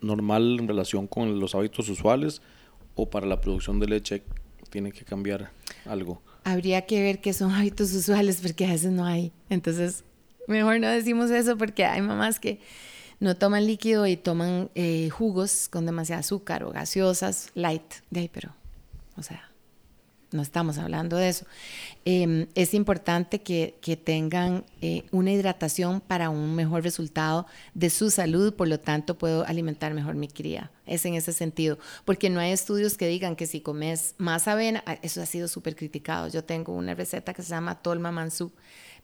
normal 0.00 0.60
en 0.60 0.68
relación 0.68 1.08
con 1.08 1.40
los 1.40 1.56
hábitos 1.56 1.88
usuales 1.88 2.40
o 2.94 3.10
para 3.10 3.26
la 3.26 3.40
producción 3.40 3.80
de 3.80 3.88
leche 3.88 4.22
tiene 4.70 4.92
que 4.92 5.04
cambiar 5.04 5.50
algo. 5.84 6.22
Habría 6.44 6.86
que 6.86 7.02
ver 7.02 7.20
qué 7.20 7.32
son 7.32 7.50
hábitos 7.50 7.92
usuales 7.92 8.38
porque 8.40 8.66
a 8.66 8.70
veces 8.70 8.92
no 8.92 9.04
hay. 9.04 9.32
Entonces, 9.50 10.04
mejor 10.46 10.78
no 10.78 10.86
decimos 10.86 11.28
eso 11.32 11.58
porque 11.58 11.84
hay 11.84 12.02
mamás 12.02 12.38
que 12.38 12.60
no 13.20 13.36
toman 13.36 13.66
líquido 13.66 14.06
y 14.06 14.16
toman 14.16 14.70
eh, 14.74 15.10
jugos 15.10 15.68
con 15.68 15.86
demasiado 15.86 16.20
azúcar 16.20 16.64
o 16.64 16.70
gaseosas 16.70 17.50
light. 17.54 17.94
De 18.10 18.20
ahí, 18.20 18.30
pero, 18.32 18.54
o 19.16 19.22
sea, 19.22 19.50
no 20.32 20.42
estamos 20.42 20.78
hablando 20.78 21.16
de 21.16 21.28
eso. 21.28 21.46
Em, 22.04 22.46
es 22.54 22.74
importante 22.74 23.40
que, 23.42 23.78
que 23.80 23.96
tengan 23.96 24.64
eh, 24.80 25.04
una 25.10 25.32
hidratación 25.32 26.00
para 26.00 26.30
un 26.30 26.54
mejor 26.54 26.82
resultado 26.82 27.46
de 27.74 27.90
su 27.90 28.10
salud, 28.10 28.54
por 28.54 28.68
lo 28.68 28.80
tanto 28.80 29.16
puedo 29.16 29.46
alimentar 29.46 29.94
mejor 29.94 30.14
mi 30.14 30.28
cría. 30.28 30.70
Es 30.84 31.04
en 31.06 31.14
ese 31.14 31.32
sentido, 31.32 31.78
porque 32.04 32.30
no 32.30 32.40
hay 32.40 32.52
estudios 32.52 32.96
que 32.96 33.08
digan 33.08 33.36
que 33.36 33.46
si 33.46 33.60
comes 33.60 34.14
más 34.18 34.46
avena, 34.48 34.82
ah, 34.86 34.98
eso 35.02 35.22
ha 35.22 35.26
sido 35.26 35.48
súper 35.48 35.74
criticado. 35.74 36.28
Yo 36.28 36.44
tengo 36.44 36.74
una 36.74 36.94
receta 36.94 37.32
que 37.32 37.42
se 37.42 37.50
llama 37.50 37.76
Tolma 37.76 38.12
Mansú, 38.12 38.52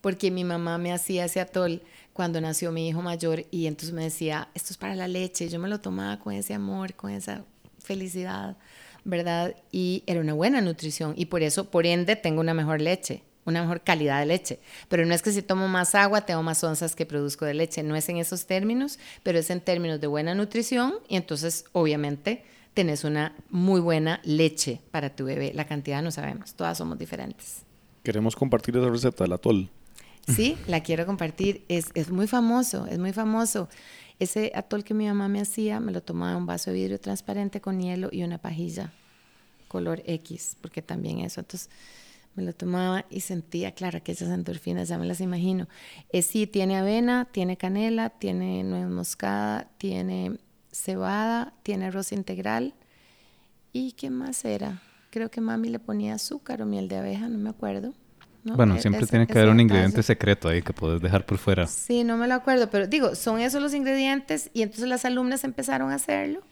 porque 0.03 0.31
mi 0.31 0.45
mamá 0.45 0.77
me 0.77 0.93
hacía 0.93 1.25
ese 1.25 1.41
atol 1.41 1.81
cuando 2.13 2.41
nació 2.43 2.73
mi 2.73 2.89
hijo 2.89 3.01
mayor 3.01 3.47
y 3.51 3.67
entonces 3.67 3.95
me 3.95 4.03
decía, 4.03 4.49
esto 4.53 4.75
es 4.75 4.77
para 4.77 4.95
la 4.95 5.09
leche, 5.09 5.49
yo 5.49 5.59
me 5.59 5.69
lo 5.69 5.81
tomaba 5.81 6.19
con 6.19 6.35
ese 6.35 6.53
amor, 6.53 6.93
con 6.93 7.11
esa 7.11 7.45
felicidad, 7.79 8.59
¿verdad? 9.05 9.57
Y 9.71 10.03
era 10.07 10.21
una 10.21 10.35
buena 10.35 10.61
nutrición 10.61 11.15
y 11.17 11.27
por 11.27 11.43
eso, 11.43 11.71
por 11.71 11.87
ende, 11.87 12.17
tengo 12.17 12.41
una 12.41 12.53
mejor 12.53 12.81
leche, 12.81 13.23
una 13.45 13.63
mejor 13.63 13.81
calidad 13.81 14.21
de 14.21 14.27
leche. 14.27 14.59
Pero 14.89 15.07
no 15.07 15.15
es 15.15 15.23
que 15.23 15.33
si 15.33 15.41
tomo 15.41 15.69
más 15.69 15.95
agua, 15.95 16.27
tengo 16.27 16.43
más 16.43 16.63
onzas 16.63 16.95
que 16.95 17.07
produzco 17.07 17.45
de 17.45 17.55
leche, 17.55 17.83
no 17.83 17.97
es 17.97 18.09
en 18.09 18.19
esos 18.19 18.47
términos, 18.47 18.99
pero 19.23 19.39
es 19.39 19.49
en 19.51 19.61
términos 19.61 20.01
de 20.01 20.09
buena 20.09 20.35
nutrición 20.35 20.95
y 21.09 21.17
entonces, 21.17 21.65
obviamente, 21.73 22.45
tenés 22.75 23.05
una 23.05 23.35
muy 23.51 23.81
buena 23.81 24.21
leche 24.25 24.81
para 24.91 25.15
tu 25.15 25.25
bebé. 25.25 25.53
La 25.55 25.67
cantidad 25.67 26.03
no 26.03 26.11
sabemos, 26.11 26.55
todas 26.55 26.77
somos 26.77 26.99
diferentes. 26.99 27.63
Queremos 28.03 28.35
compartir 28.35 28.77
esa 28.77 28.89
receta 28.89 29.25
del 29.25 29.33
atol. 29.33 29.71
Sí, 30.29 30.57
la 30.67 30.83
quiero 30.83 31.07
compartir. 31.07 31.65
Es, 31.69 31.91
es 31.95 32.11
muy 32.11 32.27
famoso, 32.27 32.87
es 32.87 32.99
muy 32.99 33.13
famoso. 33.13 33.69
Ese 34.19 34.53
atol 34.55 34.85
que 34.85 34.95
mi 34.95 35.07
mamá 35.07 35.29
me 35.29 35.41
hacía, 35.41 35.81
me 35.81 35.93
lo 35.93 36.03
tomaba 36.03 36.33
en 36.33 36.39
un 36.39 36.47
vaso 36.47 36.71
de 36.71 36.77
vidrio 36.77 37.01
transparente 37.01 37.61
con 37.61 37.81
hielo 37.81 38.09
y 38.13 38.23
una 38.23 38.39
pajilla 38.39 38.93
color 39.73 40.03
X, 40.07 40.57
porque 40.61 40.83
también 40.83 41.21
eso. 41.21 41.41
Entonces 41.41 41.71
me 42.35 42.43
lo 42.43 42.53
tomaba 42.53 43.07
y 43.11 43.21
sentía, 43.21 43.73
claro, 43.73 44.03
que 44.03 44.13
esas 44.13 44.29
endorfinas, 44.29 44.89
ya 44.89 44.99
me 44.99 45.07
las 45.07 45.21
imagino. 45.21 45.67
Es, 46.11 46.27
sí, 46.27 46.47
tiene 46.47 46.77
avena, 46.77 47.27
tiene 47.33 47.57
canela, 47.57 48.11
tiene 48.11 48.63
nuez 48.65 48.87
moscada, 48.89 49.71
tiene 49.79 50.39
cebada, 50.71 51.55
tiene 51.63 51.87
arroz 51.87 52.13
integral. 52.13 52.75
¿Y 53.73 53.93
qué 53.93 54.11
más 54.11 54.45
era? 54.45 54.83
Creo 55.11 55.31
que 55.31 55.41
mami 55.41 55.69
le 55.69 55.79
ponía 55.79 56.15
azúcar 56.15 56.63
o 56.63 56.67
miel 56.67 56.89
de 56.89 56.99
abeja, 56.99 57.29
no 57.29 57.39
me 57.39 57.51
acuerdo. 57.51 57.95
Bueno, 58.45 58.77
e-, 58.77 58.81
siempre 58.81 59.07
tiene 59.07 59.27
que 59.27 59.39
haber 59.39 59.51
un 59.51 59.61
ingrediente 59.61 60.03
secreto 60.03 60.49
ahí 60.49 60.63
que 60.63 60.73
puedes 60.73 61.01
dejar 61.01 61.25
por 61.25 61.39
fuera. 61.39 61.67
Sí, 61.67 62.05
no 62.05 62.17
me 62.17 62.27
lo 62.29 62.35
acuerdo, 62.35 62.71
pero 62.71 62.87
digo, 62.87 63.15
son 63.15 63.41
esos 63.41 63.63
los 63.63 63.75
ingredientes 63.75 64.51
y 64.53 64.63
entonces 64.63 64.89
las 64.89 65.05
alumnas 65.05 65.45
empezaron 65.45 65.91
a 65.91 65.97
hacerlo 65.97 66.43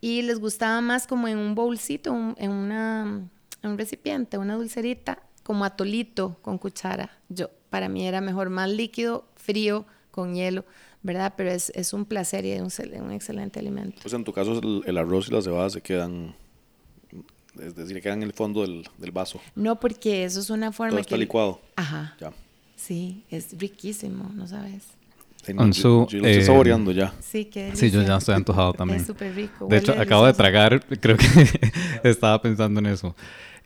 y 0.00 0.22
les 0.22 0.40
gustaba 0.40 0.80
más 0.80 1.06
como 1.06 1.28
en 1.28 1.38
un 1.38 1.54
bolsito, 1.54 2.34
en, 2.36 2.50
una, 2.50 3.28
un 3.62 3.78
recipiente, 3.78 4.38
una 4.38 4.54
dulcerita, 4.54 5.22
como 5.42 5.64
atolito 5.64 6.38
con 6.42 6.58
cuchara. 6.58 7.10
Yo, 7.28 7.50
para 7.70 7.88
mí 7.88 8.06
era 8.06 8.20
mejor 8.20 8.50
más 8.50 8.70
líquido, 8.70 9.26
frío, 9.36 9.86
con 10.10 10.34
hielo, 10.34 10.64
¿verdad? 11.02 11.34
Pero 11.36 11.50
es, 11.50 11.70
es 11.74 11.92
un 11.92 12.04
placer 12.04 12.44
y 12.44 12.52
es 12.52 12.60
un, 12.60 13.02
un 13.02 13.12
excelente 13.12 13.58
alimento. 13.60 13.98
Pues 14.02 14.14
en 14.14 14.24
tu 14.24 14.32
caso 14.32 14.58
el, 14.58 14.82
el 14.86 14.98
arroz 14.98 15.28
y 15.28 15.32
la 15.32 15.42
cebada 15.42 15.70
se 15.70 15.80
quedan 15.80 16.34
es 17.58 17.74
decir, 17.74 18.00
queda 18.00 18.14
en 18.14 18.22
el 18.22 18.32
fondo 18.32 18.62
del, 18.62 18.86
del, 18.98 19.10
vaso. 19.10 19.40
No, 19.54 19.80
porque 19.80 20.24
eso 20.24 20.40
es 20.40 20.50
una 20.50 20.72
forma 20.72 20.92
Todo 20.92 21.00
está 21.00 21.16
licuado. 21.16 21.60
Ajá. 21.76 22.14
Ya. 22.20 22.32
Sí, 22.76 23.24
es 23.30 23.58
riquísimo, 23.58 24.30
¿no 24.34 24.46
sabes? 24.46 24.84
Sí, 25.42 25.54
no, 25.54 25.70
yo, 25.70 26.06
yo, 26.06 26.18
lo 26.18 26.26
estoy 26.26 26.42
eh, 26.42 26.44
saboreando 26.44 26.92
ya. 26.92 27.14
Sí, 27.20 27.46
qué 27.46 27.74
Sí, 27.74 27.90
yo 27.90 28.02
ya 28.02 28.16
estoy 28.16 28.34
antojado 28.34 28.74
también. 28.74 29.00
Es 29.00 29.06
súper 29.06 29.34
rico. 29.34 29.66
De 29.68 29.78
hecho, 29.78 29.92
acabo 29.98 30.26
de 30.26 30.34
tragar, 30.34 30.84
creo 31.00 31.16
que 31.16 31.26
estaba 32.08 32.40
pensando 32.42 32.80
en 32.80 32.86
eso. 32.86 33.16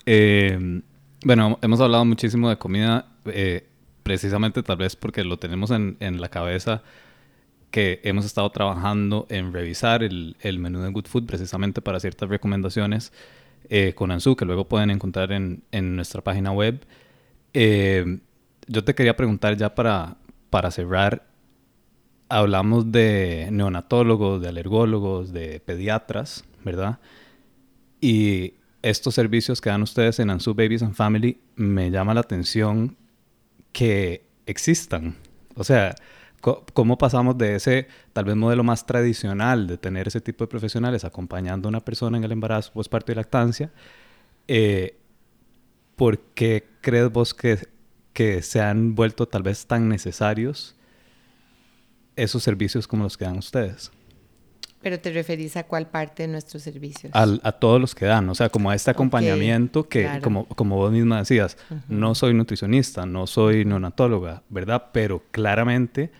Eh, 0.06 0.82
bueno, 1.24 1.58
hemos 1.62 1.80
hablado 1.80 2.04
muchísimo 2.04 2.48
de 2.48 2.58
comida, 2.58 3.06
eh, 3.26 3.66
precisamente 4.02 4.62
tal 4.62 4.76
vez 4.76 4.94
porque 4.94 5.24
lo 5.24 5.38
tenemos 5.38 5.70
en, 5.70 5.96
en, 6.00 6.20
la 6.20 6.28
cabeza 6.28 6.82
que 7.70 8.00
hemos 8.04 8.24
estado 8.24 8.50
trabajando 8.50 9.26
en 9.30 9.52
revisar 9.52 10.02
el, 10.02 10.36
el 10.40 10.58
menú 10.58 10.80
de 10.80 10.90
Good 10.90 11.06
Food 11.06 11.24
precisamente 11.24 11.80
para 11.80 11.98
ciertas 11.98 12.28
recomendaciones 12.28 13.12
eh, 13.68 13.94
con 13.94 14.10
Ansu, 14.10 14.36
que 14.36 14.44
luego 14.44 14.68
pueden 14.68 14.90
encontrar 14.90 15.32
en, 15.32 15.64
en 15.72 15.96
nuestra 15.96 16.22
página 16.22 16.52
web. 16.52 16.84
Eh, 17.52 18.18
yo 18.66 18.84
te 18.84 18.94
quería 18.94 19.16
preguntar 19.16 19.56
ya 19.56 19.74
para, 19.74 20.16
para 20.50 20.70
cerrar, 20.70 21.26
hablamos 22.28 22.90
de 22.90 23.48
neonatólogos, 23.50 24.40
de 24.40 24.48
alergólogos, 24.48 25.32
de 25.32 25.60
pediatras, 25.60 26.44
¿verdad? 26.64 26.98
Y 28.00 28.54
estos 28.82 29.14
servicios 29.14 29.60
que 29.60 29.70
dan 29.70 29.82
ustedes 29.82 30.18
en 30.18 30.30
Ansu 30.30 30.54
Babies 30.54 30.82
and 30.82 30.94
Family 30.94 31.40
me 31.56 31.90
llama 31.90 32.14
la 32.14 32.20
atención 32.20 32.96
que 33.72 34.26
existan. 34.46 35.16
O 35.56 35.64
sea, 35.64 35.94
¿Cómo 36.44 36.98
pasamos 36.98 37.38
de 37.38 37.54
ese 37.54 37.88
tal 38.12 38.26
vez 38.26 38.36
modelo 38.36 38.62
más 38.62 38.84
tradicional 38.84 39.66
de 39.66 39.78
tener 39.78 40.08
ese 40.08 40.20
tipo 40.20 40.44
de 40.44 40.48
profesionales 40.48 41.04
acompañando 41.04 41.68
a 41.68 41.70
una 41.70 41.80
persona 41.80 42.18
en 42.18 42.24
el 42.24 42.32
embarazo, 42.32 42.72
posparto 42.72 43.12
y 43.12 43.14
lactancia? 43.14 43.72
Eh, 44.46 44.98
¿Por 45.96 46.18
qué 46.18 46.66
crees 46.82 47.10
vos 47.10 47.32
que, 47.32 47.58
que 48.12 48.42
se 48.42 48.60
han 48.60 48.94
vuelto 48.94 49.26
tal 49.26 49.42
vez 49.42 49.66
tan 49.66 49.88
necesarios 49.88 50.76
esos 52.14 52.42
servicios 52.42 52.86
como 52.86 53.04
los 53.04 53.16
que 53.16 53.24
dan 53.24 53.38
ustedes? 53.38 53.90
Pero 54.82 55.00
te 55.00 55.10
referís 55.12 55.56
a 55.56 55.64
cuál 55.64 55.86
parte 55.86 56.24
de 56.24 56.28
nuestros 56.28 56.62
servicios? 56.62 57.10
a 57.14 57.52
todos 57.52 57.80
los 57.80 57.94
que 57.94 58.04
dan, 58.04 58.28
o 58.28 58.34
sea, 58.34 58.50
como 58.50 58.68
a 58.68 58.74
este 58.74 58.90
acompañamiento 58.90 59.88
que, 59.88 60.20
como, 60.22 60.44
como 60.48 60.76
vos 60.76 60.92
misma 60.92 61.20
decías, 61.20 61.56
no 61.88 62.14
soy 62.14 62.34
nutricionista, 62.34 63.06
no 63.06 63.26
soy 63.26 63.64
neonatóloga, 63.64 64.42
¿verdad? 64.50 64.90
Pero 64.92 65.22
claramente 65.30 66.10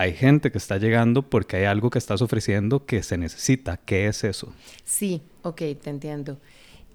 hay 0.00 0.14
gente 0.14 0.50
que 0.50 0.56
está 0.56 0.78
llegando 0.78 1.28
porque 1.28 1.58
hay 1.58 1.64
algo 1.64 1.90
que 1.90 1.98
estás 1.98 2.22
ofreciendo 2.22 2.86
que 2.86 3.02
se 3.02 3.18
necesita. 3.18 3.76
¿Qué 3.76 4.06
es 4.06 4.24
eso? 4.24 4.50
Sí, 4.82 5.20
ok, 5.42 5.58
te 5.78 5.90
entiendo. 5.90 6.40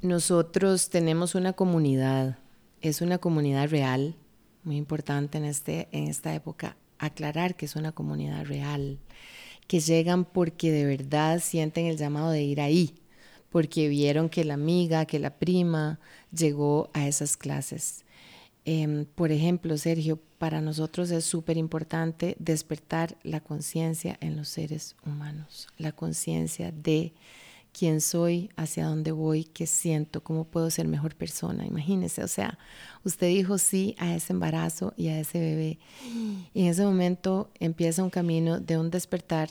Nosotros 0.01 0.89
tenemos 0.89 1.35
una 1.35 1.53
comunidad, 1.53 2.39
es 2.81 3.01
una 3.01 3.19
comunidad 3.19 3.69
real, 3.69 4.15
muy 4.63 4.77
importante 4.77 5.37
en, 5.37 5.45
este, 5.45 5.87
en 5.91 6.07
esta 6.07 6.33
época, 6.33 6.77
aclarar 6.97 7.55
que 7.55 7.67
es 7.67 7.75
una 7.75 7.91
comunidad 7.91 8.43
real, 8.45 8.97
que 9.67 9.81
llegan 9.81 10.25
porque 10.25 10.71
de 10.71 10.85
verdad 10.85 11.41
sienten 11.41 11.85
el 11.85 11.97
llamado 11.97 12.31
de 12.31 12.41
ir 12.41 12.59
ahí, 12.59 12.95
porque 13.51 13.87
vieron 13.87 14.29
que 14.29 14.45
la 14.45 14.55
amiga, 14.55 15.05
que 15.05 15.19
la 15.19 15.29
prima 15.29 15.99
llegó 16.31 16.89
a 16.93 17.07
esas 17.07 17.37
clases. 17.37 18.03
Em, 18.65 19.05
por 19.05 19.31
ejemplo, 19.31 19.77
Sergio, 19.77 20.19
para 20.39 20.59
nosotros 20.59 21.11
es 21.11 21.23
súper 21.23 21.55
importante 21.55 22.35
despertar 22.39 23.15
la 23.23 23.39
conciencia 23.39 24.17
en 24.21 24.35
los 24.35 24.49
seres 24.49 24.95
humanos, 25.05 25.67
la 25.77 25.91
conciencia 25.91 26.71
de 26.71 27.13
quién 27.77 28.01
soy, 28.01 28.49
hacia 28.55 28.87
dónde 28.87 29.11
voy, 29.11 29.43
qué 29.43 29.67
siento, 29.67 30.23
cómo 30.23 30.45
puedo 30.45 30.71
ser 30.71 30.87
mejor 30.87 31.13
persona. 31.15 31.65
Imagínese, 31.65 32.23
o 32.23 32.27
sea, 32.27 32.57
usted 33.03 33.27
dijo 33.27 33.57
sí 33.59 33.95
a 33.99 34.15
ese 34.15 34.33
embarazo 34.33 34.93
y 34.97 35.09
a 35.09 35.19
ese 35.19 35.39
bebé. 35.39 35.77
Y 36.53 36.63
en 36.63 36.67
ese 36.67 36.85
momento 36.85 37.51
empieza 37.59 38.03
un 38.03 38.09
camino 38.09 38.59
de 38.59 38.79
un 38.79 38.89
despertar 38.89 39.49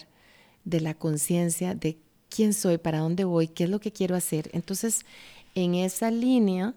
de 0.64 0.80
la 0.80 0.94
conciencia 0.94 1.74
de 1.74 1.98
quién 2.30 2.52
soy, 2.52 2.78
para 2.78 2.98
dónde 2.98 3.24
voy, 3.24 3.46
qué 3.46 3.64
es 3.64 3.70
lo 3.70 3.78
que 3.78 3.92
quiero 3.92 4.16
hacer. 4.16 4.50
Entonces, 4.54 5.04
en 5.54 5.74
esa 5.74 6.10
línea, 6.10 6.74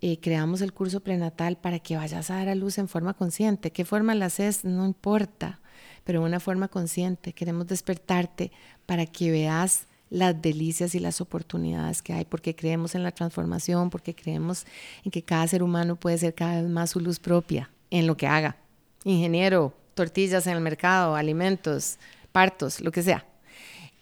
eh, 0.00 0.18
creamos 0.20 0.60
el 0.60 0.72
curso 0.72 1.00
prenatal 1.00 1.56
para 1.56 1.78
que 1.78 1.96
vayas 1.96 2.30
a 2.30 2.36
dar 2.36 2.48
a 2.48 2.54
luz 2.54 2.78
en 2.78 2.88
forma 2.88 3.14
consciente. 3.14 3.70
¿Qué 3.70 3.84
forma 3.84 4.14
la 4.14 4.26
haces? 4.26 4.64
No 4.64 4.84
importa, 4.84 5.60
pero 6.04 6.22
una 6.22 6.40
forma 6.40 6.68
consciente. 6.68 7.32
Queremos 7.32 7.66
despertarte 7.66 8.52
para 8.84 9.06
que 9.06 9.30
veas 9.30 9.86
las 10.10 10.40
delicias 10.40 10.94
y 10.94 11.00
las 11.00 11.20
oportunidades 11.20 12.02
que 12.02 12.12
hay, 12.12 12.24
porque 12.24 12.54
creemos 12.54 12.94
en 12.94 13.02
la 13.02 13.10
transformación, 13.10 13.90
porque 13.90 14.14
creemos 14.14 14.66
en 15.04 15.10
que 15.10 15.22
cada 15.22 15.46
ser 15.48 15.62
humano 15.62 15.96
puede 15.96 16.18
ser 16.18 16.34
cada 16.34 16.62
vez 16.62 16.70
más 16.70 16.90
su 16.90 17.00
luz 17.00 17.18
propia 17.18 17.70
en 17.90 18.06
lo 18.06 18.16
que 18.16 18.26
haga. 18.26 18.56
Ingeniero, 19.04 19.74
tortillas 19.94 20.46
en 20.46 20.54
el 20.54 20.60
mercado, 20.60 21.16
alimentos, 21.16 21.98
partos, 22.32 22.80
lo 22.80 22.92
que 22.92 23.02
sea. 23.02 23.26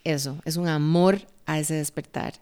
Eso, 0.03 0.39
es 0.45 0.57
un 0.57 0.69
amor 0.69 1.21
a 1.47 1.59
ese 1.59 1.75
despertar. 1.75 2.35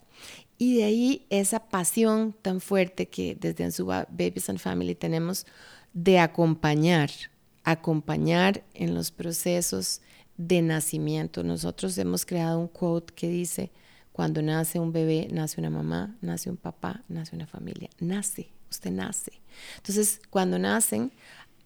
Y 0.58 0.76
de 0.76 0.84
ahí 0.84 1.26
esa 1.30 1.68
pasión 1.68 2.34
tan 2.40 2.60
fuerte 2.60 3.08
que 3.08 3.36
desde 3.38 3.64
Ansuba 3.64 4.06
Babies 4.10 4.48
and 4.48 4.58
Family 4.58 4.94
tenemos 4.94 5.46
de 5.92 6.18
acompañar, 6.18 7.10
acompañar 7.64 8.62
en 8.74 8.94
los 8.94 9.10
procesos 9.10 10.00
de 10.36 10.62
nacimiento. 10.62 11.42
Nosotros 11.42 11.96
hemos 11.98 12.24
creado 12.24 12.58
un 12.58 12.68
quote 12.68 13.12
que 13.14 13.28
dice, 13.28 13.70
cuando 14.12 14.42
nace 14.42 14.78
un 14.78 14.92
bebé, 14.92 15.28
nace 15.30 15.60
una 15.60 15.70
mamá, 15.70 16.16
nace 16.20 16.50
un 16.50 16.56
papá, 16.56 17.02
nace 17.08 17.34
una 17.34 17.46
familia. 17.46 17.88
Nace, 17.98 18.50
usted 18.70 18.90
nace. 18.90 19.32
Entonces, 19.78 20.20
cuando 20.30 20.58
nacen, 20.58 21.12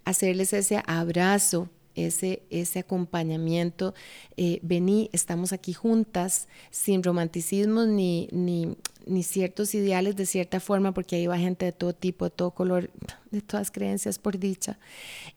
hacerles 0.04 0.52
ese 0.52 0.82
abrazo, 0.86 1.68
ese, 1.96 2.42
ese 2.50 2.78
acompañamiento. 2.78 3.94
Eh, 4.36 4.60
vení, 4.62 5.10
estamos 5.12 5.52
aquí 5.52 5.72
juntas, 5.72 6.46
sin 6.70 7.02
romanticismos 7.02 7.88
ni, 7.88 8.28
ni, 8.30 8.76
ni 9.06 9.22
ciertos 9.22 9.74
ideales 9.74 10.16
de 10.16 10.26
cierta 10.26 10.60
forma, 10.60 10.92
porque 10.92 11.16
ahí 11.16 11.26
va 11.26 11.38
gente 11.38 11.64
de 11.64 11.72
todo 11.72 11.94
tipo, 11.94 12.26
de 12.26 12.30
todo 12.30 12.50
color, 12.50 12.90
de 13.30 13.40
todas 13.40 13.70
creencias 13.70 14.18
por 14.18 14.38
dicha, 14.38 14.78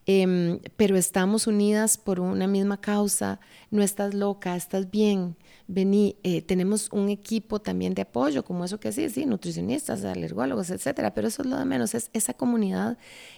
em, 0.06 0.60
pero 0.76 0.98
estamos 0.98 1.48
unidas 1.48 1.98
por 1.98 2.20
una 2.20 2.48
misma 2.48 2.82
causa, 2.82 3.40
no 3.70 3.84
estás 3.84 4.14
loca, 4.14 4.56
estás 4.56 4.90
bien, 4.90 5.38
vení, 5.68 6.18
eh, 6.24 6.42
tenemos 6.42 6.90
un 6.92 7.10
equipo 7.10 7.60
también 7.60 7.94
de 7.94 8.02
apoyo, 8.02 8.44
como 8.44 8.66
eso 8.66 8.80
que 8.80 8.92
sí, 8.92 9.10
sí, 9.10 9.26
nutricionistas, 9.26 10.04
alergólogos, 10.04 10.72
etcétera, 10.72 11.14
pero 11.14 11.28
eso 11.28 11.44
es 11.44 11.48
lo 11.48 11.58
de 11.58 11.66
menos, 11.66 11.94
es 11.94 12.10
esa 12.14 12.34
comunidad 12.34 12.98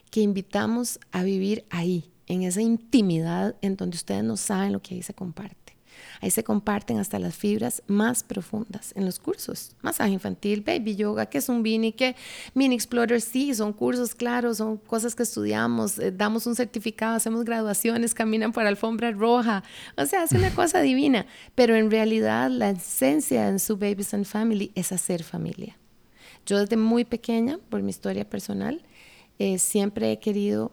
que 0.09 0.21
invitamos 0.21 0.99
a 1.11 1.23
vivir 1.23 1.65
ahí, 1.69 2.10
en 2.31 2.43
esa 2.43 2.61
intimidad 2.61 3.55
en 3.61 3.75
donde 3.75 3.95
ustedes 3.95 4.23
no 4.23 4.37
saben 4.37 4.71
lo 4.71 4.81
que 4.81 4.95
ahí 4.95 5.03
se 5.03 5.13
comparte. 5.13 5.59
Ahí 6.21 6.31
se 6.31 6.43
comparten 6.43 6.97
hasta 6.97 7.19
las 7.19 7.35
fibras 7.35 7.83
más 7.87 8.23
profundas 8.23 8.93
en 8.95 9.05
los 9.05 9.19
cursos. 9.19 9.71
Masaje 9.81 10.11
infantil, 10.11 10.61
baby 10.61 10.95
yoga, 10.95 11.25
que 11.25 11.39
es 11.39 11.49
un 11.49 11.61
Vini, 11.61 11.91
que 11.91 12.15
Mini 12.53 12.75
Explorer, 12.75 13.19
sí, 13.19 13.53
son 13.53 13.73
cursos 13.73 14.15
claros, 14.15 14.57
son 14.57 14.77
cosas 14.77 15.13
que 15.13 15.23
estudiamos, 15.23 15.99
eh, 15.99 16.11
damos 16.11 16.47
un 16.47 16.55
certificado, 16.55 17.15
hacemos 17.15 17.43
graduaciones, 17.43 18.13
caminan 18.13 18.53
por 18.53 18.65
alfombra 18.65 19.11
roja. 19.11 19.63
O 19.97 20.05
sea, 20.05 20.23
es 20.23 20.31
una 20.31 20.51
cosa 20.55 20.81
divina. 20.81 21.25
Pero 21.55 21.75
en 21.75 21.91
realidad 21.91 22.49
la 22.49 22.69
esencia 22.69 23.49
en 23.49 23.59
su 23.59 23.77
Babies 23.77 24.13
and 24.13 24.25
Family 24.25 24.71
es 24.75 24.91
hacer 24.91 25.23
familia. 25.23 25.77
Yo 26.45 26.59
desde 26.59 26.77
muy 26.77 27.03
pequeña, 27.03 27.59
por 27.69 27.81
mi 27.81 27.89
historia 27.89 28.29
personal, 28.29 28.81
eh, 29.39 29.57
siempre 29.57 30.11
he 30.11 30.19
querido 30.19 30.71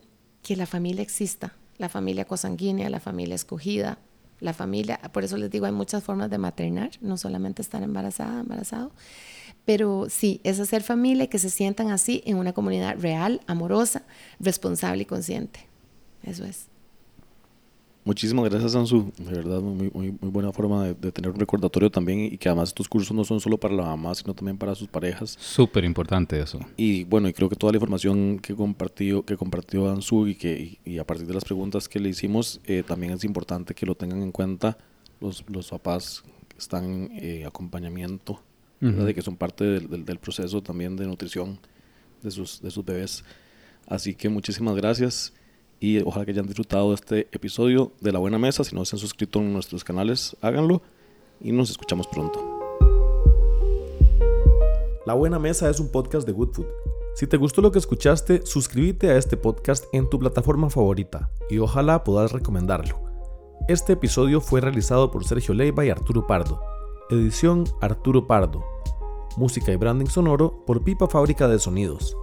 que 0.49 0.57
la 0.57 0.64
familia 0.64 1.03
exista, 1.03 1.53
la 1.76 1.90
familia 1.90 2.24
cosanguínea, 2.24 2.88
la 2.88 3.01
familia 3.01 3.34
escogida, 3.34 3.99
la 4.40 4.55
familia, 4.55 4.99
por 5.12 5.22
eso 5.22 5.36
les 5.36 5.51
digo, 5.51 5.66
hay 5.66 5.72
muchas 5.72 6.03
formas 6.03 6.30
de 6.30 6.38
maternar, 6.38 6.92
no 7.03 7.18
solamente 7.18 7.61
estar 7.61 7.82
embarazada, 7.82 8.40
embarazado, 8.40 8.90
pero 9.66 10.07
sí, 10.09 10.40
es 10.44 10.59
hacer 10.59 10.82
familia 10.82 11.24
y 11.24 11.28
que 11.28 11.38
se 11.38 11.51
sientan 11.51 11.90
así 11.90 12.22
en 12.24 12.38
una 12.38 12.55
comunidad 12.55 12.96
real, 12.99 13.42
amorosa, 13.46 14.05
responsable 14.40 15.03
y 15.03 15.05
consciente. 15.05 15.68
Eso 16.22 16.46
es. 16.46 16.68
Muchísimas 18.09 18.49
gracias, 18.49 18.75
Ansu. 18.75 19.13
De 19.19 19.33
verdad, 19.33 19.61
muy, 19.61 19.91
muy, 19.93 20.17
muy 20.19 20.31
buena 20.31 20.51
forma 20.51 20.87
de, 20.87 21.13
tener 21.13 21.31
un 21.31 21.39
recordatorio 21.39 21.91
también 21.91 22.21
y 22.21 22.39
que 22.39 22.49
además 22.49 22.71
estos 22.71 22.89
cursos 22.89 23.15
no 23.15 23.23
son 23.23 23.39
solo 23.39 23.59
para 23.59 23.75
la 23.75 23.83
mamá, 23.83 24.15
sino 24.15 24.33
también 24.33 24.57
para 24.57 24.75
sus 24.75 24.89
parejas. 24.89 25.37
Súper 25.39 25.85
importante 25.85 26.41
eso. 26.41 26.59
Y 26.79 27.05
bueno, 27.05 27.29
y 27.29 27.35
creo 27.35 27.51
que 27.51 27.57
toda 27.57 27.71
la 27.71 27.77
información 27.77 28.39
que 28.39 28.55
compartió, 28.55 29.27
que 29.27 29.37
compartió 29.37 29.91
Ansu 29.91 30.27
y 30.27 30.37
que 30.37 30.79
y, 30.87 30.97
a 30.97 31.05
partir 31.05 31.27
de 31.27 31.35
las 31.35 31.45
preguntas 31.45 31.87
que 31.87 32.01
le 32.01 32.09
hicimos, 32.09 32.63
eh, 32.65 32.83
también 32.83 33.13
es 33.13 33.25
importante 33.25 33.75
que 33.75 33.85
lo 33.85 33.95
tengan 33.95 34.23
en 34.23 34.33
cuenta 34.33 34.79
los, 35.21 35.45
los 35.47 35.69
papás 35.69 36.25
que 36.49 36.57
están 36.57 36.85
en 36.87 37.11
eh, 37.13 37.45
acompañamiento, 37.45 38.41
de 38.81 39.13
que 39.13 39.21
son 39.21 39.37
parte 39.37 39.65
del, 39.65 40.07
del, 40.07 40.19
proceso 40.19 40.63
también 40.63 40.97
de 40.97 41.05
nutrición 41.05 41.59
de 42.23 42.31
sus, 42.31 42.63
de 42.63 42.71
sus 42.71 42.83
bebés. 42.87 43.23
Así 43.87 44.15
que 44.15 44.31
muchísimas 44.31 44.77
gracias 44.77 45.35
y 45.81 46.01
ojalá 46.01 46.24
que 46.24 46.33
hayan 46.33 46.47
disfrutado 46.47 46.89
de 46.89 46.95
este 46.95 47.29
episodio 47.33 47.93
de 48.01 48.12
La 48.12 48.18
Buena 48.18 48.39
Mesa. 48.39 48.64
Si 48.64 48.74
no 48.74 48.85
se 48.85 48.97
han 48.97 49.01
suscrito 49.01 49.39
en 49.39 49.53
nuestros 49.53 49.85
canales, 49.85 50.37
háganlo 50.41 50.83
y 51.41 51.53
nos 51.53 51.70
escuchamos 51.70 52.07
pronto. 52.07 52.59
La 55.07 55.14
Buena 55.14 55.39
Mesa 55.39 55.70
es 55.70 55.81
un 55.81 55.89
podcast 55.91 56.26
de 56.26 56.33
Good 56.33 56.53
Food. 56.53 56.66
Si 57.14 57.26
te 57.26 57.37
gustó 57.37 57.62
lo 57.62 57.72
que 57.72 57.79
escuchaste, 57.79 58.45
suscríbete 58.45 59.11
a 59.11 59.16
este 59.16 59.37
podcast 59.37 59.85
en 59.93 60.09
tu 60.09 60.18
plataforma 60.18 60.70
favorita 60.70 61.31
y 61.49 61.59
ojalá 61.59 62.05
puedas 62.05 62.33
recomendarlo. 62.33 63.01
Este 63.68 63.95
episodio 63.95 64.41
fue 64.41 64.61
realizado 64.61 65.11
por 65.11 65.24
Sergio 65.24 65.55
Leiva 65.55 65.85
y 65.85 65.91
Arturo 65.91 66.26
Pardo. 66.26 66.61
Edición 67.11 67.64
Arturo 67.81 68.26
Pardo. 68.26 68.64
Música 69.37 69.72
y 69.72 69.76
branding 69.76 70.07
sonoro 70.07 70.64
por 70.66 70.85
Pipa 70.85 71.09
Fábrica 71.09 71.49
de 71.49 71.59
Sonidos. 71.59 72.16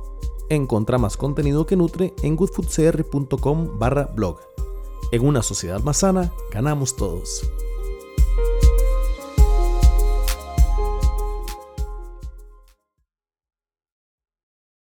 Encontra 0.49 0.97
más 0.97 1.17
contenido 1.17 1.65
que 1.65 1.75
nutre 1.75 2.13
en 2.21 2.35
goodfoodcr.com 2.35 3.79
barra 3.79 4.05
blog. 4.15 4.39
En 5.11 5.25
una 5.25 5.41
sociedad 5.41 5.81
más 5.83 5.97
sana, 5.97 6.31
ganamos 6.51 6.95
todos. 6.95 7.49